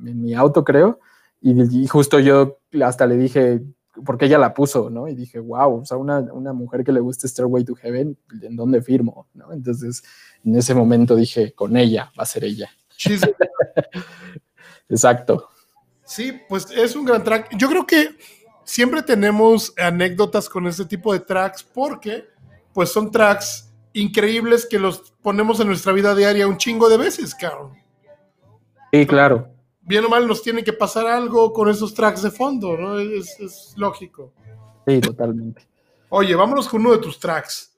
en 0.07 0.23
mi 0.23 0.35
auto, 0.35 0.65
creo. 0.65 1.01
Y, 1.41 1.83
y, 1.83 1.87
justo 1.87 2.21
yo 2.21 2.59
hasta 2.83 3.07
le 3.07 3.17
dije, 3.17 3.63
porque 4.05 4.27
ella 4.27 4.39
la 4.39 4.55
puso, 4.55 4.91
¿no? 4.91 5.09
Y 5.09 5.15
dije, 5.15 5.39
wow, 5.39 5.81
o 5.81 5.85
sea, 5.85 5.97
una, 5.97 6.21
una 6.21 6.53
mujer 6.53 6.85
que 6.85 6.93
le 6.93 7.01
guste 7.01 7.29
Stairway 7.29 7.65
to 7.65 7.75
Heaven, 7.75 8.17
¿en 8.43 8.57
dónde 8.57 8.83
firmo? 8.83 9.29
¿no? 9.35 9.53
Entonces, 9.53 10.03
en 10.45 10.57
ese 10.57 10.75
momento 10.75 11.15
dije, 11.15 11.53
con 11.53 11.77
ella, 11.77 12.11
va 12.19 12.23
a 12.23 12.27
ser 12.27 12.45
ella. 12.45 12.71
Exacto. 14.89 15.49
Sí, 16.05 16.33
pues 16.49 16.69
es 16.71 16.97
un 16.97 17.05
gran 17.05 17.23
track. 17.23 17.57
Yo 17.57 17.69
creo 17.69 17.87
que 17.87 18.17
siempre 18.65 19.03
tenemos 19.03 19.73
anécdotas 19.79 20.49
con 20.49 20.67
este 20.67 20.85
tipo 20.85 21.13
de 21.13 21.21
tracks 21.21 21.63
porque 21.63 22.25
pues 22.73 22.91
son 22.91 23.11
tracks 23.11 23.71
increíbles 23.93 24.67
que 24.67 24.79
los 24.79 25.13
ponemos 25.23 25.61
en 25.61 25.69
nuestra 25.69 25.93
vida 25.93 26.15
diaria 26.15 26.49
un 26.49 26.57
chingo 26.57 26.89
de 26.89 26.97
veces, 26.97 27.35
cabrón. 27.35 27.73
Sí, 28.93 29.07
claro. 29.07 29.49
Bien 29.83 30.05
o 30.05 30.09
mal 30.09 30.27
nos 30.27 30.43
tiene 30.43 30.63
que 30.63 30.73
pasar 30.73 31.07
algo 31.07 31.53
con 31.53 31.69
esos 31.69 31.93
tracks 31.93 32.23
de 32.23 32.31
fondo, 32.31 32.77
¿no? 32.77 32.99
Es, 32.99 33.39
es 33.41 33.75
lógico. 33.77 34.33
Sí, 34.87 35.01
totalmente. 35.01 35.67
Oye, 36.09 36.35
vámonos 36.35 36.69
con 36.69 36.81
uno 36.81 36.93
de 36.93 36.99
tus 36.99 37.19
tracks. 37.19 37.75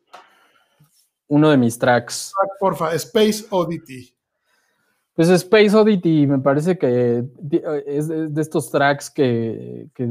Uno 1.28 1.50
de 1.50 1.56
mis 1.56 1.78
tracks. 1.78 2.32
Porfa, 2.60 2.94
Space 2.94 3.46
Oddity. 3.50 4.14
Pues 5.14 5.28
Space 5.28 5.74
Oddity 5.74 6.26
me 6.26 6.38
parece 6.40 6.76
que 6.76 7.24
es 7.86 8.08
de 8.08 8.40
estos 8.42 8.70
tracks 8.70 9.10
que, 9.10 9.88
que 9.94 10.10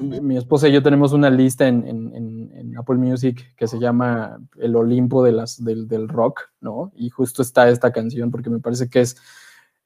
mi 0.00 0.36
esposa 0.36 0.68
y 0.68 0.72
yo 0.72 0.82
tenemos 0.82 1.12
una 1.12 1.30
lista 1.30 1.66
en, 1.66 1.86
en, 1.86 2.52
en, 2.54 2.76
Apple 2.76 2.96
Music 2.96 3.54
que 3.56 3.66
se 3.66 3.78
llama 3.78 4.38
El 4.56 4.76
Olimpo 4.76 5.24
de 5.24 5.32
las, 5.32 5.64
del, 5.64 5.88
del, 5.88 6.08
rock, 6.08 6.42
¿no? 6.60 6.92
Y 6.94 7.10
justo 7.10 7.42
está 7.42 7.68
esta 7.68 7.90
canción 7.90 8.30
porque 8.30 8.50
me 8.50 8.60
parece 8.60 8.88
que 8.88 9.00
es 9.00 9.16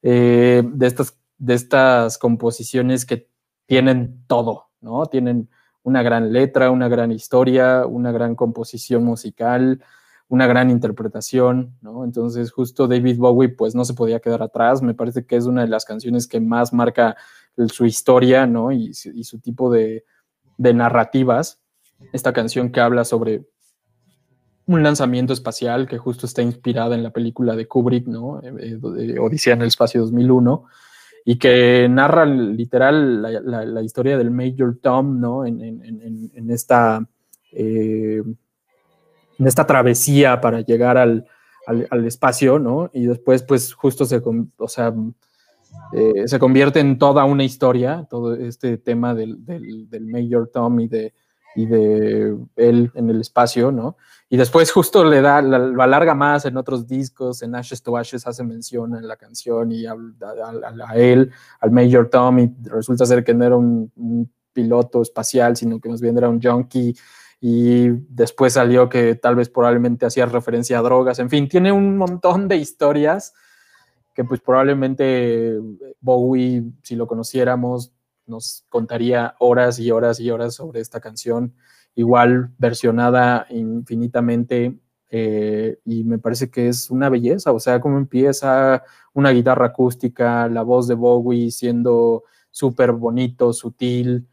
eh, 0.01 0.61
de, 0.65 0.87
estas, 0.87 1.17
de 1.43 1.55
estas 1.55 2.17
composiciones 2.17 3.05
que 3.05 3.27
tienen 3.65 4.23
todo, 4.27 4.69
¿no? 4.79 5.05
Tienen 5.07 5.49
una 5.83 6.01
gran 6.01 6.31
letra, 6.31 6.71
una 6.71 6.87
gran 6.87 7.11
historia, 7.11 7.85
una 7.85 8.13
gran 8.13 8.35
composición 8.35 9.03
musical, 9.03 9.83
una 10.29 10.47
gran 10.47 10.69
interpretación, 10.69 11.75
¿no? 11.81 12.05
Entonces 12.05 12.49
justo 12.49 12.87
David 12.87 13.17
Bowie 13.17 13.49
pues 13.49 13.75
no 13.75 13.83
se 13.83 13.93
podía 13.93 14.21
quedar 14.21 14.41
atrás, 14.41 14.81
me 14.81 14.93
parece 14.93 15.25
que 15.25 15.35
es 15.35 15.45
una 15.45 15.63
de 15.63 15.67
las 15.67 15.83
canciones 15.83 16.27
que 16.27 16.39
más 16.39 16.71
marca 16.71 17.17
su 17.67 17.85
historia, 17.85 18.47
¿no? 18.47 18.71
Y, 18.71 18.93
su 18.93 19.39
tipo 19.39 19.69
de, 19.69 20.05
narrativas. 20.57 21.59
Esta 22.13 22.31
canción 22.31 22.71
que 22.71 22.79
habla 22.79 23.03
sobre 23.03 23.45
un 24.65 24.81
lanzamiento 24.81 25.33
espacial 25.33 25.89
que 25.89 25.97
justo 25.97 26.25
está 26.25 26.41
inspirada 26.41 26.95
en 26.95 27.03
la 27.03 27.11
película 27.11 27.57
de 27.57 27.67
Kubrick, 27.67 28.07
¿no? 28.07 28.39
Eh, 28.41 28.79
eh, 28.97 29.19
Odisea 29.19 29.55
en 29.55 29.61
el 29.61 29.67
espacio 29.67 29.99
2001 29.99 30.65
y 31.25 31.37
que 31.37 31.87
narra 31.89 32.25
literal 32.25 33.21
la, 33.21 33.81
historia 33.81 34.17
del 34.17 34.31
Major 34.31 34.77
Tom, 34.81 35.19
¿no? 35.19 35.45
En, 35.45 36.49
esta, 36.49 37.07
eh, 37.51 38.21
en 39.39 39.47
esta 39.47 39.65
travesía 39.65 40.41
para 40.41 40.61
llegar 40.61 40.97
al, 40.97 41.25
espacio, 42.05 42.59
¿no? 42.59 42.89
Y 42.93 43.05
después, 43.05 43.43
pues, 43.43 43.73
justo 43.73 44.05
se, 44.05 44.21
o 44.57 44.67
sea, 44.67 44.93
eh, 45.93 46.27
se 46.27 46.39
convierte 46.39 46.81
en 46.81 46.97
toda 46.97 47.23
una 47.23 47.43
historia, 47.43 48.05
todo 48.09 48.35
este 48.35 48.77
tema 48.77 49.15
del, 49.15 49.45
del, 49.45 50.05
Major 50.05 50.49
Tom 50.51 50.79
y 50.81 50.87
de, 50.87 51.13
y 51.55 51.65
de 51.65 52.35
él 52.55 52.91
en 52.95 53.09
el 53.09 53.21
espacio, 53.21 53.71
¿no? 53.71 53.97
Y 54.29 54.37
después 54.37 54.71
justo 54.71 55.03
le 55.05 55.21
da, 55.21 55.41
lo 55.41 55.83
alarga 55.83 56.15
más 56.15 56.45
en 56.45 56.57
otros 56.57 56.87
discos, 56.87 57.43
en 57.43 57.53
Ashes 57.53 57.83
to 57.83 57.95
Ashes 57.95 58.25
hace 58.25 58.43
mención 58.43 58.95
en 58.95 59.07
la 59.07 59.15
canción 59.15 59.71
y 59.71 59.85
a, 59.85 59.93
a, 59.93 60.95
él, 60.95 61.31
al 61.59 61.71
Major 61.71 62.09
Tom, 62.09 62.39
y 62.39 62.51
resulta 62.63 63.05
ser 63.05 63.23
que 63.23 63.33
no 63.33 63.45
era 63.45 63.55
un, 63.55 63.91
un, 63.95 64.31
piloto 64.53 65.01
espacial, 65.01 65.57
sino 65.57 65.79
que 65.79 65.89
más 65.89 65.99
bien 65.99 66.15
era 66.15 66.29
un 66.29 66.39
junkie, 66.39 66.95
y 67.41 67.89
después 67.89 68.53
salió 68.53 68.87
que 68.87 69.15
tal 69.15 69.35
vez 69.35 69.49
probablemente 69.49 70.05
hacía 70.05 70.27
referencia 70.27 70.77
a 70.77 70.83
drogas, 70.83 71.17
en 71.17 71.29
fin, 71.29 71.49
tiene 71.49 71.71
un 71.71 71.97
montón 71.97 72.47
de 72.47 72.57
historias 72.57 73.33
que 74.13 74.23
pues 74.23 74.41
probablemente 74.41 75.59
Bowie, 75.99 76.63
si 76.83 76.95
lo 76.95 77.07
conociéramos, 77.07 77.93
nos 78.25 78.65
contaría 78.69 79.35
horas 79.39 79.79
y 79.79 79.91
horas 79.91 80.19
y 80.19 80.29
horas 80.31 80.55
sobre 80.55 80.81
esta 80.81 80.99
canción, 80.99 81.53
igual 81.95 82.51
versionada 82.57 83.45
infinitamente, 83.49 84.77
eh, 85.09 85.79
y 85.85 86.03
me 86.03 86.17
parece 86.17 86.49
que 86.49 86.67
es 86.67 86.89
una 86.89 87.09
belleza, 87.09 87.51
o 87.51 87.59
sea, 87.59 87.79
como 87.79 87.97
empieza 87.97 88.83
una 89.13 89.31
guitarra 89.31 89.67
acústica, 89.67 90.47
la 90.47 90.63
voz 90.63 90.87
de 90.87 90.95
Bowie 90.95 91.51
siendo 91.51 92.23
súper 92.49 92.91
bonito, 92.93 93.53
sutil, 93.53 94.27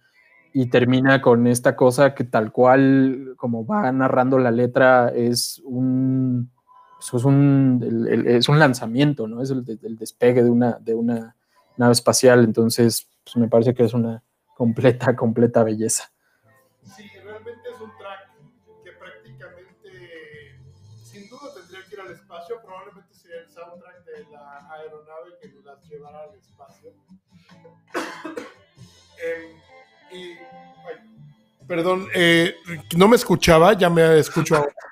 y 0.53 0.67
termina 0.67 1.21
con 1.21 1.47
esta 1.47 1.77
cosa 1.77 2.15
que 2.15 2.25
tal 2.25 2.51
cual, 2.53 3.35
como 3.37 3.65
va 3.65 3.93
narrando 3.93 4.39
la 4.39 4.51
letra, 4.51 5.11
es 5.11 5.61
un 5.65 6.51
es 7.01 7.25
un, 7.25 8.25
es 8.27 8.49
un 8.49 8.59
lanzamiento, 8.59 9.27
¿no? 9.27 9.43
Es 9.43 9.51
el, 9.51 9.65
despegue 9.97 10.43
de 10.43 10.51
una, 10.51 10.79
de 10.81 10.95
una 10.95 11.37
nave 11.81 11.93
espacial, 11.93 12.45
entonces 12.45 13.09
pues, 13.25 13.37
me 13.37 13.49
parece 13.49 13.75
que 13.75 13.85
es 13.85 13.95
una 13.95 14.23
completa, 14.55 15.17
completa 15.17 15.65
belleza. 15.65 16.13
Sí, 16.95 17.09
realmente 17.25 17.69
es 17.75 17.81
un 17.81 17.91
track 17.97 18.31
que 18.85 18.93
prácticamente, 18.93 20.59
sin 21.03 21.29
duda 21.29 21.55
tendría 21.55 21.81
que 21.87 21.95
ir 21.95 22.01
al 22.01 22.13
espacio, 22.13 22.61
probablemente 22.63 23.15
sería 23.15 23.41
el 23.41 23.49
soundtrack 23.49 24.05
de 24.05 24.31
la 24.31 24.73
aeronave 24.75 25.31
que 25.41 25.49
nos 25.49 25.65
las 25.65 25.83
llevará 25.89 26.23
al 26.23 26.35
espacio. 26.35 26.93
Em, 29.23 29.61
y, 30.19 31.67
perdón, 31.67 32.09
eh, 32.15 32.55
no 32.97 33.07
me 33.07 33.17
escuchaba, 33.17 33.75
ya 33.75 33.91
me 33.91 34.19
escucho 34.19 34.57
ahora. 34.57 34.73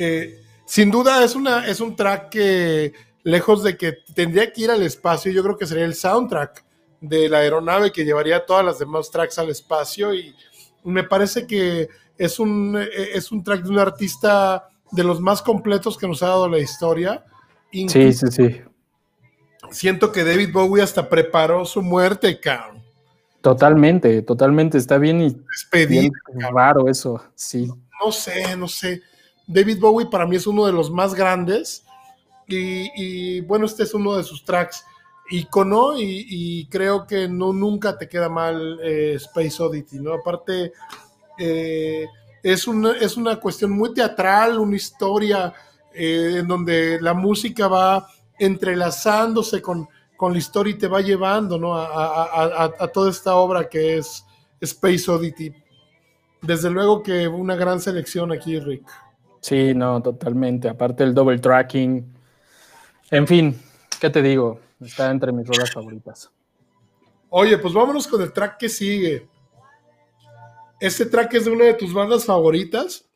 Eh, 0.00 0.44
sin 0.64 0.92
duda 0.92 1.24
es, 1.24 1.34
una, 1.34 1.66
es 1.66 1.80
un 1.80 1.96
track 1.96 2.28
que, 2.28 2.92
lejos 3.28 3.62
de 3.62 3.76
que 3.76 3.92
tendría 4.14 4.50
que 4.50 4.62
ir 4.62 4.70
al 4.70 4.82
espacio, 4.82 5.30
yo 5.30 5.42
creo 5.42 5.58
que 5.58 5.66
sería 5.66 5.84
el 5.84 5.94
soundtrack 5.94 6.64
de 7.00 7.28
la 7.28 7.38
aeronave 7.38 7.92
que 7.92 8.04
llevaría 8.04 8.46
todas 8.46 8.64
las 8.64 8.78
demás 8.78 9.10
tracks 9.10 9.38
al 9.38 9.50
espacio 9.50 10.14
y 10.14 10.34
me 10.82 11.04
parece 11.04 11.46
que 11.46 11.88
es 12.16 12.38
un, 12.38 12.78
es 12.90 13.30
un 13.30 13.44
track 13.44 13.64
de 13.64 13.68
un 13.68 13.78
artista 13.78 14.70
de 14.90 15.04
los 15.04 15.20
más 15.20 15.42
completos 15.42 15.98
que 15.98 16.08
nos 16.08 16.22
ha 16.22 16.28
dado 16.28 16.48
la 16.48 16.58
historia. 16.58 17.22
sí, 17.70 18.12
sí, 18.14 18.26
sí. 18.30 18.62
Siento 19.70 20.10
que 20.10 20.24
David 20.24 20.50
Bowie 20.50 20.82
hasta 20.82 21.06
preparó 21.10 21.66
su 21.66 21.82
muerte, 21.82 22.40
cabrón. 22.40 22.82
Totalmente, 23.42 24.22
totalmente, 24.22 24.78
está 24.78 24.96
bien 24.96 25.20
y 25.20 25.36
bien 25.86 26.10
raro 26.50 26.88
eso, 26.88 27.22
sí. 27.34 27.68
No 28.02 28.10
sé, 28.10 28.56
no 28.56 28.68
sé. 28.68 29.02
David 29.46 29.78
Bowie 29.78 30.06
para 30.06 30.26
mí 30.26 30.36
es 30.36 30.46
uno 30.46 30.64
de 30.64 30.72
los 30.72 30.90
más 30.90 31.14
grandes 31.14 31.84
y, 32.48 33.40
bueno, 33.42 33.66
este 33.66 33.82
es 33.82 33.94
uno 33.94 34.16
de 34.16 34.24
sus 34.24 34.44
tracks 34.44 34.84
icono 35.30 35.98
y, 35.98 36.26
y 36.28 36.66
creo 36.66 37.06
que 37.06 37.28
no 37.28 37.52
nunca 37.52 37.98
te 37.98 38.08
queda 38.08 38.28
mal 38.28 38.80
eh, 38.82 39.14
Space 39.16 39.62
Oddity, 39.62 40.00
¿no? 40.00 40.14
Aparte, 40.14 40.72
eh, 41.38 42.06
es, 42.42 42.66
una, 42.66 42.92
es 42.92 43.16
una 43.16 43.36
cuestión 43.36 43.72
muy 43.72 43.92
teatral, 43.92 44.58
una 44.58 44.76
historia 44.76 45.52
eh, 45.94 46.36
en 46.38 46.48
donde 46.48 46.98
la 47.00 47.12
música 47.12 47.68
va 47.68 48.08
entrelazándose 48.38 49.60
con, 49.60 49.86
con, 50.16 50.32
la 50.32 50.38
historia 50.38 50.74
y 50.74 50.78
te 50.78 50.88
va 50.88 51.02
llevando, 51.02 51.58
¿no? 51.58 51.76
A, 51.76 52.72
a 52.78 52.88
toda 52.88 53.10
esta 53.10 53.34
obra 53.36 53.68
que 53.68 53.98
es 53.98 54.24
Space 54.60 55.10
Oddity. 55.10 55.52
Desde 56.40 56.70
luego 56.70 57.02
que 57.02 57.26
una 57.28 57.56
gran 57.56 57.80
selección 57.80 58.32
aquí, 58.32 58.58
Rick. 58.60 58.88
Sí, 59.40 59.74
no, 59.74 60.00
totalmente. 60.02 60.68
Aparte 60.68 61.04
el 61.04 61.14
double 61.14 61.38
tracking. 61.38 62.17
En 63.10 63.26
fin, 63.26 63.60
¿qué 64.00 64.10
te 64.10 64.22
digo? 64.22 64.60
Está 64.80 65.10
entre 65.10 65.32
mis 65.32 65.46
rolas 65.46 65.72
favoritas. 65.72 66.30
Oye, 67.30 67.58
pues 67.58 67.74
vámonos 67.74 68.06
con 68.06 68.22
el 68.22 68.32
track 68.32 68.58
que 68.58 68.68
sigue. 68.68 69.28
Este 70.80 71.06
track 71.06 71.34
es 71.34 71.44
de 71.46 71.50
una 71.50 71.64
de 71.64 71.74
tus 71.74 71.92
bandas 71.92 72.24
favoritas. 72.24 73.06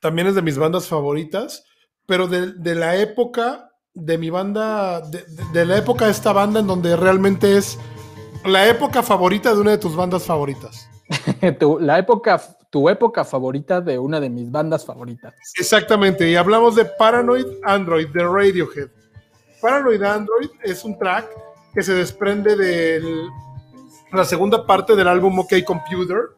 También 0.00 0.28
es 0.28 0.34
de 0.34 0.42
mis 0.42 0.58
bandas 0.58 0.86
favoritas. 0.86 1.64
Pero 2.06 2.26
de, 2.26 2.74
la 2.74 2.96
época 2.96 3.70
de 3.94 4.18
mi 4.18 4.30
banda, 4.30 5.00
de, 5.00 5.24
de, 5.52 5.64
la 5.64 5.78
época 5.78 6.06
de 6.06 6.10
esta 6.10 6.32
banda 6.32 6.60
en 6.60 6.66
donde 6.66 6.96
realmente 6.96 7.56
es 7.56 7.78
la 8.44 8.68
época 8.68 9.02
favorita 9.02 9.54
de 9.54 9.60
una 9.60 9.70
de 9.72 9.78
tus 9.78 9.94
bandas 9.94 10.24
favoritas. 10.24 10.88
la 11.80 11.98
época 11.98 12.40
tu 12.70 12.88
época 12.88 13.24
favorita 13.24 13.80
de 13.80 13.98
una 13.98 14.20
de 14.20 14.30
mis 14.30 14.50
bandas 14.50 14.86
favoritas. 14.86 15.34
Exactamente, 15.58 16.30
y 16.30 16.36
hablamos 16.36 16.76
de 16.76 16.84
Paranoid 16.84 17.46
Android 17.64 18.08
de 18.08 18.22
Radiohead. 18.22 18.88
Paranoid 19.60 20.02
Android 20.02 20.50
es 20.62 20.84
un 20.84 20.96
track 20.96 21.28
que 21.74 21.82
se 21.82 21.92
desprende 21.92 22.56
de 22.56 23.02
la 24.12 24.24
segunda 24.24 24.64
parte 24.64 24.96
del 24.96 25.08
álbum 25.08 25.38
OK 25.40 25.52
Computer 25.64 26.30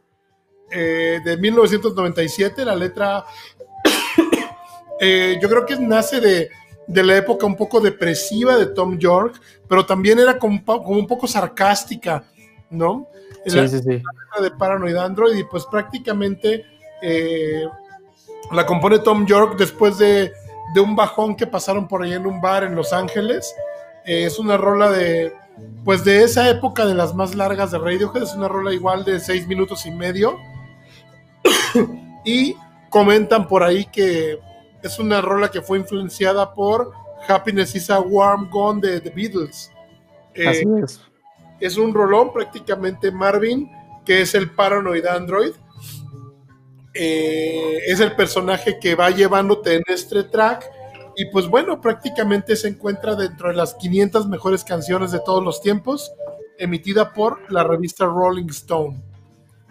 eh, 0.70 1.20
de 1.22 1.36
1997. 1.36 2.64
La 2.64 2.74
letra, 2.74 3.24
eh, 5.00 5.38
yo 5.40 5.48
creo 5.48 5.66
que 5.66 5.76
nace 5.76 6.20
de, 6.20 6.50
la 6.86 7.16
época 7.16 7.46
un 7.46 7.56
poco 7.56 7.80
depresiva 7.80 8.56
de 8.56 8.66
Tom 8.66 8.98
York, 8.98 9.40
pero 9.68 9.84
también 9.84 10.18
era 10.18 10.38
como, 10.38 10.64
como 10.64 10.98
un 10.98 11.06
poco 11.06 11.26
sarcástica, 11.26 12.24
¿no? 12.70 13.06
Sí, 13.46 13.68
sí, 13.68 13.78
sí. 13.78 14.02
de 14.42 14.50
Paranoid 14.58 14.96
Android 14.96 15.36
y 15.36 15.44
pues 15.44 15.64
prácticamente 15.66 16.64
eh, 17.02 17.66
la 18.52 18.66
compone 18.66 18.98
Tom 18.98 19.26
York 19.26 19.56
después 19.58 19.98
de, 19.98 20.32
un 20.80 20.96
bajón 20.96 21.36
que 21.36 21.46
pasaron 21.46 21.86
por 21.86 22.02
ahí 22.02 22.14
en 22.14 22.26
un 22.26 22.40
bar 22.40 22.64
en 22.64 22.74
Los 22.74 22.92
Ángeles. 22.92 23.54
Eh, 24.04 24.24
es 24.24 24.38
una 24.38 24.56
rola 24.56 24.90
de, 24.90 25.32
pues 25.84 26.04
de 26.04 26.22
esa 26.22 26.48
época 26.48 26.86
de 26.86 26.94
las 26.94 27.14
más 27.14 27.34
largas 27.34 27.70
de 27.70 27.78
Radiohead, 27.78 28.22
es 28.22 28.34
una 28.34 28.48
rola 28.48 28.72
igual 28.72 29.04
de 29.04 29.20
seis 29.20 29.46
minutos 29.46 29.84
y 29.86 29.90
medio. 29.90 30.38
y 32.24 32.56
comentan 32.88 33.48
por 33.48 33.62
ahí 33.62 33.84
que 33.86 34.38
es 34.82 34.98
una 34.98 35.20
rola 35.20 35.50
que 35.50 35.62
fue 35.62 35.78
influenciada 35.78 36.54
por 36.54 36.92
Happiness 37.28 37.74
is 37.74 37.90
a 37.90 38.00
Warm 38.00 38.50
Gone 38.50 38.80
de 38.80 39.00
The 39.00 39.10
Beatles. 39.10 39.70
Eh, 40.34 40.48
Así 40.48 40.64
es. 40.82 41.00
Es 41.62 41.76
un 41.76 41.94
rolón 41.94 42.32
prácticamente 42.32 43.12
Marvin, 43.12 43.70
que 44.04 44.22
es 44.22 44.34
el 44.34 44.50
Paranoid 44.50 45.06
Android. 45.06 45.52
Eh, 46.92 47.78
es 47.86 48.00
el 48.00 48.16
personaje 48.16 48.78
que 48.80 48.94
va 48.94 49.10
llevándote 49.10 49.76
en 49.76 49.82
este 49.86 50.24
track 50.24 50.68
y 51.16 51.26
pues 51.26 51.46
bueno, 51.46 51.80
prácticamente 51.80 52.56
se 52.56 52.68
encuentra 52.68 53.14
dentro 53.14 53.48
de 53.48 53.54
las 53.54 53.74
500 53.74 54.28
mejores 54.28 54.64
canciones 54.64 55.12
de 55.12 55.20
todos 55.20 55.42
los 55.44 55.60
tiempos, 55.60 56.12
emitida 56.58 57.12
por 57.12 57.50
la 57.52 57.64
revista 57.64 58.06
Rolling 58.06 58.48
Stone. 58.48 59.00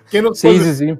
¿Qué 0.09 0.21
nos 0.21 0.39
sí, 0.39 0.57
sí, 0.59 0.75
sí. 0.75 0.97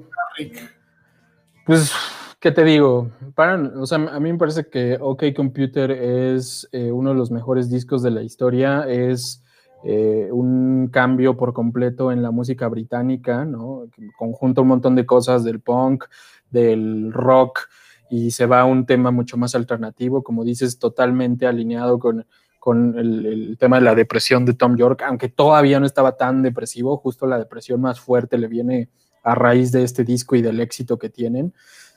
Pues, 1.64 1.92
¿qué 2.40 2.50
te 2.50 2.64
digo? 2.64 3.10
Para, 3.34 3.56
o 3.76 3.86
sea, 3.86 3.98
a 3.98 4.20
mí 4.20 4.32
me 4.32 4.38
parece 4.38 4.66
que 4.66 4.98
OK 5.00 5.24
Computer 5.34 5.90
es 5.90 6.68
eh, 6.72 6.90
uno 6.90 7.10
de 7.10 7.16
los 7.16 7.30
mejores 7.30 7.70
discos 7.70 8.02
de 8.02 8.10
la 8.10 8.22
historia, 8.22 8.84
es 8.88 9.42
eh, 9.84 10.28
un 10.30 10.88
cambio 10.92 11.36
por 11.36 11.52
completo 11.52 12.12
en 12.12 12.22
la 12.22 12.30
música 12.30 12.68
británica, 12.68 13.44
¿no? 13.44 13.84
Conjunta 14.16 14.60
un 14.60 14.68
montón 14.68 14.94
de 14.94 15.06
cosas 15.06 15.44
del 15.44 15.60
punk, 15.60 16.04
del 16.50 17.12
rock, 17.12 17.68
y 18.10 18.30
se 18.30 18.44
va 18.46 18.60
a 18.60 18.64
un 18.64 18.84
tema 18.84 19.10
mucho 19.10 19.36
más 19.38 19.54
alternativo, 19.54 20.22
como 20.22 20.44
dices, 20.44 20.78
totalmente 20.78 21.46
alineado 21.46 21.98
con, 21.98 22.26
con 22.58 22.98
el, 22.98 23.56
tema 23.58 23.78
de 23.78 23.82
la 23.82 23.94
depresión 23.94 24.44
de 24.44 24.54
Tom 24.54 24.76
York, 24.76 25.02
aunque 25.06 25.28
todavía 25.28 25.80
no 25.80 25.86
estaba 25.86 26.16
tan 26.16 26.42
depresivo, 26.42 26.96
justo 26.98 27.26
la 27.26 27.38
depresión 27.38 27.80
más 27.80 27.98
fuerte 27.98 28.38
le 28.38 28.48
viene 28.48 28.90
a 29.24 29.34
raíz 29.34 29.72
de 29.72 29.82
este 29.82 30.04
disco 30.04 30.36
y 30.36 30.42
del 30.42 30.60
éxito 30.60 30.98
que 30.98 31.08
tienen. 31.08 31.54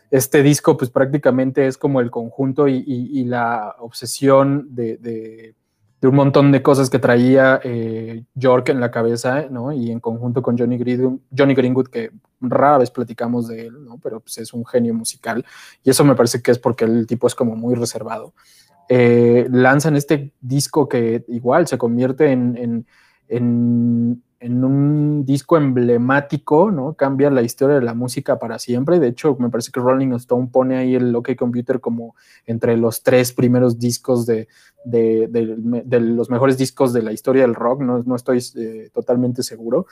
Este 0.09 0.41
disco 0.41 0.77
pues 0.77 0.89
prácticamente 0.89 1.67
es 1.67 1.77
como 1.77 1.99
el 1.99 2.09
conjunto 2.09 2.67
y, 2.67 3.25
la 3.25 3.75
obsesión 3.79 4.73
de 4.73 5.53
un 6.07 6.15
montón 6.15 6.51
de 6.51 6.61
cosas 6.61 6.89
que 6.89 6.99
traía 6.99 7.59
eh, 7.63 8.23
York 8.33 8.69
en 8.69 8.79
la 8.79 8.91
cabeza, 8.91 9.47
¿no? 9.49 9.71
Y 9.71 9.91
en 9.91 9.99
conjunto 9.99 10.41
con 10.41 10.57
Johnny 10.57 10.77
Greenwood, 10.77 11.19
Johnny 11.35 11.53
Greenwood, 11.53 11.87
que 11.87 12.11
rara 12.41 12.77
vez 12.77 12.91
platicamos 12.91 13.47
de 13.47 13.67
él, 13.67 13.85
¿no? 13.85 13.99
Pero 14.01 14.19
pues, 14.19 14.37
es 14.37 14.53
un 14.53 14.65
genio 14.65 14.93
musical. 14.93 15.45
Y 15.83 15.89
eso 15.89 16.03
me 16.03 16.15
parece 16.15 16.41
que 16.41 16.51
es 16.51 16.59
porque 16.59 16.85
el 16.85 17.07
tipo 17.07 17.27
es 17.27 17.35
como 17.35 17.55
muy 17.55 17.75
reservado. 17.75 18.33
Eh, 18.89 19.47
lanzan 19.49 19.95
este 19.95 20.33
disco 20.41 20.87
que 20.87 21.23
igual 21.27 21.67
se 21.67 21.77
convierte 21.77 22.31
en, 22.31 22.55
en 22.57 22.85
en 23.27 24.23
un 24.41 25.25
disco 25.25 25.57
emblemático, 25.57 26.69
¿no? 26.69 26.93
Cambia 26.93 27.29
la 27.29 27.41
historia 27.41 27.75
de 27.75 27.81
la 27.81 27.93
música 27.93 28.37
para 28.37 28.59
siempre. 28.59 28.99
De 28.99 29.07
hecho, 29.07 29.35
me 29.39 29.49
parece 29.49 29.71
que 29.71 29.79
Rolling 29.79 30.11
Stone 30.13 30.49
pone 30.51 30.77
ahí 30.77 30.95
el 30.95 31.15
OK 31.15 31.35
Computer 31.35 31.79
como 31.79 32.15
entre 32.45 32.77
los 32.77 33.01
tres 33.01 33.31
primeros 33.31 33.79
discos 33.79 34.25
de, 34.25 34.47
los 34.85 36.29
mejores 36.29 36.57
discos 36.57 36.93
de 36.93 37.01
la 37.01 37.11
historia 37.11 37.43
del 37.43 37.55
rock. 37.55 37.81
No, 37.81 38.15
estoy 38.15 38.43
eh, 38.55 38.89
totalmente 38.93 39.41
seguro. 39.41 39.87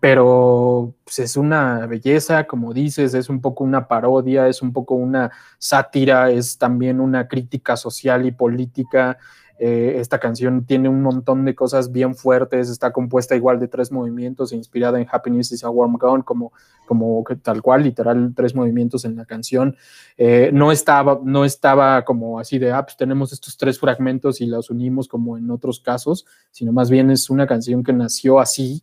Pero 0.00 0.71
pues, 1.14 1.30
es 1.30 1.36
una 1.36 1.86
belleza, 1.86 2.46
como 2.46 2.72
dices, 2.72 3.12
es 3.12 3.28
un 3.28 3.42
poco 3.42 3.64
una 3.64 3.86
parodia, 3.86 4.48
es 4.48 4.62
un 4.62 4.72
poco 4.72 4.94
una 4.94 5.30
sátira, 5.58 6.30
es 6.30 6.56
también 6.56 7.00
una 7.00 7.28
crítica 7.28 7.76
social 7.76 8.24
y 8.24 8.32
política. 8.32 9.18
Eh, 9.58 10.00
esta 10.00 10.18
canción 10.18 10.64
tiene 10.64 10.88
un 10.88 11.02
montón 11.02 11.44
de 11.44 11.54
cosas 11.54 11.92
bien 11.92 12.14
fuertes, 12.14 12.70
está 12.70 12.94
compuesta 12.94 13.36
igual 13.36 13.60
de 13.60 13.68
tres 13.68 13.92
movimientos, 13.92 14.54
inspirada 14.54 14.98
en 14.98 15.06
Happiness 15.12 15.52
is 15.52 15.62
a 15.64 15.68
Warm 15.68 15.98
Gun, 16.00 16.22
como, 16.22 16.50
como 16.86 17.22
tal 17.42 17.60
cual, 17.60 17.82
literal, 17.82 18.32
tres 18.34 18.54
movimientos 18.54 19.04
en 19.04 19.14
la 19.14 19.26
canción. 19.26 19.76
Eh, 20.16 20.48
no, 20.54 20.72
estaba, 20.72 21.20
no 21.22 21.44
estaba 21.44 22.06
como 22.06 22.40
así 22.40 22.58
de, 22.58 22.72
ah, 22.72 22.84
pues 22.84 22.96
tenemos 22.96 23.34
estos 23.34 23.58
tres 23.58 23.78
fragmentos 23.78 24.40
y 24.40 24.46
los 24.46 24.70
unimos 24.70 25.08
como 25.08 25.36
en 25.36 25.50
otros 25.50 25.78
casos, 25.78 26.24
sino 26.50 26.72
más 26.72 26.88
bien 26.88 27.10
es 27.10 27.28
una 27.28 27.46
canción 27.46 27.82
que 27.82 27.92
nació 27.92 28.40
así 28.40 28.82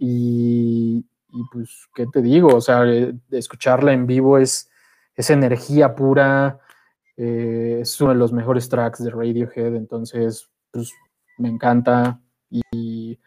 y, 0.00 1.04
pues, 1.52 1.88
¿qué 1.94 2.06
te 2.12 2.22
digo? 2.22 2.48
O 2.54 2.60
sea, 2.60 2.84
eh, 2.86 3.14
escucharla 3.30 3.92
en 3.92 4.06
vivo 4.06 4.38
es, 4.38 4.70
es 5.14 5.30
energía 5.30 5.94
pura 5.94 6.60
eh, 7.20 7.80
es 7.82 8.00
uno 8.00 8.12
de 8.12 8.18
los 8.18 8.32
mejores 8.32 8.68
tracks 8.68 9.02
de 9.02 9.10
Radiohead, 9.10 9.74
entonces 9.74 10.48
pues, 10.70 10.92
me 11.36 11.48
encanta. 11.48 12.20
Y 12.48 13.18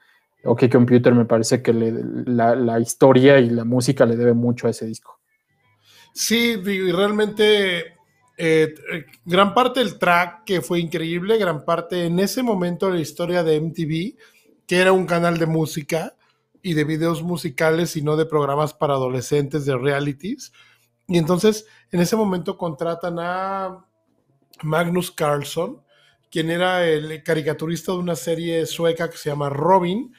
OK 0.46 0.72
Computer 0.72 1.14
me 1.14 1.26
parece 1.26 1.62
que 1.62 1.74
la, 1.74 2.80
historia 2.80 3.38
y 3.40 3.50
la 3.50 3.66
música 3.66 4.06
le 4.06 4.16
debe 4.16 4.34
mucho 4.34 4.68
a 4.68 4.70
ese 4.70 4.86
disco. 4.86 5.20
Sí, 6.14 6.56
y 6.66 6.92
realmente 6.92 7.98
eh, 8.38 8.74
gran 9.26 9.54
parte 9.54 9.82
del 9.82 10.00
track 10.00 10.46
que 10.46 10.62
fue 10.62 10.80
increíble, 10.80 11.38
gran 11.38 11.66
parte 11.66 12.06
en 12.06 12.20
ese 12.20 12.44
momento 12.44 12.88
de 12.88 12.94
la 12.94 13.02
historia 13.02 13.44
de 13.44 13.60
MTV, 13.60 14.16
que 14.66 14.78
era 14.78 14.94
un 14.94 15.06
canal 15.06 15.38
de 15.38 15.48
música 15.48 16.16
y 16.64 16.74
de 16.74 16.84
videos 16.84 17.24
musicales 17.24 17.96
y 17.96 18.02
no 18.02 18.16
de 18.16 18.26
programas 18.26 18.74
para 18.74 18.94
adolescentes, 18.94 19.66
de 19.66 19.78
realities. 19.78 20.52
Y 21.08 21.18
entonces 21.18 21.66
en 21.92 22.00
ese 22.00 22.16
momento 22.16 22.58
contratan 22.58 23.18
a 23.20 23.86
Magnus 24.64 25.12
Carlson, 25.12 25.82
quien 26.30 26.50
era 26.50 26.88
el 26.88 27.24
caricaturista 27.24 27.92
de 27.92 27.98
una 27.98 28.16
serie 28.16 28.66
sueca 28.66 29.10
que 29.10 29.18
se 29.18 29.30
llama 29.30 29.50
Robin. 29.50 30.14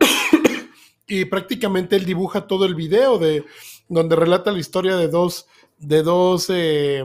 y 1.06 1.24
prácticamente 1.26 1.96
él 1.96 2.04
dibuja 2.04 2.46
todo 2.46 2.64
el 2.64 2.74
video 2.74 3.18
de 3.18 3.44
donde 3.88 4.16
relata 4.16 4.52
la 4.52 4.58
historia 4.58 4.96
de 4.96 5.08
dos, 5.08 5.46
de 5.78 6.02
dos 6.02 6.46
eh, 6.48 7.04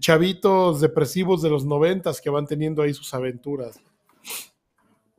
chavitos 0.00 0.80
depresivos 0.80 1.42
de 1.42 1.50
los 1.50 1.64
noventas 1.64 2.20
que 2.20 2.30
van 2.30 2.46
teniendo 2.46 2.82
ahí 2.82 2.94
sus 2.94 3.12
aventuras. 3.14 3.80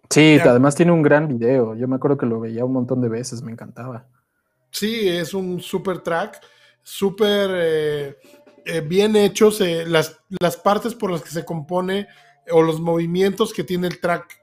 Sí, 0.09 0.39
además 0.43 0.75
tiene 0.75 0.91
un 0.91 1.03
gran 1.03 1.27
video. 1.27 1.75
Yo 1.75 1.87
me 1.87 1.95
acuerdo 1.95 2.17
que 2.17 2.25
lo 2.25 2.39
veía 2.39 2.65
un 2.65 2.73
montón 2.73 2.99
de 3.01 3.09
veces, 3.09 3.43
me 3.43 3.51
encantaba. 3.51 4.07
Sí, 4.71 5.07
es 5.07 5.33
un 5.33 5.59
super 5.61 5.99
track, 5.99 6.41
súper 6.81 7.49
eh, 7.53 8.17
eh, 8.65 8.81
bien 8.81 9.15
hechos, 9.15 9.61
eh, 9.61 9.85
las, 9.85 10.19
las 10.39 10.57
partes 10.57 10.95
por 10.95 11.11
las 11.11 11.21
que 11.21 11.29
se 11.29 11.45
compone 11.45 12.07
o 12.51 12.61
los 12.61 12.79
movimientos 12.79 13.53
que 13.53 13.63
tiene 13.63 13.87
el 13.87 13.99
track 13.99 14.39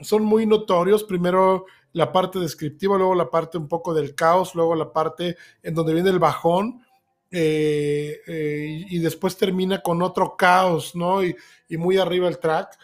son 0.00 0.24
muy 0.24 0.46
notorios. 0.46 1.04
Primero 1.04 1.66
la 1.92 2.12
parte 2.12 2.40
descriptiva, 2.40 2.96
luego 2.96 3.14
la 3.14 3.30
parte 3.30 3.56
un 3.56 3.68
poco 3.68 3.94
del 3.94 4.16
caos, 4.16 4.56
luego 4.56 4.74
la 4.74 4.92
parte 4.92 5.36
en 5.62 5.74
donde 5.74 5.94
viene 5.94 6.10
el 6.10 6.18
bajón. 6.18 6.84
y 7.30 8.98
después 8.98 9.36
termina 9.36 9.80
con 9.80 10.02
otro 10.02 10.36
caos, 10.36 10.94
¿no? 10.94 11.22
Y, 11.24 11.34
y 11.68 11.76
muy 11.76 11.98
arriba 11.98 12.28
el 12.28 12.38
track. 12.38 12.76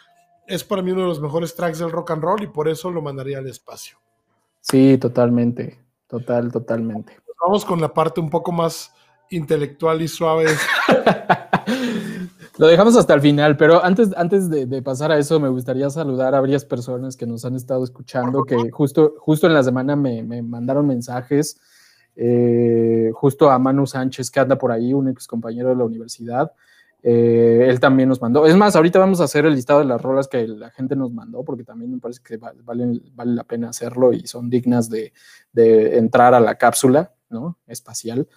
Es 0.46 0.64
para 0.64 0.82
mí 0.82 0.90
uno 0.90 1.02
de 1.02 1.08
los 1.08 1.20
mejores 1.20 1.54
tracks 1.54 1.78
del 1.78 1.90
rock 1.90 2.10
and 2.12 2.22
roll 2.22 2.42
y 2.42 2.46
por 2.48 2.68
eso 2.68 2.90
lo 2.90 3.02
mandaría 3.02 3.38
al 3.38 3.46
espacio. 3.46 3.98
Sí, 4.60 4.98
totalmente. 4.98 5.78
Total, 6.06 6.50
totalmente. 6.50 7.16
Vamos 7.40 7.64
con 7.64 7.80
la 7.80 7.92
parte 7.94 8.20
un 8.20 8.28
poco 8.28 8.52
más 8.52 8.92
intelectual 9.30 10.02
y 10.02 10.08
suave. 10.08 10.46
Lo 12.58 12.66
dejamos 12.66 12.94
hasta 12.94 13.14
el 13.14 13.22
final, 13.22 13.56
pero 13.56 13.82
antes, 13.82 14.10
antes 14.18 14.50
de, 14.50 14.82
pasar 14.82 15.10
a 15.10 15.18
eso, 15.18 15.40
me 15.40 15.48
gustaría 15.48 15.88
saludar 15.88 16.34
a 16.34 16.40
varias 16.42 16.66
personas 16.66 17.16
que 17.16 17.26
nos 17.26 17.46
han 17.46 17.56
estado 17.56 17.82
escuchando, 17.82 18.44
que 18.44 18.70
justo, 18.70 19.14
justo 19.18 19.46
en 19.46 19.54
la 19.54 19.62
semana 19.62 19.96
me, 19.96 20.42
mandaron 20.42 20.86
mensajes, 20.86 21.58
eh, 22.16 23.12
justo 23.14 23.50
a 23.50 23.58
Manu 23.58 23.86
Sánchez, 23.86 24.30
que 24.30 24.40
anda 24.40 24.58
por 24.58 24.72
ahí, 24.72 24.92
un 24.92 25.08
ex 25.08 25.26
compañero 25.26 25.70
de 25.70 25.76
la 25.76 25.84
universidad. 25.84 26.52
Eh, 27.02 27.66
él 27.68 27.80
también 27.80 28.08
nos 28.08 28.20
mandó. 28.20 28.46
Es 28.46 28.56
más, 28.56 28.76
ahorita 28.76 28.98
vamos 28.98 29.20
a 29.20 29.24
hacer 29.24 29.46
el 29.46 29.54
listado 29.54 29.80
de 29.80 29.86
las 29.86 30.00
rolas 30.00 30.28
que 30.28 30.46
la 30.46 30.70
gente 30.70 30.96
nos 30.96 31.12
mandó, 31.12 31.44
porque 31.44 31.64
también 31.64 31.90
me 31.90 31.98
parece 31.98 32.20
que 32.22 32.36
vale, 32.36 33.00
la 33.16 33.44
pena 33.44 33.70
hacerlo 33.70 34.12
y 34.12 34.26
son 34.26 34.50
dignas 34.50 34.90
de, 34.90 35.12
entrar 35.54 36.34
a 36.34 36.40
la 36.40 36.56
cápsula 36.56 37.12
¿no? 37.30 37.58
espacial. 37.66 38.28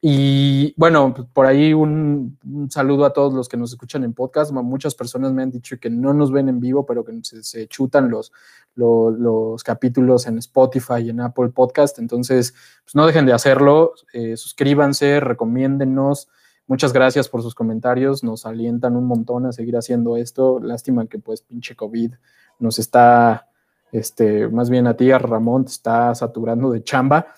Y 0.00 0.74
bueno, 0.76 1.12
por 1.32 1.46
ahí 1.46 1.74
un, 1.74 2.38
saludo 2.70 3.04
a 3.04 3.12
todos 3.12 3.34
los 3.34 3.48
que 3.48 3.56
nos 3.56 3.72
escuchan 3.72 4.04
en 4.04 4.14
podcast. 4.14 4.52
Muchas 4.52 4.94
personas 4.94 5.32
me 5.32 5.42
han 5.42 5.50
dicho 5.50 5.78
que 5.80 5.90
no 5.90 6.14
nos 6.14 6.30
ven 6.30 6.48
en 6.48 6.60
vivo, 6.60 6.86
pero 6.86 7.04
que 7.04 7.18
se, 7.22 7.66
chutan 7.66 8.08
los, 8.08 8.32
los, 8.76 9.64
capítulos 9.64 10.28
en 10.28 10.38
Spotify 10.38 11.00
y 11.02 11.10
en 11.10 11.20
Apple 11.20 11.48
Podcast. 11.48 11.98
Entonces, 11.98 12.54
pues 12.84 12.94
no 12.94 13.06
dejen 13.06 13.26
de 13.26 13.32
hacerlo. 13.32 13.94
Eh, 14.12 14.36
suscríbanse, 14.36 15.18
recomiéndennos. 15.18 16.28
Muchas 16.68 16.92
gracias 16.92 17.30
por 17.30 17.42
sus 17.42 17.54
comentarios. 17.54 18.22
Nos 18.22 18.44
alientan 18.44 18.94
un 18.94 19.06
montón 19.06 19.46
a 19.46 19.52
seguir 19.52 19.78
haciendo 19.78 20.18
esto. 20.18 20.60
Lástima 20.60 21.06
que 21.06 21.18
pues 21.18 21.40
pinche 21.40 21.74
COVID 21.74 22.12
nos 22.58 22.78
está, 22.78 23.48
este, 23.90 24.48
más 24.48 24.68
bien 24.68 24.86
a 24.86 24.94
ti, 24.94 25.10
a 25.10 25.18
Ramón, 25.18 25.64
te 25.64 25.70
está 25.70 26.14
saturando 26.14 26.70
de 26.70 26.84
chamba. 26.84 27.28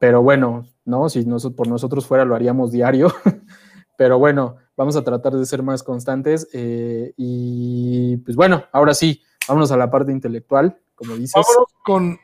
Pero 0.00 0.24
bueno, 0.24 0.66
¿no? 0.84 1.08
Si 1.08 1.24
por 1.56 1.68
nosotros 1.68 2.04
fuera 2.04 2.24
lo 2.24 2.34
haríamos 2.34 2.72
diario, 2.72 3.12
pero 3.96 4.18
bueno, 4.18 4.56
vamos 4.76 4.96
a 4.96 5.04
tratar 5.04 5.34
de 5.34 5.46
ser 5.46 5.62
más 5.62 5.84
constantes 5.84 6.48
eh, 6.52 7.14
y 7.16 8.16
pues 8.16 8.34
bueno, 8.34 8.64
ahora 8.72 8.92
sí, 8.92 9.22
vámonos 9.46 9.70
a 9.70 9.76
la 9.76 9.88
parte 9.88 10.10
intelectual, 10.10 10.76
como 10.96 11.14
dices. 11.14 11.34
Vámonos 11.34 11.72
con 11.84 12.18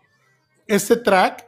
este 0.67 0.97
track 0.97 1.47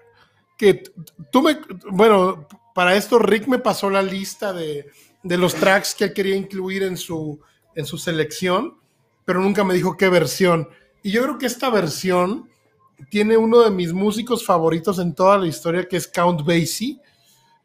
que 0.57 0.85
tú 1.33 1.43
me, 1.43 1.59
bueno, 1.91 2.47
para 2.73 2.95
esto 2.95 3.19
Rick 3.19 3.49
me 3.49 3.59
pasó 3.59 3.91
la 3.91 4.03
lista 4.03 4.53
de, 4.53 4.87
de 5.23 5.39
los 5.39 5.55
tracks 5.55 5.95
que 5.95 6.13
quería 6.13 6.37
incluir 6.37 6.83
en 6.83 6.97
su, 6.97 7.41
en 7.75 7.85
su 7.85 7.99
selección, 7.99 8.79
pero 9.25 9.41
nunca 9.41 9.65
me 9.65 9.75
dijo 9.75 9.97
qué 9.97 10.09
versión. 10.09 10.69
Y 11.03 11.13
yo 11.13 11.23
creo 11.23 11.39
que 11.39 11.47
esta 11.47 11.71
versión 11.71 12.49
tiene 13.11 13.37
uno 13.37 13.63
de 13.63 13.71
mis 13.71 13.93
músicos 13.93 14.45
favoritos 14.45 14.99
en 14.99 15.15
toda 15.15 15.39
la 15.39 15.47
historia, 15.47 15.87
que 15.87 15.97
es 15.97 16.09
Count 16.09 16.45
Basie. 16.45 17.01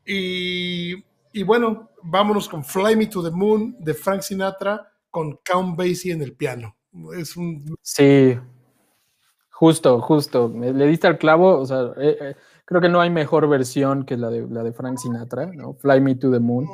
Y, 0.06 0.94
y 1.32 1.44
bueno, 1.44 1.90
vámonos 2.04 2.48
con 2.50 2.64
Fly 2.64 2.96
Me 2.96 3.08
to 3.08 3.24
the 3.24 3.32
Moon 3.32 3.76
de 3.80 3.94
Frank 3.94 4.22
Sinatra 4.22 4.92
con 5.10 5.40
Count 5.44 5.78
Basie 5.78 6.12
en 6.12 6.22
el 6.22 6.34
piano. 6.34 6.76
Es 7.18 7.36
un... 7.36 7.76
Sí, 7.82 8.38
justo, 9.50 10.02
justo. 10.02 10.54
Le 10.54 10.88
diste 10.88 11.08
al 11.08 11.18
clavo, 11.18 11.58
o 11.58 11.66
sea, 11.66 11.94
eh, 11.98 12.18
eh, 12.20 12.36
creo 12.66 12.82
que 12.82 12.90
no 12.90 13.02
hay 13.02 13.10
mejor 13.10 13.48
versión 13.48 14.06
que 14.06 14.18
la 14.18 14.30
de, 14.30 14.48
la 14.50 14.64
de 14.64 14.74
Frank 14.74 14.98
Sinatra, 14.98 15.48
¿no? 15.48 15.74
Fly 15.74 16.02
Me 16.02 16.16
to 16.16 16.32
the 16.32 16.40
Moon. 16.40 16.68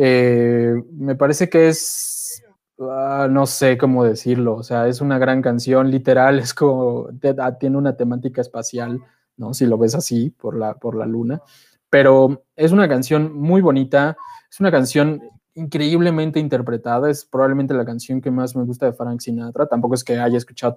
Eh, 0.00 0.80
me 0.92 1.16
parece 1.16 1.48
que 1.48 1.66
es, 1.66 2.44
ah, 2.78 3.26
no 3.28 3.46
sé 3.46 3.76
cómo 3.76 4.04
decirlo, 4.04 4.54
o 4.54 4.62
sea, 4.62 4.86
es 4.86 5.00
una 5.00 5.18
gran 5.18 5.42
canción, 5.42 5.90
literal, 5.90 6.38
es 6.38 6.54
como, 6.54 7.08
ah, 7.38 7.58
tiene 7.58 7.76
una 7.76 7.96
temática 7.96 8.40
espacial, 8.40 9.00
¿no? 9.36 9.54
Si 9.54 9.66
lo 9.66 9.76
ves 9.76 9.96
así, 9.96 10.30
por 10.30 10.56
la, 10.56 10.74
por 10.74 10.94
la 10.94 11.04
luna, 11.04 11.42
pero 11.90 12.44
es 12.54 12.70
una 12.70 12.88
canción 12.88 13.36
muy 13.36 13.60
bonita, 13.60 14.16
es 14.48 14.60
una 14.60 14.70
canción 14.70 15.20
increíblemente 15.54 16.38
interpretada, 16.38 17.10
es 17.10 17.24
probablemente 17.24 17.74
la 17.74 17.84
canción 17.84 18.20
que 18.20 18.30
más 18.30 18.54
me 18.54 18.62
gusta 18.62 18.86
de 18.86 18.92
Frank 18.92 19.18
Sinatra, 19.18 19.66
tampoco 19.66 19.96
es 19.96 20.04
que 20.04 20.16
haya 20.16 20.38
escuchado 20.38 20.74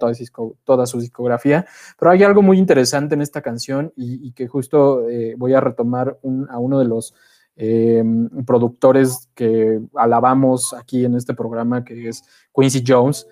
toda, 0.64 0.84
su 0.86 0.98
discografía, 0.98 1.64
pero 1.96 2.10
hay 2.10 2.24
algo 2.24 2.42
muy 2.42 2.58
interesante 2.58 3.14
en 3.14 3.22
esta 3.22 3.40
canción 3.40 3.92
y, 3.94 4.32
que 4.32 4.48
justo 4.48 5.08
eh, 5.08 5.36
voy 5.38 5.54
a 5.54 5.60
retomar 5.60 6.18
a 6.48 6.58
uno 6.58 6.80
de 6.80 6.86
los 6.86 7.14
Em, 7.54 8.30
productores 8.46 9.28
que 9.34 9.78
alabamos 9.94 10.72
aquí 10.72 11.04
en 11.04 11.14
este 11.14 11.34
programa, 11.34 11.84
que 11.84 12.08
es 12.08 12.24
Quincy 12.54 12.82
Jones. 12.86 13.26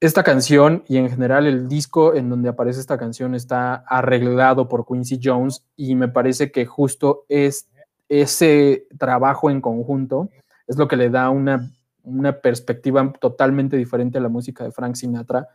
Esta 0.00 0.22
canción 0.22 0.84
y 0.88 0.96
en 0.96 1.10
general 1.10 1.46
el 1.46 1.68
disco 1.68 2.14
en 2.14 2.30
donde 2.30 2.48
aparece 2.48 2.80
esta 2.80 2.96
canción 2.96 3.34
está 3.34 3.74
arreglado 3.86 4.68
por 4.68 4.86
Quincy 4.86 5.20
Jones 5.22 5.66
y 5.76 5.94
me 5.94 6.08
parece 6.08 6.50
que 6.50 6.64
justo 6.64 7.24
es 7.28 7.68
ese 8.08 8.86
trabajo 8.98 9.50
en 9.50 9.60
conjunto 9.60 10.30
es 10.66 10.76
lo 10.78 10.88
que 10.88 10.96
le 10.96 11.10
da 11.10 11.30
una, 11.30 11.70
una 12.04 12.40
perspectiva 12.40 13.12
totalmente 13.20 13.76
diferente 13.76 14.18
a 14.18 14.20
la 14.20 14.28
música 14.28 14.64
de 14.64 14.72
Frank 14.72 14.94
Sinatra 14.94 15.48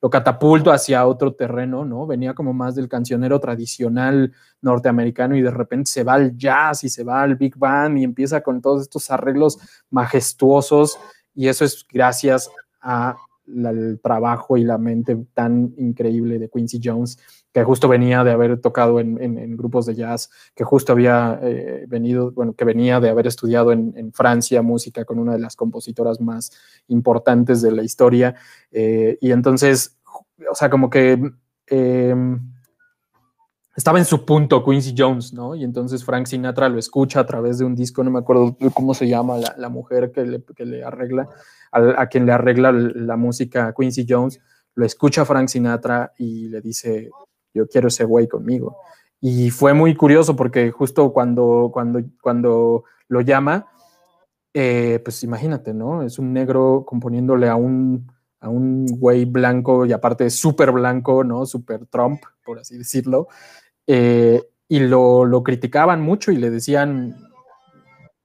lo 0.00 0.10
catapulto 0.10 0.70
hacia 0.70 1.06
otro 1.06 1.34
terreno, 1.34 1.84
¿no? 1.84 2.06
Venía 2.06 2.34
como 2.34 2.52
más 2.52 2.74
del 2.74 2.88
cancionero 2.88 3.40
tradicional 3.40 4.32
norteamericano 4.60 5.36
y 5.36 5.42
de 5.42 5.50
repente 5.50 5.90
se 5.90 6.04
va 6.04 6.14
al 6.14 6.36
jazz 6.36 6.84
y 6.84 6.88
se 6.88 7.02
va 7.02 7.22
al 7.22 7.34
big 7.34 7.56
band 7.56 7.98
y 7.98 8.04
empieza 8.04 8.40
con 8.40 8.60
todos 8.60 8.82
estos 8.82 9.10
arreglos 9.10 9.58
majestuosos 9.90 10.98
y 11.34 11.48
eso 11.48 11.64
es 11.64 11.84
gracias 11.90 12.50
al 12.80 14.00
trabajo 14.02 14.56
y 14.56 14.64
la 14.64 14.78
mente 14.78 15.16
tan 15.34 15.74
increíble 15.78 16.38
de 16.38 16.48
Quincy 16.48 16.80
Jones, 16.82 17.18
que 17.52 17.64
justo 17.64 17.88
venía 17.88 18.24
de 18.24 18.30
haber 18.30 18.60
tocado 18.60 19.00
en, 19.00 19.56
grupos 19.56 19.86
de 19.86 19.94
jazz, 19.94 20.30
que 20.54 20.64
justo 20.64 20.92
había 20.92 21.38
eh, 21.42 21.86
venido, 21.88 22.30
bueno, 22.32 22.52
que 22.52 22.64
venía 22.64 23.00
de 23.00 23.08
haber 23.08 23.26
estudiado 23.26 23.72
en, 23.72 24.12
Francia 24.12 24.62
música 24.62 25.04
con 25.04 25.18
una 25.18 25.32
de 25.32 25.38
las 25.38 25.56
compositoras 25.56 26.20
más 26.20 26.50
importantes 26.88 27.62
de 27.62 27.72
la 27.72 27.82
historia. 27.82 28.34
Eh, 28.70 29.18
y 29.20 29.32
entonces, 29.32 29.96
o 30.50 30.54
sea, 30.54 30.68
como 30.70 30.90
que 30.90 31.20
em, 31.66 32.52
estaba 33.76 33.98
en 33.98 34.04
su 34.04 34.24
punto 34.24 34.64
Quincy 34.64 34.94
Jones, 34.96 35.32
¿no? 35.32 35.54
Y 35.54 35.64
entonces 35.64 36.04
Frank 36.04 36.26
Sinatra 36.26 36.68
lo 36.68 36.78
escucha 36.78 37.20
a 37.20 37.26
través 37.26 37.58
de 37.58 37.64
un 37.64 37.74
disco, 37.74 38.02
no 38.02 38.10
me 38.10 38.18
acuerdo 38.18 38.56
cómo 38.74 38.92
se 38.92 39.08
llama 39.08 39.36
la, 39.56 39.68
mujer 39.68 40.10
que 40.12 40.24
le, 40.24 40.42
que 40.42 40.64
le 40.64 40.84
arregla, 40.84 41.28
a, 41.72 42.02
a, 42.02 42.06
quien 42.08 42.26
le 42.26 42.32
arregla 42.32 42.72
la 42.72 43.16
música 43.16 43.72
Quincy 43.78 44.04
Jones, 44.08 44.40
lo 44.74 44.84
escucha 44.84 45.24
Frank 45.24 45.48
Sinatra 45.48 46.12
y 46.18 46.48
le 46.48 46.60
dice, 46.60 47.10
yo 47.58 47.68
quiero 47.68 47.88
ese 47.88 48.04
güey 48.04 48.28
conmigo. 48.28 48.76
Y 49.20 49.50
fue 49.50 49.74
muy 49.74 49.94
curioso 49.94 50.36
porque 50.36 50.70
justo 50.70 51.12
cuando, 51.12 51.70
cuando, 51.72 52.00
cuando 52.22 52.84
lo 53.08 53.20
llama, 53.20 53.66
eh, 54.54 55.00
pues 55.04 55.22
imagínate, 55.24 55.74
¿no? 55.74 56.02
Es 56.02 56.18
un 56.18 56.32
negro 56.32 56.84
componiéndole 56.86 57.48
a 57.48 57.56
un, 57.56 58.10
a 58.40 58.48
un 58.48 58.86
güey 58.86 59.24
blanco 59.24 59.86
y 59.86 59.92
aparte 59.92 60.30
súper 60.30 60.72
blanco, 60.72 61.24
¿no? 61.24 61.46
Súper 61.46 61.86
Trump, 61.86 62.22
por 62.44 62.58
así 62.58 62.78
decirlo. 62.78 63.28
Eh, 63.86 64.42
y 64.68 64.80
lo, 64.80 65.24
lo, 65.24 65.42
criticaban 65.42 66.00
mucho 66.00 66.30
y 66.30 66.36
le 66.36 66.50
decían, 66.50 67.16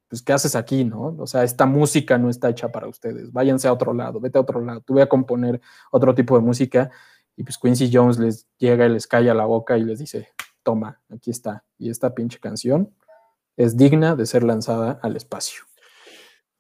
pues, 0.10 0.22
¿qué 0.22 0.34
haces 0.34 0.56
aquí, 0.56 0.84
no? 0.86 1.16
O 1.18 1.26
sea, 1.26 1.44
esta 1.44 1.66
música 1.66 2.20
no 2.20 2.30
está 2.30 2.50
hecha 2.50 2.72
para 2.72 2.88
ustedes, 2.88 3.32
váyanse 3.32 3.68
a 3.68 3.74
otro 3.74 3.94
lado, 3.94 4.20
vete 4.20 4.38
a 4.38 4.42
otro 4.42 4.62
lado, 4.62 4.82
tú 4.82 4.94
voy 4.94 5.02
a 5.02 5.10
componer 5.10 5.60
otro 5.90 6.14
tipo 6.14 6.36
de 6.36 6.44
música. 6.44 6.92
Y 7.36 7.44
pues 7.44 7.58
Quincy 7.58 7.90
Jones 7.92 8.20
les 8.20 8.48
llega 8.58 8.86
y 8.86 8.90
les 8.90 9.08
cae 9.08 9.30
a 9.30 9.34
la 9.34 9.46
boca 9.46 9.78
y 9.78 9.84
les 9.84 10.00
dice, 10.00 10.30
toma, 10.62 11.02
aquí 11.10 11.32
está. 11.32 11.66
Y 11.78 11.90
esta 11.90 12.14
pinche 12.14 12.40
canción 12.40 12.94
es 13.58 13.78
digna 13.78 14.16
de 14.16 14.26
ser 14.26 14.44
lanzada 14.44 15.00
al 15.02 15.16
espacio. 15.16 15.64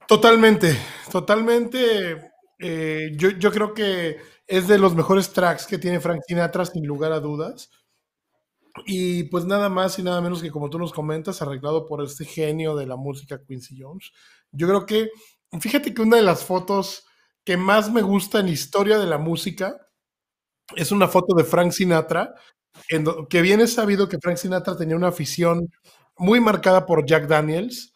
Totalmente, 0.07 0.77
totalmente. 1.11 2.31
Eh, 2.59 3.11
yo, 3.15 3.29
yo, 3.31 3.51
creo 3.51 3.73
que 3.73 4.17
es 4.47 4.67
de 4.67 4.77
los 4.77 4.95
mejores 4.95 5.31
tracks 5.31 5.65
que 5.65 5.77
tiene 5.77 5.99
Frank 5.99 6.21
Sinatra, 6.27 6.65
sin 6.65 6.85
lugar 6.85 7.11
a 7.11 7.19
dudas. 7.19 7.69
Y 8.85 9.25
pues 9.25 9.45
nada 9.45 9.69
más 9.69 9.99
y 9.99 10.03
nada 10.03 10.21
menos 10.21 10.41
que 10.41 10.51
como 10.51 10.69
tú 10.69 10.79
nos 10.79 10.93
comentas, 10.93 11.41
arreglado 11.41 11.85
por 11.85 12.03
este 12.03 12.25
genio 12.25 12.75
de 12.75 12.87
la 12.87 12.95
música 12.95 13.41
Quincy 13.45 13.79
Jones. 13.79 14.11
Yo 14.51 14.67
creo 14.67 14.85
que, 14.85 15.09
fíjate 15.59 15.93
que 15.93 16.01
una 16.01 16.17
de 16.17 16.23
las 16.23 16.43
fotos 16.43 17.05
que 17.43 17.55
más 17.55 17.91
me 17.91 18.01
gusta 18.01 18.39
en 18.39 18.47
la 18.47 18.51
historia 18.51 18.97
de 18.97 19.05
la 19.05 19.17
música 19.17 19.77
es 20.75 20.91
una 20.91 21.07
foto 21.07 21.35
de 21.35 21.43
Frank 21.43 21.71
Sinatra, 21.71 22.33
en 22.89 23.05
que 23.29 23.41
bien 23.41 23.61
es 23.61 23.73
sabido 23.73 24.09
que 24.09 24.17
Frank 24.19 24.37
Sinatra 24.37 24.75
tenía 24.75 24.95
una 24.95 25.09
afición 25.09 25.69
muy 26.17 26.39
marcada 26.39 26.85
por 26.85 27.05
Jack 27.05 27.27
Daniels, 27.27 27.93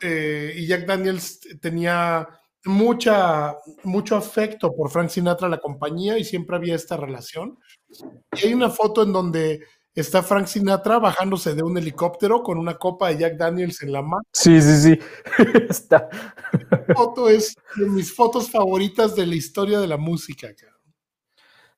eh, 0.00 0.54
y 0.56 0.66
Jack 0.66 0.86
Daniels 0.86 1.40
tenía 1.60 2.28
mucha, 2.64 3.56
mucho 3.84 4.16
afecto 4.16 4.74
por 4.74 4.90
Frank 4.90 5.10
Sinatra, 5.10 5.48
la 5.48 5.58
compañía, 5.58 6.18
y 6.18 6.24
siempre 6.24 6.56
había 6.56 6.74
esta 6.74 6.96
relación. 6.96 7.58
Y 8.32 8.46
hay 8.46 8.54
una 8.54 8.70
foto 8.70 9.02
en 9.02 9.12
donde 9.12 9.60
está 9.94 10.22
Frank 10.22 10.46
Sinatra 10.46 10.98
bajándose 10.98 11.54
de 11.54 11.62
un 11.62 11.78
helicóptero 11.78 12.42
con 12.42 12.58
una 12.58 12.74
copa 12.74 13.08
de 13.08 13.18
Jack 13.18 13.36
Daniels 13.36 13.82
en 13.82 13.92
la 13.92 14.02
mano. 14.02 14.24
Sí, 14.32 14.60
sí, 14.60 14.76
sí. 14.80 14.98
está. 15.68 16.08
foto 16.94 17.28
es 17.28 17.54
de 17.76 17.86
mis 17.86 18.14
fotos 18.14 18.50
favoritas 18.50 19.14
de 19.14 19.26
la 19.26 19.36
historia 19.36 19.78
de 19.78 19.86
la 19.86 19.96
música. 19.96 20.48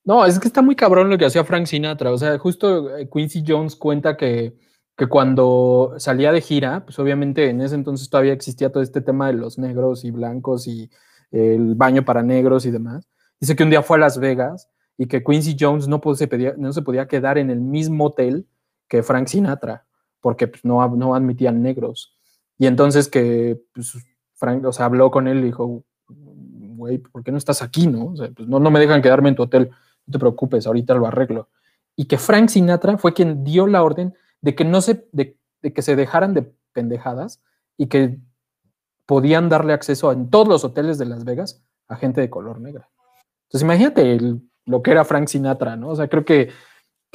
No, 0.06 0.24
es 0.24 0.38
que 0.38 0.46
está 0.46 0.62
muy 0.62 0.76
cabrón 0.76 1.10
lo 1.10 1.18
que 1.18 1.24
hacía 1.24 1.44
Frank 1.44 1.66
Sinatra. 1.66 2.12
O 2.12 2.18
sea, 2.18 2.38
justo 2.38 2.96
eh, 2.96 3.10
Quincy 3.12 3.42
Jones 3.44 3.74
cuenta 3.74 4.16
que, 4.16 4.56
que 4.96 5.08
cuando 5.08 5.94
salía 5.98 6.30
de 6.30 6.40
gira, 6.40 6.84
pues 6.84 6.96
obviamente 7.00 7.50
en 7.50 7.60
ese 7.60 7.74
entonces 7.74 8.08
todavía 8.08 8.32
existía 8.32 8.70
todo 8.70 8.84
este 8.84 9.00
tema 9.00 9.26
de 9.26 9.32
los 9.32 9.58
negros 9.58 10.04
y 10.04 10.12
blancos 10.12 10.68
y 10.68 10.88
el 11.32 11.74
baño 11.74 12.04
para 12.04 12.22
negros 12.22 12.66
y 12.66 12.70
demás. 12.70 13.08
Dice 13.40 13.56
que 13.56 13.64
un 13.64 13.70
día 13.70 13.82
fue 13.82 13.96
a 13.96 14.00
Las 14.00 14.18
Vegas 14.20 14.70
y 14.96 15.06
que 15.06 15.24
Quincy 15.24 15.56
Jones 15.58 15.88
no, 15.88 16.00
se, 16.14 16.54
no 16.56 16.72
se 16.72 16.82
podía 16.82 17.08
quedar 17.08 17.36
en 17.36 17.50
el 17.50 17.60
mismo 17.60 18.06
hotel 18.06 18.46
que 18.86 19.02
Frank 19.02 19.26
Sinatra, 19.26 19.86
porque 20.20 20.46
pues, 20.46 20.64
no, 20.64 20.86
no 20.90 21.16
admitían 21.16 21.62
negros. 21.62 22.16
Y 22.58 22.66
entonces 22.66 23.08
que 23.08 23.60
pues, 23.74 23.92
Frank, 24.34 24.64
o 24.64 24.72
sea, 24.72 24.86
habló 24.86 25.10
con 25.10 25.26
él 25.26 25.40
y 25.40 25.46
dijo, 25.46 25.84
güey, 26.06 26.98
¿por 26.98 27.24
qué 27.24 27.32
no 27.32 27.38
estás 27.38 27.60
aquí, 27.60 27.88
no? 27.88 28.14
Pues 28.14 28.46
no, 28.46 28.60
no 28.60 28.70
me 28.70 28.78
dejan 28.78 29.02
quedarme 29.02 29.30
en 29.30 29.34
tu 29.34 29.42
hotel 29.42 29.72
no 30.06 30.12
te 30.12 30.18
preocupes, 30.18 30.66
ahorita 30.66 30.94
lo 30.94 31.06
arreglo. 31.06 31.48
Y 31.94 32.06
que 32.06 32.18
Frank 32.18 32.48
Sinatra 32.48 32.98
fue 32.98 33.14
quien 33.14 33.44
dio 33.44 33.66
la 33.66 33.82
orden 33.82 34.14
de 34.40 34.54
que 34.54 34.64
no 34.64 34.80
se, 34.80 35.08
de, 35.12 35.38
que 35.62 35.82
se 35.82 35.96
dejaran 35.96 36.34
de 36.34 36.52
pendejadas 36.72 37.42
y 37.76 37.86
que 37.86 38.18
podían 39.06 39.48
darle 39.48 39.72
acceso 39.72 40.12
en 40.12 40.30
todos 40.30 40.48
los 40.48 40.64
hoteles 40.64 40.98
de 40.98 41.06
Las 41.06 41.24
Vegas 41.24 41.62
a 41.88 41.96
gente 41.96 42.20
de 42.20 42.30
color 42.30 42.60
negra. 42.60 42.88
Entonces 43.44 43.62
imagínate 43.62 44.18
lo 44.64 44.82
que 44.82 44.90
era 44.90 45.04
Frank 45.04 45.28
Sinatra, 45.28 45.76
¿no? 45.76 45.90
O 45.90 45.96
sea, 45.96 46.08
creo 46.08 46.24
que 46.24 46.50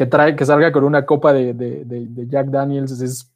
que, 0.02 0.08
trae, 0.08 0.36
que 0.36 0.46
salga 0.46 0.72
con 0.72 0.84
una 0.84 1.06
copa 1.06 1.32
de, 1.34 1.54
de, 1.54 2.28
Jack 2.28 2.48
Daniels 2.48 3.00
es 3.02 3.32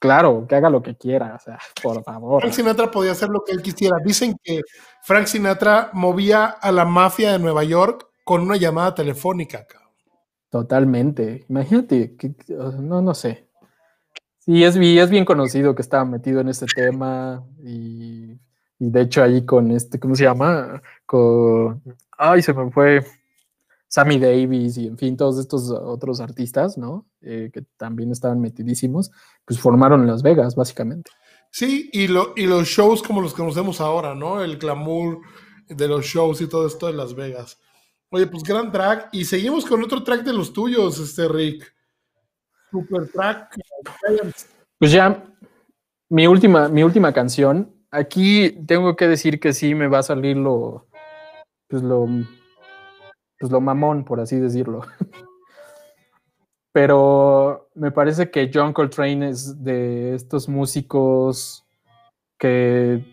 claro, 0.00 0.46
que 0.48 0.56
haga 0.56 0.68
lo 0.68 0.82
que 0.82 0.96
quiera, 0.96 1.36
o 1.36 1.38
sea, 1.38 1.58
por 1.80 2.02
favor. 2.02 2.40
Frank 2.40 2.54
Sinatra 2.54 2.90
podía 2.90 3.12
hacer 3.12 3.28
lo 3.28 3.44
que 3.44 3.52
él 3.52 3.62
quisiera. 3.62 3.98
Dicen 4.04 4.36
que 4.42 4.62
Frank 5.02 5.26
Sinatra 5.26 5.90
movía 5.92 6.46
a 6.46 6.72
la 6.72 6.84
mafia 6.84 7.32
de 7.32 7.38
Nueva 7.38 7.62
York 7.62 8.07
con 8.28 8.42
una 8.42 8.58
llamada 8.58 8.94
telefónica. 8.94 9.66
Totalmente. 10.50 11.46
Imagínate, 11.48 12.14
que, 12.14 12.34
no, 12.78 13.00
no 13.00 13.14
sé. 13.14 13.48
Sí, 14.40 14.64
es, 14.64 14.76
es 14.76 15.08
bien 15.08 15.24
conocido 15.24 15.74
que 15.74 15.80
estaba 15.80 16.04
metido 16.04 16.42
en 16.42 16.50
este 16.50 16.66
tema 16.66 17.42
y, 17.64 18.38
de 18.78 19.00
hecho 19.00 19.22
ahí 19.22 19.46
con 19.46 19.70
este, 19.70 19.98
¿cómo 19.98 20.14
se 20.14 20.24
llama? 20.24 20.82
Con, 21.06 21.82
ay, 22.18 22.42
se 22.42 22.52
me 22.52 22.70
fue 22.70 23.02
Sammy 23.88 24.18
Davis 24.18 24.76
y 24.76 24.88
en 24.88 24.98
fin, 24.98 25.16
todos 25.16 25.38
estos 25.38 25.70
otros 25.70 26.20
artistas, 26.20 26.76
¿no? 26.76 27.06
Eh, 27.22 27.48
que 27.50 27.62
también 27.78 28.12
estaban 28.12 28.42
metidísimos, 28.42 29.10
pues 29.46 29.58
formaron 29.58 30.06
Las 30.06 30.22
Vegas, 30.22 30.54
básicamente. 30.54 31.10
Sí, 31.50 31.88
y, 31.94 32.08
lo, 32.08 32.34
y 32.36 32.44
los 32.44 32.68
shows 32.68 33.02
como 33.02 33.22
los 33.22 33.32
conocemos 33.32 33.80
ahora, 33.80 34.14
¿no? 34.14 34.44
El 34.44 34.58
glamour 34.58 35.20
de 35.66 35.88
los 35.88 36.04
shows 36.04 36.42
y 36.42 36.46
todo 36.46 36.66
esto 36.66 36.88
de 36.88 36.92
Las 36.92 37.14
Vegas. 37.14 37.58
Oye, 38.10 38.26
pues 38.26 38.42
gran 38.42 38.72
track. 38.72 39.08
Y 39.12 39.24
seguimos 39.24 39.66
con 39.66 39.82
otro 39.82 40.02
track 40.02 40.22
de 40.22 40.32
los 40.32 40.52
tuyos, 40.52 40.98
este 40.98 41.28
Rick. 41.28 41.74
Super 42.70 43.08
track. 43.10 43.58
Pues 44.78 44.92
ya, 44.92 45.24
mi 46.08 46.26
última, 46.26 46.68
mi 46.68 46.82
última 46.82 47.12
canción. 47.12 47.74
Aquí 47.90 48.50
tengo 48.66 48.96
que 48.96 49.08
decir 49.08 49.40
que 49.40 49.52
sí 49.52 49.74
me 49.74 49.88
va 49.88 50.00
a 50.00 50.02
salir 50.02 50.36
lo, 50.36 50.86
pues 51.68 51.82
lo, 51.82 52.06
pues 53.38 53.50
lo 53.52 53.60
mamón, 53.60 54.04
por 54.04 54.20
así 54.20 54.36
decirlo. 54.36 54.82
Pero 56.72 57.70
me 57.74 57.90
parece 57.90 58.30
que 58.30 58.50
John 58.52 58.72
Coltrane 58.72 59.30
es 59.30 59.62
de 59.64 60.14
estos 60.14 60.48
músicos 60.48 61.66
que 62.38 63.04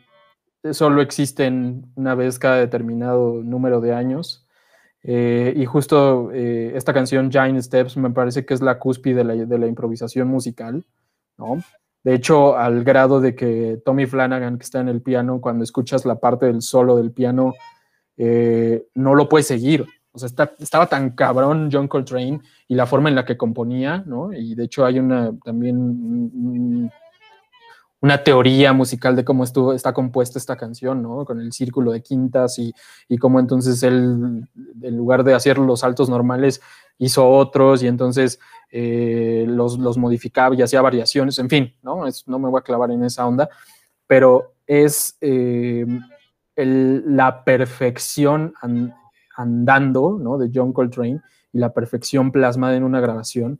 solo 0.72 1.02
existen 1.02 1.92
una 1.96 2.16
vez 2.16 2.38
cada 2.38 2.58
determinado 2.58 3.42
número 3.44 3.82
de 3.82 3.94
años. 3.94 4.45
Eh, 5.08 5.54
y 5.56 5.66
justo 5.66 6.32
eh, 6.34 6.72
esta 6.74 6.92
canción, 6.92 7.30
Giant 7.30 7.62
Steps, 7.62 7.96
me 7.96 8.10
parece 8.10 8.44
que 8.44 8.56
es 8.56 8.62
la 8.62 8.80
cúspide 8.80 9.24
de 9.24 9.60
la, 9.60 9.68
improvisación 9.68 10.28
musical, 10.28 10.84
¿no? 11.38 11.58
De 12.04 12.16
hecho, 12.16 12.58
al 12.58 12.84
grado 12.84 13.22
de 13.22 13.36
que 13.36 13.80
Tommy 13.86 14.08
Flanagan, 14.08 14.58
que 14.58 14.64
está 14.64 14.80
en 14.80 14.90
el 14.90 15.04
piano, 15.04 15.42
cuando 15.42 15.64
escuchas 15.64 16.06
la 16.06 16.16
parte 16.16 16.48
del 16.48 16.64
solo 16.64 16.98
del 16.98 17.12
piano, 17.12 17.54
eh, 18.18 18.88
no 18.96 19.14
lo 19.14 19.30
puedes 19.30 19.46
seguir. 19.46 19.86
O 20.12 20.18
sea, 20.18 20.30
estaba 20.60 20.88
tan 20.88 21.12
cabrón 21.12 21.70
John 21.72 21.88
Coltrane 21.88 22.40
y 22.68 22.74
la 22.74 22.88
forma 22.88 23.10
en 23.10 23.16
la 23.16 23.26
que 23.26 23.38
componía, 23.38 24.04
¿no? 24.08 24.34
Y 24.34 24.56
de 24.56 24.64
hecho 24.64 24.86
hay 24.86 24.98
una 24.98 25.34
también 25.44 26.92
una 28.06 28.24
teoría 28.24 28.72
musical 28.72 29.16
de 29.16 29.26
cómo 29.26 29.44
estuvo, 29.44 29.74
está 29.74 29.92
compuesta 29.92 30.38
esta 30.38 30.56
canción, 30.56 31.02
¿no? 31.02 31.26
Con 31.26 31.42
el 31.42 31.52
círculo 31.52 31.92
de 31.92 32.04
quintas 32.04 32.60
y, 32.60 32.72
y 33.10 33.18
cómo 33.18 33.40
entonces 33.40 33.82
él, 33.82 34.48
en 34.84 34.96
lugar 34.96 35.24
de 35.24 35.34
hacer 35.34 35.58
los 35.58 35.80
saltos 35.80 36.08
normales, 36.08 36.62
hizo 37.00 37.28
otros 37.28 37.82
y 37.82 37.88
entonces 37.88 38.40
eh, 38.72 39.46
los, 39.48 39.80
los, 39.80 39.98
modificaba 39.98 40.54
y 40.54 40.62
hacía 40.62 40.84
variaciones, 40.84 41.40
en 41.40 41.50
fin, 41.50 41.74
¿no? 41.82 42.04
No 42.28 42.38
me 42.38 42.48
voy 42.48 42.60
a 42.60 42.64
clavar 42.64 42.92
en 42.92 43.04
esa 43.04 43.26
onda, 43.26 43.50
pero 44.06 44.54
es 44.68 45.18
eh, 45.22 45.88
la 46.56 47.44
perfección 47.44 48.54
andando, 49.36 50.20
¿no? 50.22 50.38
De 50.38 50.52
John 50.54 50.74
Coltrane 50.74 51.22
y 51.52 51.58
la 51.58 51.74
perfección 51.74 52.32
plasmada 52.32 52.76
en 52.76 52.84
una 52.84 53.02
grabación. 53.02 53.60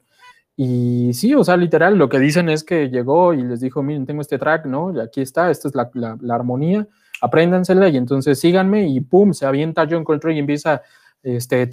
Y 0.58 1.12
sí, 1.14 1.34
o 1.36 1.44
sea, 1.44 1.58
literal, 1.58 1.98
lo 1.98 2.08
que 2.08 2.20
dicen 2.20 2.50
es 2.50 2.64
que 2.64 2.90
llegó 2.90 3.34
y 3.34 3.44
les 3.44 3.60
dijo, 3.60 3.84
miren, 3.84 4.06
tengo 4.06 4.22
este 4.22 4.38
track, 4.38 4.66
¿no? 4.66 4.96
Y 4.96 5.00
aquí 5.00 5.22
está, 5.22 5.52
esta 5.52 5.68
es 5.68 5.76
la, 5.76 5.90
la, 5.94 6.36
armonía, 6.36 6.88
apréndansela 7.22 7.90
y 7.90 7.98
entonces 7.98 8.40
síganme 8.40 8.88
y 8.88 9.02
pum, 9.02 9.34
se 9.34 9.46
avienta 9.46 9.88
John 9.90 10.06
Coltrane 10.06 10.38
y 10.38 10.40
empieza 10.40 10.82
este, 11.26 11.68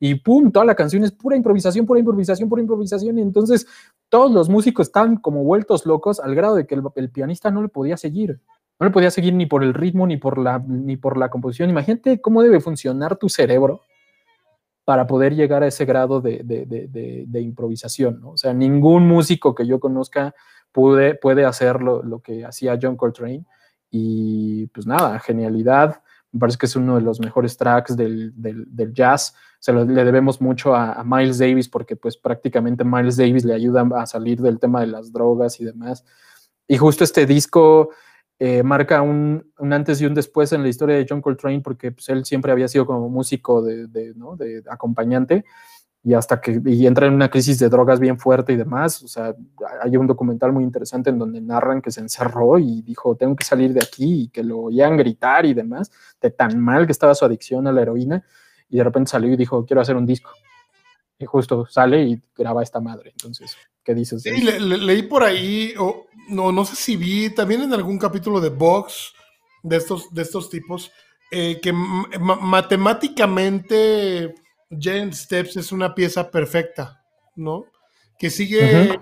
y 0.00 0.14
pum, 0.16 0.52
toda 0.52 0.66
la 0.66 0.74
canción 0.74 1.02
es 1.02 1.10
pura 1.12 1.34
improvisación, 1.34 1.86
pura 1.86 1.98
improvisación, 1.98 2.48
pura 2.48 2.60
improvisación. 2.60 3.18
Y 3.18 3.22
entonces 3.22 3.66
todos 4.10 4.30
los 4.30 4.50
músicos 4.50 4.88
están 4.88 5.16
como 5.16 5.42
vueltos 5.42 5.86
locos 5.86 6.20
al 6.20 6.34
grado 6.34 6.56
de 6.56 6.66
que 6.66 6.78
el 6.96 7.10
pianista 7.10 7.50
no 7.50 7.62
le 7.62 7.68
podía 7.68 7.96
seguir. 7.96 8.40
No 8.78 8.86
le 8.86 8.92
podía 8.92 9.10
seguir 9.10 9.32
ni 9.32 9.46
por 9.46 9.64
el 9.64 9.72
ritmo 9.72 10.06
ni 10.06 10.18
por 10.18 10.36
la, 10.36 10.58
ni 10.58 10.98
por 10.98 11.16
la 11.16 11.30
composición. 11.30 11.70
Imagínate 11.70 12.20
cómo 12.20 12.42
debe 12.42 12.60
funcionar 12.60 13.16
tu 13.16 13.30
cerebro 13.30 13.80
para 14.84 15.06
poder 15.06 15.34
llegar 15.34 15.62
a 15.62 15.66
ese 15.66 15.84
grado 15.84 16.20
de, 16.20 17.28
improvisación. 17.34 18.20
¿no? 18.20 18.30
O 18.30 18.36
sea, 18.36 18.52
ningún 18.52 19.06
músico 19.06 19.54
que 19.54 19.66
yo 19.66 19.78
conozca 19.80 20.34
puede, 20.72 21.14
puede 21.14 21.44
hacer 21.44 21.80
lo, 21.80 22.20
que 22.20 22.44
hacía 22.44 22.78
John 22.80 22.96
Coltrane. 22.96 23.44
Y 23.90 24.66
pues 24.68 24.86
nada, 24.86 25.18
genialidad. 25.18 26.02
Me 26.32 26.40
parece 26.40 26.58
que 26.58 26.66
es 26.66 26.76
uno 26.76 26.94
de 26.96 27.02
los 27.02 27.20
mejores 27.20 27.56
tracks 27.56 27.96
del, 27.96 28.32
jazz. 28.92 29.34
Se 29.58 29.72
lo, 29.72 29.84
le 29.84 30.04
debemos 30.04 30.40
mucho 30.40 30.74
a, 30.74 30.92
a, 30.92 31.04
Miles 31.04 31.38
Davis 31.38 31.68
porque 31.68 31.96
pues 31.96 32.16
prácticamente 32.16 32.84
Miles 32.84 33.16
Davis 33.16 33.44
le 33.44 33.54
ayuda 33.54 33.86
a 33.96 34.06
salir 34.06 34.40
del 34.40 34.58
tema 34.58 34.80
de 34.80 34.86
las 34.86 35.12
drogas 35.12 35.60
y 35.60 35.64
demás. 35.64 36.04
Y 36.68 36.76
justo 36.78 37.02
este 37.02 37.26
disco 37.26 37.90
eh, 38.42 38.62
marca 38.62 39.02
un, 39.02 39.52
antes 39.58 40.00
y 40.00 40.06
un 40.06 40.14
después 40.14 40.50
en 40.54 40.62
la 40.62 40.70
historia 40.70 40.96
de 40.96 41.04
John 41.06 41.20
Coltrane, 41.20 41.60
porque 41.60 41.92
pues, 41.92 42.08
él 42.08 42.24
siempre 42.24 42.50
había 42.50 42.68
sido 42.68 42.86
como 42.86 43.10
músico 43.10 43.60
de, 43.60 44.62
acompañante 44.70 45.44
y 46.02 46.14
hasta 46.14 46.40
que 46.40 46.58
entra 46.64 47.06
en 47.06 47.12
una 47.12 47.28
crisis 47.28 47.58
de 47.58 47.68
drogas 47.68 48.00
bien 48.00 48.18
fuerte 48.18 48.54
y 48.54 48.56
demás. 48.56 49.02
O 49.02 49.08
sea, 49.08 49.34
hay 49.82 49.94
un 49.98 50.06
documental 50.06 50.54
muy 50.54 50.64
interesante 50.64 51.10
en 51.10 51.18
donde 51.18 51.42
narran 51.42 51.82
que 51.82 51.90
se 51.90 52.00
encerró 52.00 52.58
y 52.58 52.80
dijo, 52.80 53.14
tengo 53.14 53.36
que 53.36 53.44
salir 53.44 53.74
de 53.74 53.80
aquí 53.84 54.22
y 54.22 54.28
que 54.28 54.42
lo 54.42 54.60
oían 54.60 54.96
gritar 54.96 55.44
y 55.44 55.52
demás, 55.52 55.90
de 56.18 56.30
tan 56.30 56.58
mal 56.58 56.86
que 56.86 56.92
estaba 56.92 57.14
su 57.14 57.26
adicción 57.26 57.66
a 57.66 57.72
la 57.72 57.82
heroína. 57.82 58.24
Y 58.70 58.78
de 58.78 58.84
repente 58.84 59.10
salió 59.10 59.30
y 59.30 59.36
dijo, 59.36 59.66
quiero 59.66 59.82
hacer 59.82 59.96
un 59.96 60.06
disco. 60.06 60.30
Y 61.18 61.26
justo 61.26 61.66
sale 61.66 62.04
y 62.04 62.22
graba 62.34 62.62
esta 62.62 62.80
madre. 62.80 63.10
Entonces, 63.10 63.54
¿qué 63.84 63.94
dices? 63.94 64.22
Sí, 64.22 64.40
leí 64.40 65.02
por 65.02 65.22
ahí, 65.22 65.74
no, 66.28 66.50
no 66.52 66.64
sé 66.64 66.76
si 66.76 66.96
vi 66.96 67.28
también 67.30 67.62
en 67.62 67.72
algún 67.72 67.98
capítulo 67.98 68.40
de 68.40 68.50
Vox 68.50 69.12
de 69.62 69.76
estos, 69.76 70.12
de 70.12 70.22
estos 70.22 70.50
tipos, 70.50 70.90
eh, 71.30 71.60
que 71.60 71.72
matemáticamente 71.72 74.34
Giant 74.70 75.14
Steps 75.14 75.56
es 75.56 75.70
una 75.72 75.94
pieza 75.94 76.30
perfecta, 76.30 77.04
¿no? 77.36 77.66
Que 78.18 78.30
sigue 78.30 78.98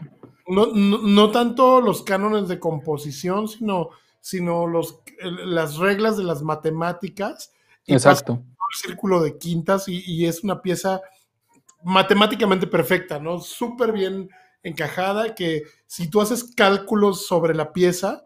no, 0.48 1.30
tanto 1.30 1.80
los 1.80 2.02
cánones 2.02 2.48
de 2.48 2.58
composición, 2.58 3.48
sino, 3.48 3.90
sino 4.20 4.66
los, 4.66 5.00
las 5.20 5.76
reglas 5.76 6.16
de 6.16 6.24
las 6.24 6.42
matemáticas. 6.42 7.52
Y 7.84 7.94
Exacto. 7.94 8.32
El 8.32 8.78
círculo 8.78 9.22
de 9.22 9.38
quintas 9.38 9.88
y, 9.88 10.02
y 10.06 10.26
es 10.26 10.44
una 10.44 10.62
pieza 10.62 11.00
matemáticamente 11.82 12.66
perfecta, 12.66 13.18
¿no? 13.18 13.40
Súper 13.40 13.92
bien 13.92 14.28
encajada 14.62 15.34
que 15.34 15.64
si 15.86 16.08
tú 16.08 16.20
haces 16.20 16.44
cálculos 16.54 17.26
sobre 17.26 17.54
la 17.54 17.72
pieza, 17.72 18.24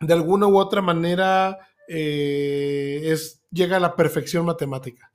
de 0.00 0.14
alguna 0.14 0.46
u 0.46 0.56
otra 0.56 0.82
manera 0.82 1.58
eh, 1.88 3.00
es, 3.04 3.42
llega 3.50 3.76
a 3.76 3.80
la 3.80 3.96
perfección 3.96 4.46
matemática. 4.46 5.10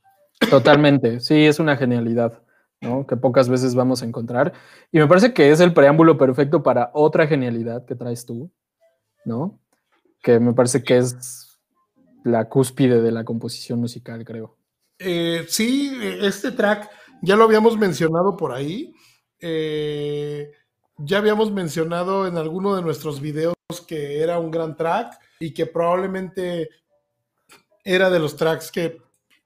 Totalmente, 0.49 1.19
sí, 1.21 1.45
es 1.45 1.59
una 1.59 1.77
genialidad, 1.77 2.41
¿no? 2.81 3.07
Que 3.07 3.15
pocas 3.15 3.49
veces 3.49 3.73
vamos 3.73 4.01
a 4.01 4.05
encontrar. 4.05 4.53
Y 4.91 4.99
me 4.99 5.07
parece 5.07 5.33
que 5.33 5.51
es 5.51 5.59
el 5.59 5.73
preámbulo 5.73 6.17
perfecto 6.17 6.61
para 6.61 6.91
otra 6.93 7.27
genialidad 7.27 7.85
que 7.85 7.95
traes 7.95 8.25
tú, 8.25 8.51
¿no? 9.23 9.59
Que 10.21 10.39
me 10.39 10.53
parece 10.53 10.83
que 10.83 10.97
es 10.97 11.57
la 12.23 12.49
cúspide 12.49 13.01
de 13.01 13.11
la 13.11 13.23
composición 13.23 13.79
musical, 13.79 14.25
creo. 14.25 14.57
Eh, 14.99 15.45
sí, 15.47 15.91
este 16.21 16.51
track 16.51 16.89
ya 17.21 17.35
lo 17.35 17.43
habíamos 17.43 17.77
mencionado 17.77 18.35
por 18.35 18.51
ahí. 18.51 18.93
Eh, 19.39 20.51
ya 20.97 21.17
habíamos 21.17 21.51
mencionado 21.51 22.27
en 22.27 22.37
alguno 22.37 22.75
de 22.75 22.81
nuestros 22.81 23.19
videos 23.19 23.55
que 23.87 24.21
era 24.21 24.39
un 24.39 24.51
gran 24.51 24.75
track 24.75 25.19
y 25.39 25.53
que 25.53 25.65
probablemente 25.65 26.69
era 27.83 28.09
de 28.09 28.19
los 28.19 28.35
tracks 28.35 28.71
que, 28.71 29.01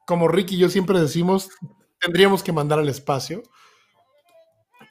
como 0.06 0.28
Ricky 0.28 0.56
y 0.56 0.60
yo 0.60 0.70
siempre 0.70 1.00
decimos, 1.00 1.50
tendríamos 2.00 2.44
que 2.44 2.52
mandar 2.52 2.80
al 2.80 2.90
espacio. 2.90 3.44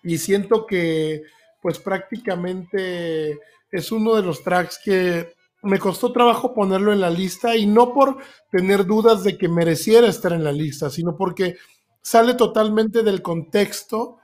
Y 0.02 0.18
siento 0.18 0.66
que, 0.66 1.22
pues 1.62 1.78
prácticamente 1.78 3.38
es 3.70 3.92
uno 3.92 4.14
de 4.14 4.22
los 4.22 4.42
tracks 4.42 4.78
que 4.82 5.34
me 5.62 5.78
costó 5.78 6.12
trabajo 6.12 6.54
ponerlo 6.54 6.92
en 6.92 7.00
la 7.00 7.10
lista 7.10 7.56
y 7.56 7.66
no 7.66 7.92
por 7.92 8.18
tener 8.50 8.86
dudas 8.86 9.24
de 9.24 9.36
que 9.36 9.48
mereciera 9.48 10.06
estar 10.06 10.32
en 10.32 10.44
la 10.44 10.52
lista, 10.52 10.88
sino 10.88 11.16
porque 11.16 11.56
sale 12.00 12.34
totalmente 12.34 13.02
del 13.02 13.22
contexto 13.22 14.18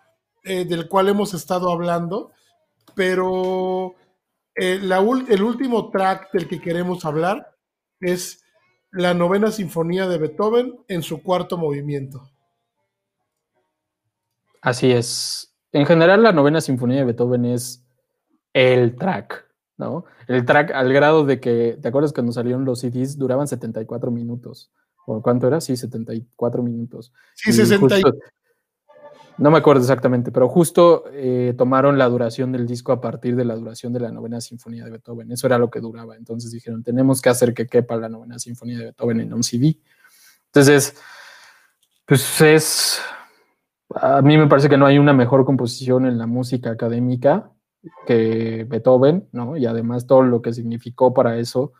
eh, 0.44 0.64
del 0.64 0.88
cual 0.88 1.08
hemos 1.08 1.34
estado 1.34 1.70
hablando, 1.72 2.32
pero 2.94 3.94
eh, 4.54 4.80
el 4.82 5.42
último 5.42 5.90
track 5.90 6.30
del 6.32 6.46
que 6.46 6.60
queremos 6.60 7.04
hablar 7.04 7.56
es 8.00 8.44
la 8.92 9.14
novena 9.14 9.50
sinfonía 9.50 10.06
de 10.06 10.18
Beethoven 10.18 10.78
en 10.86 11.02
su 11.02 11.22
cuarto 11.22 11.56
movimiento. 11.56 12.30
Así 14.60 14.92
es. 14.92 15.54
En 15.72 15.86
general, 15.86 16.22
la 16.22 16.32
novena 16.32 16.60
sinfonía 16.60 16.98
de 16.98 17.04
Beethoven 17.04 17.44
es 17.46 17.84
el 18.52 18.96
track, 18.96 19.46
¿no? 19.76 20.04
El 20.28 20.44
track 20.44 20.70
al 20.70 20.92
grado 20.92 21.24
de 21.24 21.40
que, 21.40 21.78
¿te 21.82 21.88
acuerdas 21.88 22.12
cuando 22.12 22.32
salieron 22.32 22.64
los 22.64 22.80
CDs? 22.80 23.18
Duraban 23.18 23.48
74 23.48 24.10
minutos. 24.10 24.70
¿O 25.06 25.20
cuánto 25.20 25.48
era? 25.48 25.60
Sí, 25.60 25.76
74 25.76 26.62
minutos. 26.62 27.12
Sí, 27.34 27.52
64. 27.52 28.14
No 29.36 29.50
me 29.50 29.58
acuerdo 29.58 29.82
exactamente, 29.82 30.30
pero 30.30 30.48
justo 30.48 31.04
eh, 31.12 31.54
tomaron 31.58 31.98
la 31.98 32.08
duración 32.08 32.52
del 32.52 32.66
disco 32.66 32.92
a 32.92 33.00
partir 33.00 33.34
de 33.34 33.44
la 33.44 33.56
duración 33.56 33.92
de 33.92 34.00
la 34.00 34.12
novena 34.12 34.40
sinfonía 34.40 34.84
de 34.84 34.90
Beethoven. 34.90 35.32
Eso 35.32 35.46
era 35.46 35.58
lo 35.58 35.70
que 35.70 35.80
duraba. 35.80 36.16
Entonces 36.16 36.52
dijeron, 36.52 36.84
tenemos 36.84 37.20
que 37.20 37.30
hacer 37.30 37.52
que 37.52 37.66
quepa 37.66 37.96
la 37.96 38.08
novena 38.08 38.38
sinfonía 38.38 38.78
de 38.78 38.84
Beethoven 38.84 39.20
en 39.20 39.34
un 39.34 39.42
CD. 39.42 39.78
Entonces, 40.46 40.96
pues 42.06 42.40
es, 42.40 43.00
a 43.94 44.22
mí 44.22 44.36
me 44.38 44.46
parece 44.46 44.68
que 44.68 44.76
no 44.76 44.86
hay 44.86 44.98
una 44.98 45.12
mejor 45.12 45.44
composición 45.44 46.06
en 46.06 46.18
la 46.18 46.26
música 46.26 46.70
académica 46.70 47.50
que 48.06 48.64
Beethoven, 48.68 49.28
¿no? 49.32 49.56
Y 49.56 49.66
además 49.66 50.06
todo 50.06 50.22
lo 50.22 50.42
que 50.42 50.52
significó 50.52 51.12
para 51.12 51.38
eso. 51.38 51.72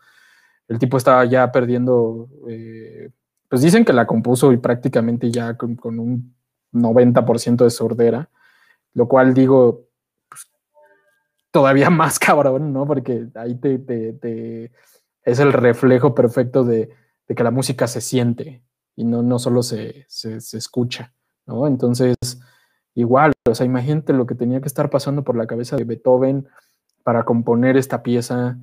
El 0.67 0.79
tipo 0.79 0.97
estaba 0.97 1.25
ya 1.25 1.51
perdiendo, 1.51 2.27
eh, 2.49 3.11
pues 3.47 3.61
dicen 3.61 3.85
que 3.85 3.93
la 3.93 4.07
compuso 4.07 4.51
y 4.51 4.57
prácticamente 4.57 5.31
ya 5.31 5.55
con, 5.57 5.77
un 5.99 6.35
90% 6.75 7.63
de 7.63 7.69
sordera, 7.69 8.29
lo 8.93 9.07
cual 9.07 9.33
digo, 9.33 9.87
pues, 10.29 10.49
todavía 11.51 11.89
más 11.91 12.19
cabrón, 12.19 12.73
¿no? 12.73 12.85
Porque 12.85 13.27
ahí 13.35 13.55
te, 13.55 14.71
es 15.23 15.39
el 15.39 15.53
reflejo 15.53 16.13
perfecto 16.13 16.63
de, 16.63 16.89
que 17.27 17.43
la 17.43 17.51
música 17.51 17.87
se 17.87 18.01
siente 18.01 18.63
y 18.95 19.03
no, 19.03 19.23
no 19.23 19.39
solo 19.39 19.63
se, 19.63 20.05
se, 20.07 20.37
escucha, 20.57 21.13
¿no? 21.45 21.67
Entonces, 21.67 22.15
igual, 22.93 23.33
o 23.49 23.55
sea, 23.55 23.65
imagínate 23.65 24.13
lo 24.13 24.25
que 24.25 24.35
tenía 24.35 24.61
que 24.61 24.67
estar 24.67 24.89
pasando 24.89 25.23
por 25.23 25.35
la 25.35 25.47
cabeza 25.47 25.75
de 25.75 25.83
Beethoven 25.83 26.47
para 27.03 27.23
componer 27.23 27.77
esta 27.77 28.03
pieza 28.03 28.57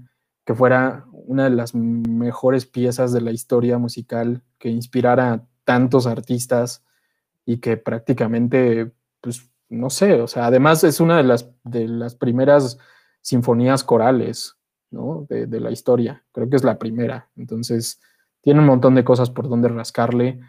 que 0.45 0.55
fuera 0.55 1.07
una 1.13 1.45
de 1.45 1.51
las 1.51 1.75
mejores 1.75 2.67
piezas 2.67 3.13
de 3.13 3.21
la 3.21 3.31
historia 3.31 3.79
musical, 3.79 4.43
que 4.59 4.71
inspirara 4.71 5.33
a 5.33 5.45
tantos 5.65 6.07
artistas 6.07 6.85
y 7.45 7.59
que 7.59 7.77
prácticamente, 7.77 8.93
pues, 9.21 9.51
no 9.69 9.91
sé, 9.91 10.21
o 10.21 10.27
sea, 10.27 10.47
además 10.47 10.85
es 10.85 11.01
una 11.01 11.17
de 11.17 11.25
las, 11.25 11.51
de 11.65 11.89
las 11.89 12.15
primeras 12.15 12.79
sinfonías 13.21 13.85
corales, 13.85 14.57
¿no? 14.91 15.27
De, 15.29 15.47
de 15.47 15.61
la 15.61 15.71
historia, 15.71 16.25
creo 16.33 16.49
que 16.51 16.57
es 16.57 16.65
la 16.65 16.79
primera, 16.79 17.31
entonces 17.37 18.01
tiene 18.43 18.61
un 18.61 18.67
montón 18.67 18.95
de 18.95 19.05
cosas 19.05 19.31
por 19.31 19.49
donde 19.49 19.69
rascarle 19.69 20.41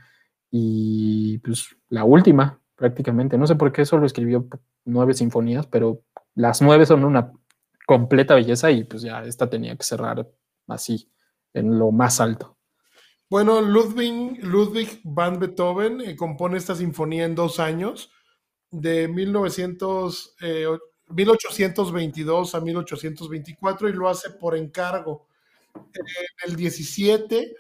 y 0.52 1.38
pues 1.40 1.76
la 1.90 2.04
última, 2.04 2.60
prácticamente. 2.76 3.38
No 3.38 3.48
sé 3.48 3.56
por 3.56 3.72
qué 3.72 3.86
solo 3.86 4.06
escribió 4.06 4.48
nueve 4.86 5.14
sinfonías, 5.14 5.68
pero 5.68 6.02
las 6.36 6.62
nueve 6.62 6.86
son 6.86 7.06
una 7.06 7.32
completa 7.86 8.36
belleza 8.36 8.72
y 8.72 8.84
pues 8.84 9.04
ya 9.04 9.24
esta 9.24 9.50
tenía 9.50 9.76
que 9.76 9.84
cerrar 9.84 10.28
así, 10.68 11.10
en 11.54 11.78
lo 11.78 11.92
más 11.92 12.20
alto. 12.20 12.58
Bueno, 13.34 13.62
Ludwig, 13.62 14.44
Ludwig 14.44 15.02
van 15.04 15.40
Beethoven 15.40 16.02
eh, 16.02 16.16
compone 16.16 16.56
esta 16.56 16.76
sinfonía 16.76 17.26
en 17.26 17.34
dos 17.34 17.60
años, 17.60 18.12
de 18.70 19.08
1900, 19.08 20.36
1822 21.10 22.54
eh, 22.54 22.58
a 22.58 22.62
1824, 22.62 23.90
y 23.90 23.94
lo 23.94 24.08
hace 24.08 24.30
por 24.30 24.56
encargo. 24.56 25.26
En 25.74 26.52
el 26.52 26.56
17, 26.56 27.56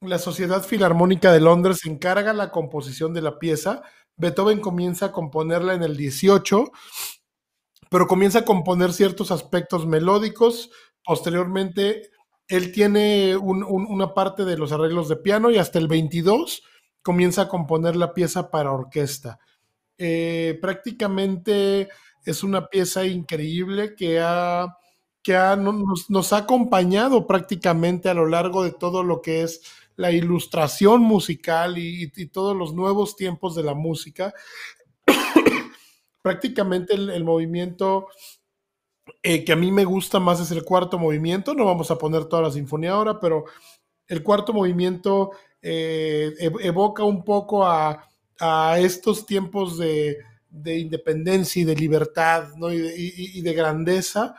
la 0.00 0.18
Sociedad 0.18 0.64
Filarmónica 0.64 1.30
de 1.30 1.40
Londres 1.40 1.84
encarga 1.84 2.32
la 2.32 2.50
composición 2.50 3.12
de 3.12 3.20
la 3.20 3.38
pieza 3.38 3.82
Beethoven 4.16 4.60
comienza 4.60 5.06
a 5.06 5.12
componerla 5.12 5.74
en 5.74 5.82
el 5.82 5.94
18, 5.94 6.72
pero 7.90 8.06
comienza 8.06 8.38
a 8.38 8.44
componer 8.46 8.94
ciertos 8.94 9.30
aspectos 9.30 9.86
melódicos. 9.86 10.70
Posteriormente, 11.04 12.12
él 12.48 12.72
tiene 12.72 13.36
una 13.36 14.14
parte 14.14 14.44
de 14.44 14.56
los 14.56 14.72
arreglos 14.72 15.08
de 15.08 15.16
piano 15.16 15.50
y 15.50 15.58
hasta 15.58 15.78
el 15.78 15.86
22 15.86 16.62
comienza 17.02 17.42
a 17.42 17.48
componer 17.48 17.94
la 17.94 18.14
pieza 18.14 18.50
para 18.50 18.72
orquesta. 18.72 19.38
Eh, 19.98 20.58
prácticamente 20.60 21.88
es 22.24 22.42
una 22.42 22.68
pieza 22.68 23.04
increíble 23.04 23.94
que, 23.94 24.20
ha, 24.20 24.78
que 25.22 25.34
nos, 26.08 26.32
ha 26.32 26.36
acompañado 26.38 27.26
prácticamente 27.26 28.08
a 28.08 28.14
lo 28.14 28.26
largo 28.26 28.64
de 28.64 28.72
todo 28.72 29.02
lo 29.02 29.20
que 29.20 29.42
es 29.42 29.62
la 29.96 30.12
ilustración 30.12 31.02
musical 31.02 31.76
y, 31.76 32.08
todos 32.28 32.56
los 32.56 32.72
nuevos 32.72 33.16
tiempos 33.16 33.56
de 33.56 33.64
la 33.64 33.74
música. 33.74 34.32
Prácticamente 36.22 36.94
el, 36.94 37.24
movimiento 37.24 38.06
eh, 39.22 39.44
que 39.44 39.52
a 39.52 39.56
mí 39.56 39.72
me 39.72 39.84
gusta 39.84 40.20
más 40.20 40.40
es 40.40 40.50
el 40.50 40.64
cuarto 40.64 40.98
movimiento. 40.98 41.54
No 41.54 41.64
vamos 41.64 41.90
a 41.90 41.98
poner 41.98 42.24
toda 42.26 42.42
la 42.42 42.50
sinfonía 42.50 42.92
ahora, 42.92 43.20
pero 43.20 43.44
el 44.06 44.22
cuarto 44.22 44.52
movimiento 44.52 45.32
eh, 45.60 46.34
evoca 46.60 47.04
un 47.04 47.24
poco 47.24 47.66
a, 47.66 48.04
estos 48.78 49.26
tiempos 49.26 49.78
de, 49.78 50.18
independencia 50.64 51.62
y 51.62 51.64
de 51.64 51.74
libertad 51.74 52.50
y, 52.70 53.40
de, 53.40 53.52
grandeza. 53.52 54.36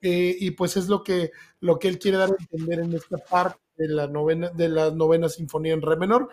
Eh, 0.00 0.36
y 0.38 0.52
pues 0.52 0.76
es 0.76 0.88
lo 0.88 1.02
que, 1.02 1.32
lo 1.60 1.78
que 1.78 1.88
él 1.88 1.98
quiere 1.98 2.16
dar 2.16 2.30
a 2.30 2.36
entender 2.38 2.78
en 2.78 2.94
esta 2.94 3.18
parte 3.18 3.58
de 3.76 3.88
la 3.88 4.06
novena, 4.06 4.50
de 4.50 4.68
la 4.68 4.90
novena 4.90 5.28
sinfonía 5.28 5.74
en 5.74 5.82
re 5.82 5.96
menor. 5.96 6.28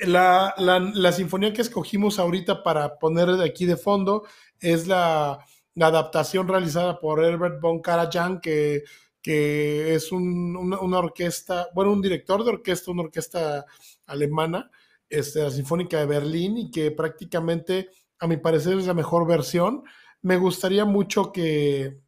La, 0.00 1.12
sinfonía 1.12 1.52
que 1.52 1.62
escogimos 1.62 2.18
ahorita 2.18 2.62
para 2.62 2.98
poner 2.98 3.28
de 3.28 3.44
aquí 3.44 3.66
de 3.66 3.76
fondo 3.76 4.24
es 4.60 4.86
la, 4.86 5.44
adaptación 5.82 6.48
realizada 6.48 6.98
por 7.00 7.22
Herbert 7.22 7.60
von 7.60 7.80
Karajan, 7.80 8.40
que, 8.40 8.84
que 9.20 9.94
es 9.94 10.12
una, 10.12 10.98
orquesta, 10.98 11.68
bueno, 11.74 11.92
un 11.92 12.02
director 12.02 12.44
de 12.44 12.50
orquesta, 12.50 12.90
una 12.90 13.02
orquesta 13.02 13.64
alemana, 14.06 14.70
este, 15.08 15.42
la 15.42 15.50
Sinfónica 15.50 15.98
de 15.98 16.06
Berlín, 16.06 16.58
y 16.58 16.70
que 16.70 16.90
prácticamente, 16.90 17.90
a 18.18 18.26
mi 18.26 18.36
parecer, 18.36 18.78
es 18.78 18.86
la 18.86 18.94
mejor 18.94 19.26
versión. 19.26 19.82
Me 20.22 20.36
gustaría 20.36 20.84
mucho 20.84 21.32
que, 21.32 22.00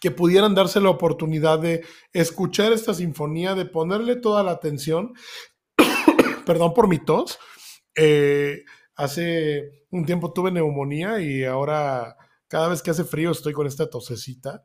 que 0.00 0.10
pudieran 0.10 0.54
darse 0.54 0.80
la 0.80 0.90
oportunidad 0.90 1.58
de 1.58 1.84
escuchar 2.12 2.72
esta 2.72 2.94
sinfonía, 2.94 3.54
de 3.54 3.66
ponerle 3.66 4.16
toda 4.16 4.42
la 4.42 4.52
atención. 4.52 5.14
Perdón 6.46 6.74
por 6.74 6.88
mi 6.88 6.98
tos. 6.98 7.38
Eh, 7.94 8.64
hace 8.96 9.84
un 9.90 10.06
tiempo 10.06 10.32
tuve 10.32 10.50
neumonía 10.50 11.20
y 11.20 11.44
ahora 11.44 12.16
cada 12.52 12.68
vez 12.68 12.82
que 12.82 12.90
hace 12.90 13.04
frío 13.04 13.30
estoy 13.30 13.54
con 13.54 13.66
esta 13.66 13.88
tosecita. 13.88 14.62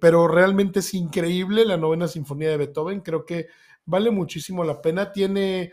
pero 0.00 0.26
realmente 0.26 0.80
es 0.80 0.92
increíble 0.92 1.64
la 1.64 1.76
novena 1.76 2.08
sinfonía 2.08 2.50
de 2.50 2.56
Beethoven. 2.56 3.00
Creo 3.00 3.24
que 3.24 3.46
vale 3.84 4.10
muchísimo 4.10 4.64
la 4.64 4.82
pena. 4.82 5.12
Tiene, 5.12 5.70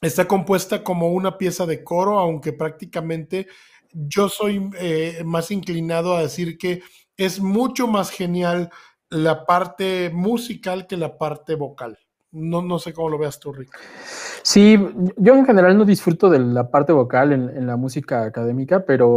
está 0.00 0.28
compuesta 0.28 0.84
como 0.84 1.08
una 1.08 1.36
pieza 1.36 1.66
de 1.66 1.82
coro, 1.82 2.20
aunque 2.20 2.52
prácticamente 2.52 3.48
yo 3.92 4.28
soy 4.28 4.70
eh, 4.78 5.22
más 5.24 5.50
inclinado 5.50 6.14
a 6.14 6.22
decir 6.22 6.56
que 6.56 6.82
es 7.16 7.40
mucho 7.40 7.88
más 7.88 8.10
genial 8.10 8.70
la 9.10 9.44
parte 9.44 10.10
musical 10.14 10.86
que 10.86 10.96
la 10.96 11.18
parte 11.18 11.56
vocal. 11.56 11.98
No, 12.30 12.62
no 12.62 12.78
sé 12.78 12.92
cómo 12.92 13.08
lo 13.08 13.18
veas 13.18 13.40
tú, 13.40 13.52
Rick. 13.52 13.76
Sí, 14.46 14.78
yo 15.16 15.34
en 15.34 15.44
general 15.44 15.76
no 15.76 15.84
disfruto 15.84 16.30
de 16.30 16.38
la 16.38 16.70
parte 16.70 16.92
vocal 16.92 17.32
en, 17.32 17.66
la 17.66 17.76
música 17.76 18.22
académica, 18.22 18.84
pero, 18.86 19.10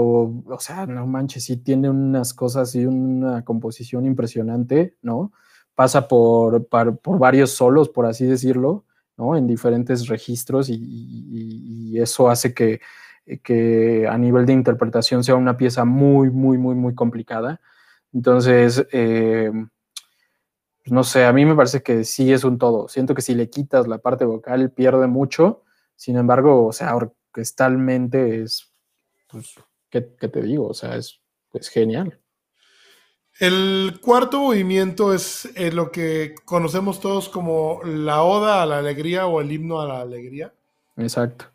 o 0.44 0.60
sea, 0.60 0.88
no 0.88 1.06
manches, 1.06 1.44
sí 1.44 1.58
tiene 1.58 1.88
unas 1.88 2.34
cosas 2.34 2.74
y 2.74 2.88
una 2.88 3.46
composición 3.46 4.08
impresionante, 4.08 4.96
¿no? 5.04 5.32
Pasa 5.76 6.08
por, 6.08 6.68
por, 6.68 7.20
varios 7.20 7.52
solos, 7.52 7.90
por 7.90 8.08
así 8.08 8.26
decirlo, 8.26 8.86
¿no? 9.18 9.38
En 9.38 9.46
diferentes 9.46 10.08
registros 10.08 10.68
y 10.68 11.94
eso 12.00 12.28
hace 12.28 12.56
que, 12.56 12.82
que 13.44 14.08
a 14.08 14.18
nivel 14.18 14.48
de 14.48 14.54
interpretación 14.54 15.24
sea 15.24 15.36
una 15.36 15.58
pieza 15.58 15.86
muy, 15.86 16.32
muy, 16.32 16.58
muy, 16.58 16.74
muy 16.74 16.96
complicada. 16.96 17.62
Entonces, 18.14 18.88
eh, 18.92 19.52
pues 20.90 20.96
no 20.96 21.04
sé, 21.04 21.24
a 21.26 21.34
mí 21.34 21.46
me 21.46 21.56
parece 21.56 21.84
que 21.84 22.04
sí 22.04 22.34
es 22.34 22.44
un 22.44 22.58
todo. 22.58 22.88
Siento 22.88 23.14
que 23.14 23.22
si 23.22 23.36
le 23.36 23.48
quitas 23.48 23.88
la 23.88 24.00
parte 24.00 24.26
vocal 24.26 24.72
pierde 24.72 25.06
mucho. 25.06 25.62
Sin 25.96 26.18
embargo, 26.18 26.66
o 26.66 26.74
sea, 26.74 26.96
orquestalmente 26.96 28.42
es, 28.42 28.74
pues, 29.28 29.54
¿qué, 29.92 30.02
te 30.02 30.42
digo? 30.42 30.70
O 30.70 30.74
sea, 30.74 30.96
es, 30.96 31.22
genial. 31.72 32.20
El 33.40 34.00
cuarto 34.02 34.40
movimiento 34.40 35.14
es 35.14 35.48
eh, 35.56 35.72
lo 35.72 35.92
que 35.92 36.34
conocemos 36.44 37.00
todos 37.00 37.30
como 37.30 37.82
la 37.84 38.24
oda 38.24 38.64
a 38.64 38.66
la 38.66 38.80
alegría 38.80 39.28
o 39.28 39.42
el 39.42 39.52
himno 39.52 39.82
a 39.82 39.88
la 39.88 40.02
alegría. 40.02 40.52
Exacto 40.98 41.46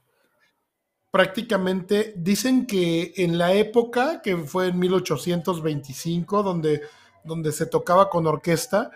prácticamente 1.11 2.12
dicen 2.16 2.66
que 2.66 3.14
en 3.18 3.39
la 3.39 3.53
época, 3.53 4.20
que 4.20 4.37
fue 4.37 4.66
en 4.66 4.80
1825, 4.80 6.43
donde, 6.43 6.82
donde 7.22 7.53
se 7.53 7.66
tocaba 7.66 8.11
con 8.11 8.26
orquesta, 8.26 8.91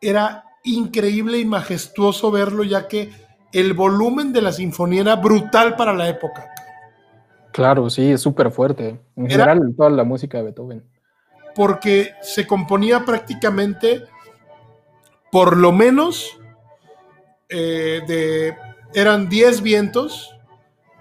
era 0.00 0.44
increíble 0.64 1.38
y 1.38 1.44
majestuoso 1.44 2.30
verlo, 2.30 2.64
ya 2.64 2.88
que 2.88 3.10
el 3.52 3.74
volumen 3.74 4.32
de 4.32 4.42
la 4.42 4.52
sinfonía 4.52 5.02
era 5.02 5.16
brutal 5.16 5.76
para 5.76 5.92
la 5.92 6.08
época. 6.08 6.50
Claro, 7.52 7.90
sí, 7.90 8.12
es 8.12 8.20
súper 8.20 8.50
fuerte. 8.50 9.00
En 9.16 9.28
general, 9.28 9.74
toda 9.76 9.90
la 9.90 10.04
música 10.04 10.38
de 10.38 10.44
Beethoven. 10.44 10.84
Porque 11.54 12.12
se 12.22 12.46
componía 12.46 13.04
prácticamente, 13.04 14.04
por 15.32 15.56
lo 15.56 15.72
menos, 15.72 16.38
eh, 17.48 18.02
de, 18.06 18.54
eran 18.94 19.28
10 19.28 19.62
vientos, 19.62 20.32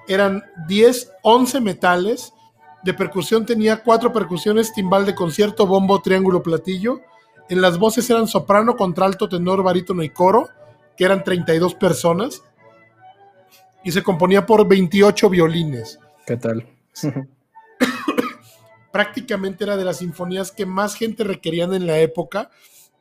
eran 0.08 0.44
10, 0.68 1.14
11 1.22 1.62
metales. 1.62 2.34
De 2.82 2.94
percusión 2.94 3.46
tenía 3.46 3.84
cuatro 3.84 4.12
percusiones, 4.12 4.74
timbal 4.74 5.06
de 5.06 5.14
concierto, 5.14 5.68
bombo, 5.68 6.02
triángulo, 6.02 6.42
platillo. 6.42 7.02
En 7.50 7.62
las 7.62 7.80
voces 7.80 8.08
eran 8.12 8.28
soprano, 8.28 8.76
contralto, 8.76 9.28
tenor, 9.28 9.64
barítono 9.64 10.04
y 10.04 10.10
coro, 10.10 10.50
que 10.96 11.04
eran 11.04 11.24
32 11.24 11.74
personas, 11.76 12.44
y 13.84 13.92
se 13.92 14.04
componía 14.04 14.46
por 14.46 14.68
28 14.68 15.30
violines. 15.30 16.00
¿Qué 16.28 16.38
tal? 16.38 16.68
Prácticamente 18.92 19.64
era 19.64 19.78
de 19.78 19.86
las 19.86 19.98
sinfonías 19.98 20.52
que 20.52 20.68
más 20.68 20.94
gente 20.94 21.24
requerían 21.24 21.74
en 21.74 21.88
la 21.88 21.98
época, 21.98 22.52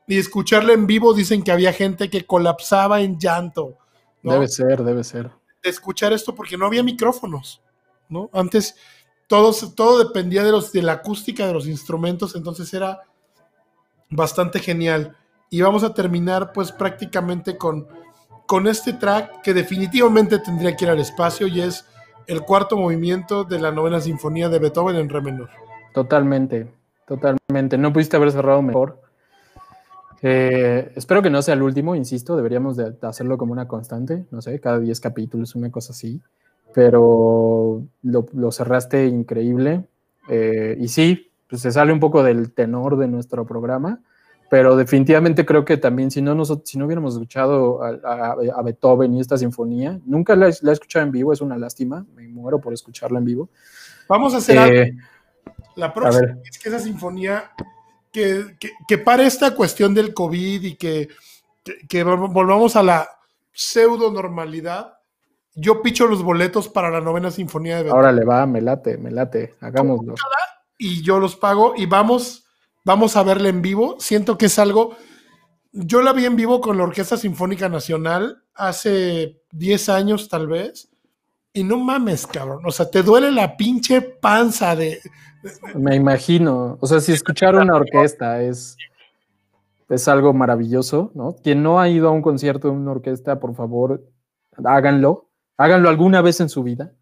y 0.07 0.17
escucharla 0.17 0.73
en 0.73 0.87
vivo 0.87 1.13
dicen 1.13 1.43
que 1.43 1.53
había 1.53 1.75
gente 1.75 2.09
que 2.09 2.25
colapsaba 2.25 3.03
en 3.03 3.19
llanto. 3.19 3.77
Debe 4.23 4.49
ser, 4.49 4.83
debe 4.83 5.05
ser. 5.05 5.31
De 5.63 5.69
escuchar 5.69 6.15
esto 6.15 6.35
porque 6.35 6.57
no 6.57 6.65
había 6.65 6.83
micrófonos, 6.83 7.61
¿no? 8.09 8.31
Antes 8.33 8.77
todo, 9.27 9.53
todo 9.75 9.99
dependía 10.03 10.43
de, 10.43 10.53
los, 10.53 10.73
de 10.73 10.81
la 10.81 10.93
acústica 10.93 11.47
de 11.47 11.53
los 11.53 11.67
instrumentos, 11.67 12.35
entonces 12.35 12.73
era 12.73 13.03
bastante 14.11 14.59
genial. 14.59 15.17
Y 15.51 15.63
vamos 15.63 15.85
a 15.85 15.95
terminar 15.95 16.53
pues 16.53 16.73
prácticamente 16.73 17.57
con, 17.57 17.89
con 18.47 18.67
este 18.67 18.93
track 18.93 19.43
que 19.43 19.55
definitivamente 19.55 20.39
tendría 20.39 20.77
que 20.77 20.85
ir 20.85 20.91
al 20.91 21.01
espacio 21.01 21.47
y 21.47 21.61
es 21.61 21.87
el 22.27 22.43
cuarto 22.43 22.77
movimiento 22.77 23.45
de 23.45 23.59
la 23.59 23.73
novena 23.73 24.01
sinfonía 24.01 24.49
de 24.49 24.59
Beethoven 24.59 24.97
en 24.97 25.09
re 25.09 25.23
menor. 25.23 25.49
Totalmente, 25.95 26.69
totalmente. 27.07 27.79
No 27.79 27.93
pudiste 27.93 28.17
haber 28.17 28.31
cerrado 28.31 28.61
mejor. 28.63 29.01
Eh, 30.23 30.93
espero 30.97 31.23
que 31.23 31.31
no 31.31 31.43
sea 31.43 31.55
el 31.55 31.63
último, 31.63 31.95
insisto, 31.95 32.37
deberíamos 32.37 32.77
de 32.77 32.95
hacerlo 33.03 33.39
como 33.39 33.53
una 33.53 33.69
constante, 33.69 34.27
no 34.31 34.43
sé, 34.43 34.59
cada 34.61 34.81
10 34.81 35.01
capítulos, 35.01 35.55
una 35.55 35.71
cosa 35.71 35.93
así, 35.93 36.21
pero 36.75 37.83
lo, 38.03 38.53
cerraste 38.53 39.07
increíble. 39.07 39.85
Eh, 40.29 40.77
y 40.79 40.89
sí, 40.89 41.28
pues 41.49 41.63
se 41.63 41.73
sale 41.73 41.93
un 41.93 42.01
poco 42.01 42.23
del 42.23 42.53
tenor 42.53 42.97
de 42.99 43.09
nuestro 43.09 43.47
programa, 43.47 44.01
pero 44.51 44.77
definitivamente 44.77 45.45
creo 45.45 45.65
que 45.65 45.77
también 45.77 46.11
si 46.11 46.23
no, 46.23 46.35
nosotros, 46.35 46.69
si 46.69 46.79
no 46.79 46.87
hubiéramos 46.87 47.15
escuchado 47.15 47.83
a, 47.83 48.63
Beethoven 48.63 49.15
y 49.15 49.21
esta 49.21 49.37
sinfonía, 49.37 49.99
nunca 50.05 50.37
la, 50.37 50.49
he 50.49 50.73
escuchado 50.73 51.05
en 51.05 51.13
vivo, 51.13 51.33
es 51.33 51.41
una 51.41 51.59
lástima, 51.59 52.05
me 52.15 52.29
muero 52.29 52.61
por 52.61 52.73
escucharla 52.73 53.19
en 53.19 53.25
vivo. 53.25 53.49
Vamos 54.09 54.35
a 54.35 54.39
hacer 54.39 54.59
algo. 54.59 54.75
Eh, 54.75 54.97
la 55.77 55.93
próxima 55.93 56.39
es 56.45 56.59
que 56.59 56.69
esa 56.69 56.81
sinfonía, 56.81 57.51
que, 58.13 58.57
que, 58.87 58.99
para 58.99 59.25
esta 59.25 59.55
cuestión 59.55 59.95
del 59.95 60.13
COVID 60.15 60.63
y 60.63 60.75
que, 60.77 61.09
que, 61.89 62.03
volvamos 62.03 62.75
a 62.77 62.83
la 62.83 63.09
pseudo 63.53 64.11
normalidad, 64.11 64.95
yo 65.55 65.83
picho 65.83 66.07
los 66.07 66.23
boletos 66.23 66.69
para 66.69 66.91
la 66.91 67.01
novena 67.01 67.31
sinfonía 67.31 67.77
de 67.77 67.83
Beethoven. 67.85 68.05
Ahora 68.05 68.13
le 68.13 68.25
va, 68.25 68.47
me 68.47 68.61
late, 68.61 68.97
me 68.97 69.11
late, 69.11 69.55
hagámoslo. 69.61 70.15
Y 70.79 71.03
yo 71.03 71.19
los 71.19 71.37
pago 71.37 71.75
y 71.77 71.87
vamos 71.87 72.45
Vamos 72.89 73.17
a 73.17 73.23
verla 73.23 73.51
en 73.51 73.61
vivo. 73.61 73.97
Siento 73.99 74.39
que 74.39 74.47
es 74.47 74.59
algo. 74.59 74.97
Yo 75.73 76.01
la 76.01 76.15
vi 76.15 76.25
en 76.25 76.37
vivo 76.37 76.63
con 76.63 76.79
la 76.79 76.85
Orquesta 76.85 77.19
Sinfónica 77.19 77.69
Nacional 77.69 78.43
hace 78.55 79.43
10 79.53 79.89
años, 79.91 80.31
tal 80.31 80.47
vez. 80.47 80.91
Y 81.53 81.65
no 81.65 81.77
mames, 81.77 82.27
cabrón. 82.27 82.63
O 82.65 82.71
sea, 82.71 82.91
te 82.91 83.03
duele 83.03 83.31
la 83.31 83.59
pinche 83.59 84.01
panza 84.01 84.75
de. 84.75 85.01
Me 85.75 85.97
imagino. 85.97 86.79
O 86.81 86.87
sea, 86.87 87.01
si 87.01 87.13
escuchar 87.13 87.57
una 87.57 87.77
orquesta 87.77 88.41
es, 88.41 88.75
es 89.91 90.09
algo 90.09 90.33
maravilloso, 90.33 91.13
¿no? 91.15 91.37
Quien 91.45 91.63
no 91.63 91.81
ha 91.81 91.91
ido 91.91 92.09
a 92.09 92.13
un 92.13 92.23
concierto 92.23 92.69
de 92.69 92.75
una 92.75 92.93
orquesta, 92.93 93.39
por 93.39 93.55
favor, 93.55 94.03
háganlo. 94.65 95.29
Háganlo 95.59 95.91
alguna 95.91 96.23
vez 96.23 96.41
en 96.41 96.49
su 96.49 96.63
vida. 96.63 96.95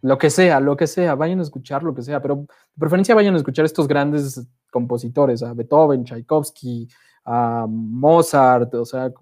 Lo 0.00 0.16
que 0.18 0.30
sea, 0.30 0.60
lo 0.60 0.76
que 0.76 0.86
sea, 0.86 1.14
vayan 1.14 1.40
a 1.40 1.42
escuchar 1.42 1.82
lo 1.82 1.94
que 1.94 2.02
sea, 2.02 2.22
pero 2.22 2.36
de 2.36 2.46
preferencia 2.78 3.14
vayan 3.14 3.34
a 3.34 3.38
escuchar 3.38 3.64
estos 3.64 3.88
grandes 3.88 4.46
compositores, 4.70 5.42
a 5.42 5.54
Beethoven, 5.54 6.04
Tchaikovsky, 6.04 6.88
a 7.24 7.66
Mozart, 7.68 8.72
o 8.74 8.84
sea, 8.84 9.12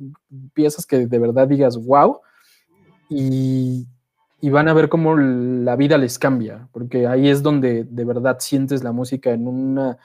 piezas 0.53 0.87
que 0.87 1.07
de 1.07 1.19
verdad 1.19 1.49
digas, 1.49 1.77
wow, 1.77 2.21
y, 3.09 3.87
van 4.43 4.69
a 4.69 4.75
ver 4.75 4.89
cómo 4.89 5.17
la 5.17 5.75
vida 5.75 5.99
les 5.99 6.19
cambia, 6.19 6.69
porque 6.73 7.07
ahí 7.07 7.29
es 7.29 7.43
donde 7.43 7.85
de 7.85 8.05
verdad 8.05 8.37
sientes 8.39 8.85
la 8.85 8.93
música 8.93 9.31
en 9.31 9.49
una, 9.49 9.99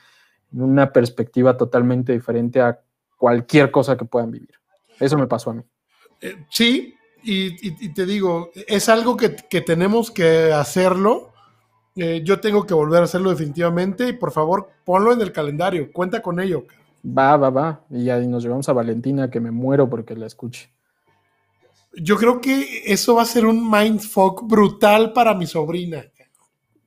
en 0.51 0.61
una 0.63 0.91
perspectiva 0.91 1.57
totalmente 1.57 2.11
diferente 2.13 2.59
a 2.59 2.79
cualquier 3.17 3.69
cosa 3.69 3.95
que 3.95 4.05
puedan 4.05 4.31
vivir. 4.31 4.55
Eso 4.99 5.15
me 5.17 5.27
pasó 5.27 5.51
a 5.51 5.53
mí. 5.53 5.63
Eh, 6.21 6.45
sí, 6.49 6.95
y, 7.23 7.93
te 7.93 8.05
digo, 8.05 8.51
es 8.67 8.89
algo 8.89 9.17
que, 9.17 9.35
que 9.35 9.61
tenemos 9.61 10.11
que 10.11 10.51
hacerlo 10.51 11.31
eh, 11.95 12.21
yo 12.23 12.39
tengo 12.39 12.65
que 12.65 12.73
volver 12.73 13.01
a 13.01 13.05
hacerlo 13.05 13.31
definitivamente 13.31 14.07
y 14.07 14.13
por 14.13 14.31
favor 14.31 14.69
ponlo 14.85 15.11
en 15.11 15.21
el 15.21 15.31
calendario, 15.31 15.91
cuenta 15.91 16.21
con 16.21 16.39
ello. 16.39 16.65
Va, 17.05 17.35
va, 17.35 17.49
va. 17.49 17.85
Y 17.89 18.09
ahí 18.09 18.27
nos 18.27 18.43
llevamos 18.43 18.69
a 18.69 18.73
Valentina 18.73 19.29
que 19.29 19.39
me 19.39 19.51
muero 19.51 19.89
porque 19.89 20.15
la 20.15 20.27
escuche. 20.27 20.69
Yo 21.93 22.15
creo 22.15 22.39
que 22.39 22.83
eso 22.85 23.15
va 23.15 23.23
a 23.23 23.25
ser 23.25 23.45
un 23.45 23.69
mindfuck 23.69 24.47
brutal 24.47 25.11
para 25.11 25.33
mi 25.33 25.45
sobrina. 25.45 26.05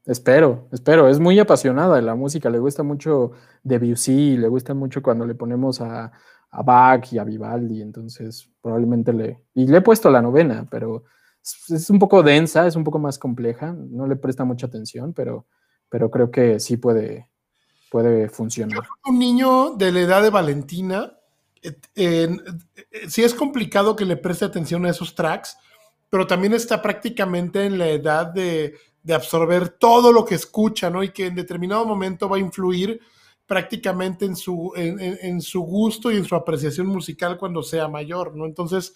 Espero, 0.07 0.69
espero. 0.73 1.09
Es 1.09 1.19
muy 1.19 1.39
apasionada 1.39 1.97
de 1.97 2.03
la 2.03 2.15
música. 2.15 2.51
Le 2.51 2.59
gusta 2.59 2.83
mucho 2.83 3.33
Debussy, 3.63 4.37
le 4.37 4.49
gusta 4.49 4.75
mucho 4.75 5.03
cuando 5.03 5.25
le 5.25 5.35
ponemos 5.35 5.81
a, 5.81 6.13
a 6.51 6.63
Bach 6.63 7.13
y 7.13 7.19
a 7.19 7.25
Vivaldi. 7.25 7.81
Entonces, 7.81 8.51
probablemente 8.61 9.13
le. 9.13 9.41
Y 9.55 9.67
le 9.67 9.79
he 9.79 9.83
puesto 9.83 10.11
la 10.11 10.21
novena, 10.23 10.67
pero 10.71 11.05
es 11.69 11.91
un 11.91 11.99
poco 11.99 12.23
densa, 12.23 12.67
es 12.67 12.75
un 12.75 12.85
poco 12.85 12.99
más 12.99 13.19
compleja, 13.19 13.73
no 13.73 14.07
le 14.07 14.17
presta 14.17 14.45
mucha 14.45 14.67
atención, 14.67 15.13
pero, 15.13 15.47
pero 15.91 16.11
creo 16.11 16.31
que 16.31 16.59
sí 16.59 16.79
puede, 16.79 17.29
puede 17.91 18.31
funcionar. 18.31 18.81
Un 19.05 19.19
niño 19.19 19.75
de 19.77 19.93
la 19.93 20.01
edad 20.01 20.23
de 20.23 20.31
Valentina, 20.31 21.13
eh, 21.95 22.37
sí 23.09 23.23
es 23.23 23.35
complicado 23.35 23.95
que 23.95 24.07
le 24.07 24.17
preste 24.17 24.47
atención 24.47 24.87
a 24.87 24.91
esos 24.91 25.15
tracks, 25.15 25.59
pero 26.09 26.27
también 26.27 26.55
está 26.55 26.81
prácticamente 26.81 27.67
en 27.67 27.79
la 27.79 27.89
edad 27.89 28.27
de, 28.27 28.75
absorber 29.13 29.69
todo 29.69 30.13
lo 30.13 30.25
que 30.25 30.37
escucha, 30.37 30.89
¿no? 30.89 31.03
Y 31.03 31.11
que 31.11 31.27
en 31.27 31.35
determinado 31.35 31.85
momento 31.85 32.29
va 32.29 32.37
a 32.37 32.41
influir 32.41 33.01
prácticamente 33.47 34.25
en 34.25 34.37
su, 34.37 34.73
en 34.75 35.43
su 35.43 35.61
gusto 35.61 36.11
y 36.11 36.17
en 36.17 36.25
su 36.25 36.35
apreciación 36.35 36.87
musical 36.87 37.37
cuando 37.37 37.63
sea 37.63 37.89
mayor, 37.89 38.35
¿no? 38.35 38.47
Entonces, 38.47 38.95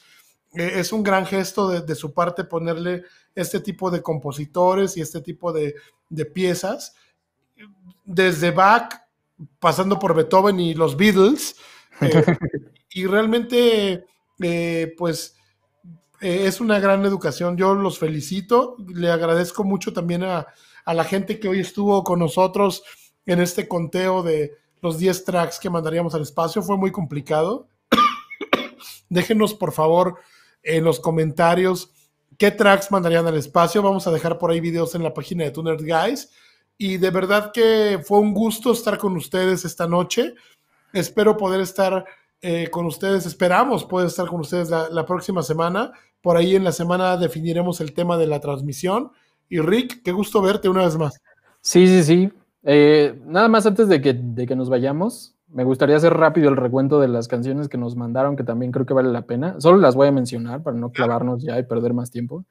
eh, 0.54 0.72
es 0.76 0.92
un 0.92 1.02
gran 1.02 1.26
gesto 1.26 1.68
de, 1.68 1.94
su 1.94 2.12
parte 2.14 2.44
ponerle 2.44 3.04
este 3.34 3.60
tipo 3.60 3.90
de 3.90 4.02
compositores 4.02 4.96
y 4.96 5.00
este 5.00 5.20
tipo 5.20 5.52
de, 5.52 5.74
piezas. 6.32 6.94
Desde 8.04 8.50
Bach, 8.50 8.94
pasando 9.58 9.98
por 9.98 10.14
Beethoven 10.14 10.58
y 10.58 10.74
los 10.74 10.96
Beatles. 10.96 11.56
Eh, 12.00 12.24
y 12.90 13.06
realmente, 13.06 14.06
eh, 14.40 14.94
pues, 14.96 15.36
es 16.20 16.60
una 16.60 16.78
gran 16.80 17.04
educación. 17.04 17.56
Yo 17.56 17.74
los 17.74 17.98
felicito. 17.98 18.76
Le 18.88 19.10
agradezco 19.10 19.64
mucho 19.64 19.92
también 19.92 20.24
a, 20.24 20.46
a 20.84 20.94
la 20.94 21.04
gente 21.04 21.38
que 21.38 21.48
hoy 21.48 21.60
estuvo 21.60 22.02
con 22.04 22.18
nosotros 22.18 22.82
en 23.26 23.40
este 23.40 23.68
conteo 23.68 24.22
de 24.22 24.52
los 24.80 24.98
10 24.98 25.24
tracks 25.24 25.58
que 25.58 25.70
mandaríamos 25.70 26.14
al 26.14 26.22
espacio. 26.22 26.62
Fue 26.62 26.76
muy 26.76 26.92
complicado. 26.92 27.68
Déjenos, 29.08 29.54
por 29.54 29.72
favor, 29.72 30.16
en 30.62 30.84
los 30.84 31.00
comentarios 31.00 31.92
qué 32.38 32.52
tracks 32.52 32.90
mandarían 32.90 33.26
al 33.26 33.36
espacio. 33.36 33.82
Vamos 33.82 34.06
a 34.06 34.12
dejar 34.12 34.38
por 34.38 34.50
ahí 34.50 34.60
videos 34.60 34.94
en 34.94 35.02
la 35.02 35.12
página 35.12 35.44
de 35.44 35.50
Tuner 35.50 35.76
Guys. 35.76 36.30
Y 36.78 36.96
de 36.96 37.10
verdad 37.10 37.50
que 37.52 38.00
fue 38.04 38.20
un 38.20 38.32
gusto 38.32 38.72
estar 38.72 38.96
con 38.96 39.16
ustedes 39.16 39.64
esta 39.64 39.88
noche. 39.88 40.34
Espero 40.92 41.36
poder 41.36 41.60
estar 41.60 42.04
eh, 42.40 42.68
con 42.70 42.86
ustedes, 42.86 43.26
esperamos 43.26 43.84
poder 43.84 44.06
estar 44.06 44.28
con 44.28 44.40
ustedes 44.40 44.70
la, 44.70 45.04
próxima 45.04 45.42
semana. 45.42 45.92
Por 46.20 46.36
ahí 46.36 46.56
en 46.56 46.64
la 46.64 46.72
semana 46.72 47.16
definiremos 47.16 47.80
el 47.80 47.92
tema 47.92 48.16
de 48.16 48.26
la 48.26 48.40
transmisión. 48.40 49.12
Y 49.48 49.60
Rick, 49.60 50.02
qué 50.02 50.12
gusto 50.12 50.42
verte 50.42 50.68
una 50.68 50.84
vez 50.84 50.96
más. 50.96 51.20
Sí, 51.60 51.86
sí, 51.86 52.02
sí. 52.02 52.32
Eh, 52.62 53.20
nada 53.24 53.48
más 53.48 53.66
antes 53.66 53.88
de 53.88 54.00
que, 54.00 54.12
de 54.14 54.46
que 54.46 54.56
nos 54.56 54.68
vayamos, 54.68 55.34
me 55.48 55.64
gustaría 55.64 55.96
hacer 55.96 56.12
rápido 56.14 56.48
el 56.48 56.56
recuento 56.56 57.00
de 57.00 57.08
las 57.08 57.28
canciones 57.28 57.68
que 57.68 57.78
nos 57.78 57.96
mandaron, 57.96 58.36
que 58.36 58.44
también 58.44 58.72
creo 58.72 58.84
que 58.84 58.94
vale 58.94 59.10
la 59.10 59.22
pena. 59.22 59.60
Solo 59.60 59.78
las 59.78 59.94
voy 59.94 60.08
a 60.08 60.12
mencionar 60.12 60.62
para 60.62 60.76
no 60.76 60.90
clavarnos 60.90 61.42
ya 61.42 61.58
y 61.58 61.62
perder 61.62 61.94
más 61.94 62.10
tiempo. 62.10 62.44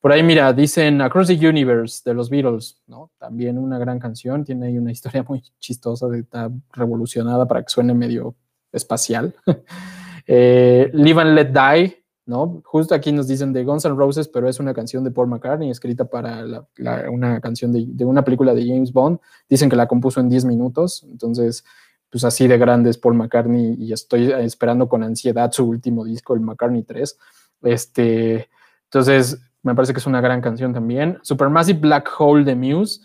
Por 0.00 0.12
ahí, 0.12 0.22
mira, 0.22 0.52
dicen 0.52 1.00
Across 1.00 1.28
the 1.28 1.48
Universe 1.48 2.02
de 2.04 2.14
los 2.14 2.28
Beatles, 2.28 2.82
¿no? 2.86 3.10
También 3.18 3.58
una 3.58 3.78
gran 3.78 3.98
canción, 3.98 4.44
tiene 4.44 4.66
ahí 4.66 4.78
una 4.78 4.92
historia 4.92 5.24
muy 5.26 5.42
chistosa, 5.58 6.06
está 6.16 6.50
revolucionada 6.72 7.46
para 7.48 7.62
que 7.62 7.70
suene 7.70 7.94
medio 7.94 8.36
espacial. 8.72 9.34
eh, 10.26 10.90
Live 10.92 11.20
and 11.20 11.34
Let 11.34 11.46
Die, 11.46 12.04
¿no? 12.26 12.60
Justo 12.64 12.94
aquí 12.94 13.12
nos 13.12 13.28
dicen 13.28 13.52
de 13.52 13.64
Guns 13.64 13.84
N' 13.84 13.96
Roses, 13.96 14.28
pero 14.28 14.48
es 14.48 14.60
una 14.60 14.74
canción 14.74 15.04
de 15.04 15.10
Paul 15.10 15.28
McCartney, 15.28 15.70
escrita 15.70 16.04
para 16.04 16.66
una 17.10 17.40
canción 17.40 17.72
de, 17.72 17.86
de, 17.86 18.04
una 18.04 18.22
película 18.24 18.54
de 18.54 18.66
James 18.66 18.92
Bond. 18.92 19.18
Dicen 19.48 19.70
que 19.70 19.76
la 19.76 19.86
compuso 19.86 20.20
en 20.20 20.28
10 20.28 20.44
minutos, 20.44 21.06
entonces 21.10 21.64
pues 22.10 22.24
así 22.24 22.46
de 22.46 22.58
grandes 22.58 22.98
Paul 22.98 23.14
McCartney 23.14 23.74
y 23.78 23.92
estoy 23.92 24.32
esperando 24.32 24.88
con 24.88 25.02
ansiedad 25.02 25.50
su 25.52 25.64
último 25.64 26.04
disco, 26.04 26.34
el 26.34 26.40
McCartney 26.40 26.82
3. 26.82 27.18
Este, 27.62 28.48
entonces, 28.84 29.40
me 29.62 29.74
parece 29.74 29.92
que 29.92 29.98
es 29.98 30.06
una 30.06 30.20
gran 30.20 30.40
canción 30.40 30.72
también. 30.72 31.18
Supermassive 31.22 31.78
Black 31.80 32.08
Hole 32.18 32.44
de 32.44 32.54
Muse. 32.54 33.00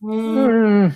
Mm, 0.00 0.88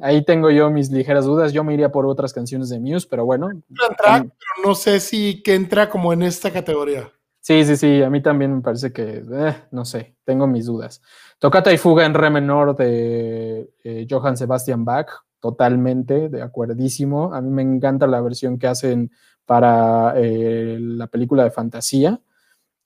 ahí 0.00 0.24
tengo 0.24 0.50
yo 0.50 0.70
mis 0.70 0.90
ligeras 0.90 1.24
dudas. 1.24 1.52
Yo 1.52 1.64
me 1.64 1.74
iría 1.74 1.90
por 1.90 2.06
otras 2.06 2.32
canciones 2.32 2.68
de 2.68 2.80
Muse, 2.80 3.06
pero 3.08 3.24
bueno. 3.24 3.48
Track, 3.96 4.22
pero 4.22 4.68
no 4.68 4.74
sé 4.74 5.00
si 5.00 5.42
que 5.42 5.54
entra 5.54 5.88
como 5.88 6.12
en 6.12 6.22
esta 6.22 6.50
categoría. 6.50 7.10
Sí, 7.40 7.64
sí, 7.64 7.76
sí, 7.76 8.02
a 8.02 8.10
mí 8.10 8.20
también 8.20 8.56
me 8.56 8.60
parece 8.60 8.92
que, 8.92 9.22
eh, 9.24 9.56
no 9.70 9.84
sé, 9.84 10.16
tengo 10.24 10.48
mis 10.48 10.66
dudas. 10.66 11.00
Tocata 11.38 11.72
y 11.72 11.78
fuga 11.78 12.04
en 12.04 12.14
re 12.14 12.28
menor 12.28 12.74
de 12.74 13.70
eh, 13.84 14.06
Johann 14.10 14.36
Sebastian 14.36 14.84
Bach, 14.84 15.08
totalmente 15.38 16.28
de 16.28 16.42
acuerdísimo. 16.42 17.32
A 17.32 17.40
mí 17.40 17.50
me 17.50 17.62
encanta 17.62 18.08
la 18.08 18.20
versión 18.20 18.58
que 18.58 18.66
hacen 18.66 19.12
para 19.44 20.14
eh, 20.16 20.76
la 20.80 21.06
película 21.06 21.44
de 21.44 21.52
fantasía. 21.52 22.20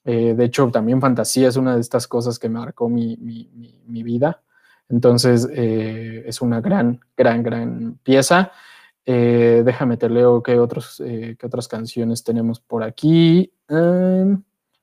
de 0.05 0.45
hecho, 0.45 0.71
también 0.71 1.01
fantasía 1.01 1.49
es 1.49 1.57
una 1.57 1.75
de 1.75 1.81
estas 1.81 2.07
cosas 2.07 2.39
que 2.39 2.51
marcó 2.51 2.91
mi, 2.91 3.17
mi 3.17 4.03
vida. 4.03 4.43
Entonces, 4.91 5.49
es 5.51 6.43
una 6.43 6.61
gran, 6.61 7.01
gran, 7.17 7.43
gran 7.43 7.99
pieza. 8.03 8.53
déjame 9.07 9.97
te 9.97 10.11
leo 10.11 10.43
qué, 10.43 10.59
otros, 10.59 10.97
qué 10.99 11.39
otras 11.43 11.69
canciones 11.69 12.23
tenemos 12.23 12.61
por 12.61 12.83
aquí. 12.83 13.53
Em, 13.69 14.43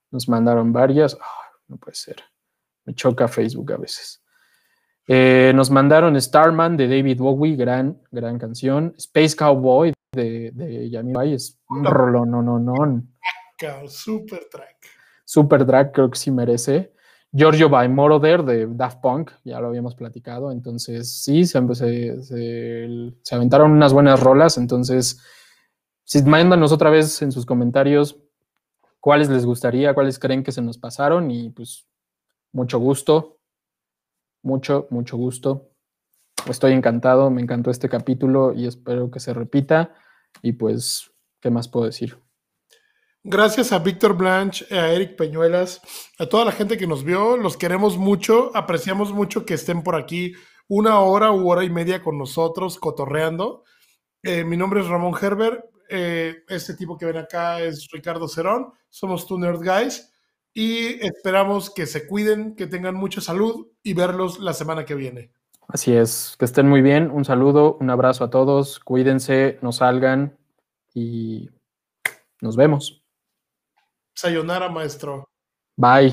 nos 0.09 0.29
mandaron 0.29 0.71
varias. 0.73 1.17
no 1.67 1.77
puede 1.77 1.95
ser. 1.95 2.23
Me 2.85 2.95
choca 2.95 3.27
Facebook 3.27 3.73
a 3.73 3.77
veces. 3.77 4.23
Eh, 5.07 5.53
nos 5.55 5.71
mandaron 5.71 6.19
Starman 6.19 6.75
de 6.75 6.87
David 6.87 7.19
Bowie, 7.19 7.55
gran, 7.55 8.01
gran 8.11 8.37
canción. 8.37 8.93
Space 8.97 9.35
Cowboy 9.35 9.93
de, 10.11 10.51
de 10.53 10.89
Yami 10.89 11.33
es 11.33 11.57
un 11.69 11.85
rolón, 11.85 12.31
no, 12.31 12.41
no, 12.41 12.59
no. 12.59 13.03
Super 13.87 14.47
track. 14.51 14.75
Super 15.23 15.65
track, 15.65 15.93
creo 15.93 16.09
que 16.09 16.17
sí 16.17 16.29
merece. 16.29 16.93
Giorgio 17.37 17.69
by 17.69 17.87
Moroder 17.87 18.43
de 18.43 18.65
Daft 18.65 18.99
Punk, 18.99 19.29
ya 19.43 19.61
lo 19.61 19.67
habíamos 19.67 19.93
platicado. 19.93 20.51
Entonces, 20.51 21.21
sí, 21.21 21.45
se, 21.45 21.61
se, 22.23 23.35
aventaron 23.35 23.71
unas 23.73 23.93
buenas 23.93 24.19
rolas. 24.19 24.57
Entonces, 24.57 25.21
si 26.03 26.23
mándanos 26.23 26.71
otra 26.71 26.89
vez 26.89 27.21
en 27.21 27.31
sus 27.31 27.45
comentarios 27.45 28.17
cuáles 28.99 29.29
les 29.29 29.45
gustaría, 29.45 29.93
cuáles 29.93 30.17
creen 30.17 30.43
que 30.43 30.51
se 30.51 30.63
nos 30.63 30.79
pasaron 30.79 31.29
y 31.29 31.51
pues 31.51 31.87
mucho 32.53 32.79
gusto, 32.79 33.37
mucho, 34.41 34.87
mucho 34.89 35.15
gusto. 35.15 35.69
Estoy 36.49 36.73
encantado, 36.73 37.29
me 37.29 37.43
encantó 37.43 37.69
este 37.69 37.87
capítulo 37.87 38.51
y 38.53 38.65
espero 38.65 39.11
que 39.11 39.19
se 39.19 39.35
repita 39.35 39.93
y 40.41 40.53
pues, 40.53 41.11
¿qué 41.39 41.51
más 41.51 41.67
puedo 41.67 41.85
decir? 41.85 42.17
Gracias 43.29 43.73
a 43.73 43.79
Víctor 43.79 44.15
Blanche, 44.15 44.65
a 44.73 44.93
Eric 44.93 45.17
Peñuelas, 45.17 45.81
a 46.17 46.27
toda 46.27 46.45
la 46.45 46.53
gente 46.53 46.77
que 46.77 46.87
nos 46.87 47.03
vio. 47.03 47.35
Los 47.35 47.57
queremos 47.57 47.97
mucho, 47.97 48.51
apreciamos 48.55 49.11
mucho 49.11 49.45
que 49.45 49.55
estén 49.55 49.83
por 49.83 49.97
aquí 49.97 50.31
una 50.69 51.01
hora 51.01 51.33
u 51.33 51.49
hora 51.49 51.65
y 51.65 51.69
media 51.69 52.01
con 52.01 52.17
nosotros 52.17 52.79
cotorreando. 52.79 53.65
Eh, 54.23 54.45
mi 54.45 54.55
nombre 54.55 54.79
es 54.79 54.87
Ramón 54.87 55.13
Herbert. 55.21 55.61
Eh, 55.89 56.37
este 56.47 56.75
tipo 56.75 56.97
que 56.97 57.05
ven 57.05 57.17
acá 57.17 57.59
es 57.59 57.89
Ricardo 57.91 58.29
Cerón. 58.29 58.71
Somos 58.89 59.27
Two 59.27 59.39
Nerd 59.39 59.61
Guys. 59.61 60.09
Y 60.53 61.05
esperamos 61.05 61.69
que 61.69 61.85
se 61.85 62.07
cuiden, 62.07 62.55
que 62.55 62.65
tengan 62.67 62.95
mucha 62.95 63.19
salud 63.19 63.67
y 63.83 63.93
verlos 63.93 64.39
la 64.39 64.53
semana 64.53 64.85
que 64.85 64.95
viene. 64.95 65.31
Así 65.67 65.91
es, 65.91 66.37
que 66.39 66.45
estén 66.45 66.69
muy 66.69 66.81
bien. 66.81 67.11
Un 67.11 67.25
saludo, 67.25 67.75
un 67.81 67.89
abrazo 67.89 68.23
a 68.23 68.29
todos. 68.29 68.79
Cuídense, 68.79 69.59
no 69.61 69.73
salgan 69.73 70.37
y 70.93 71.49
nos 72.39 72.55
vemos. 72.55 73.03
Sayonara, 74.17 74.67
maestro. 74.69 75.29
Bye. 75.77 76.05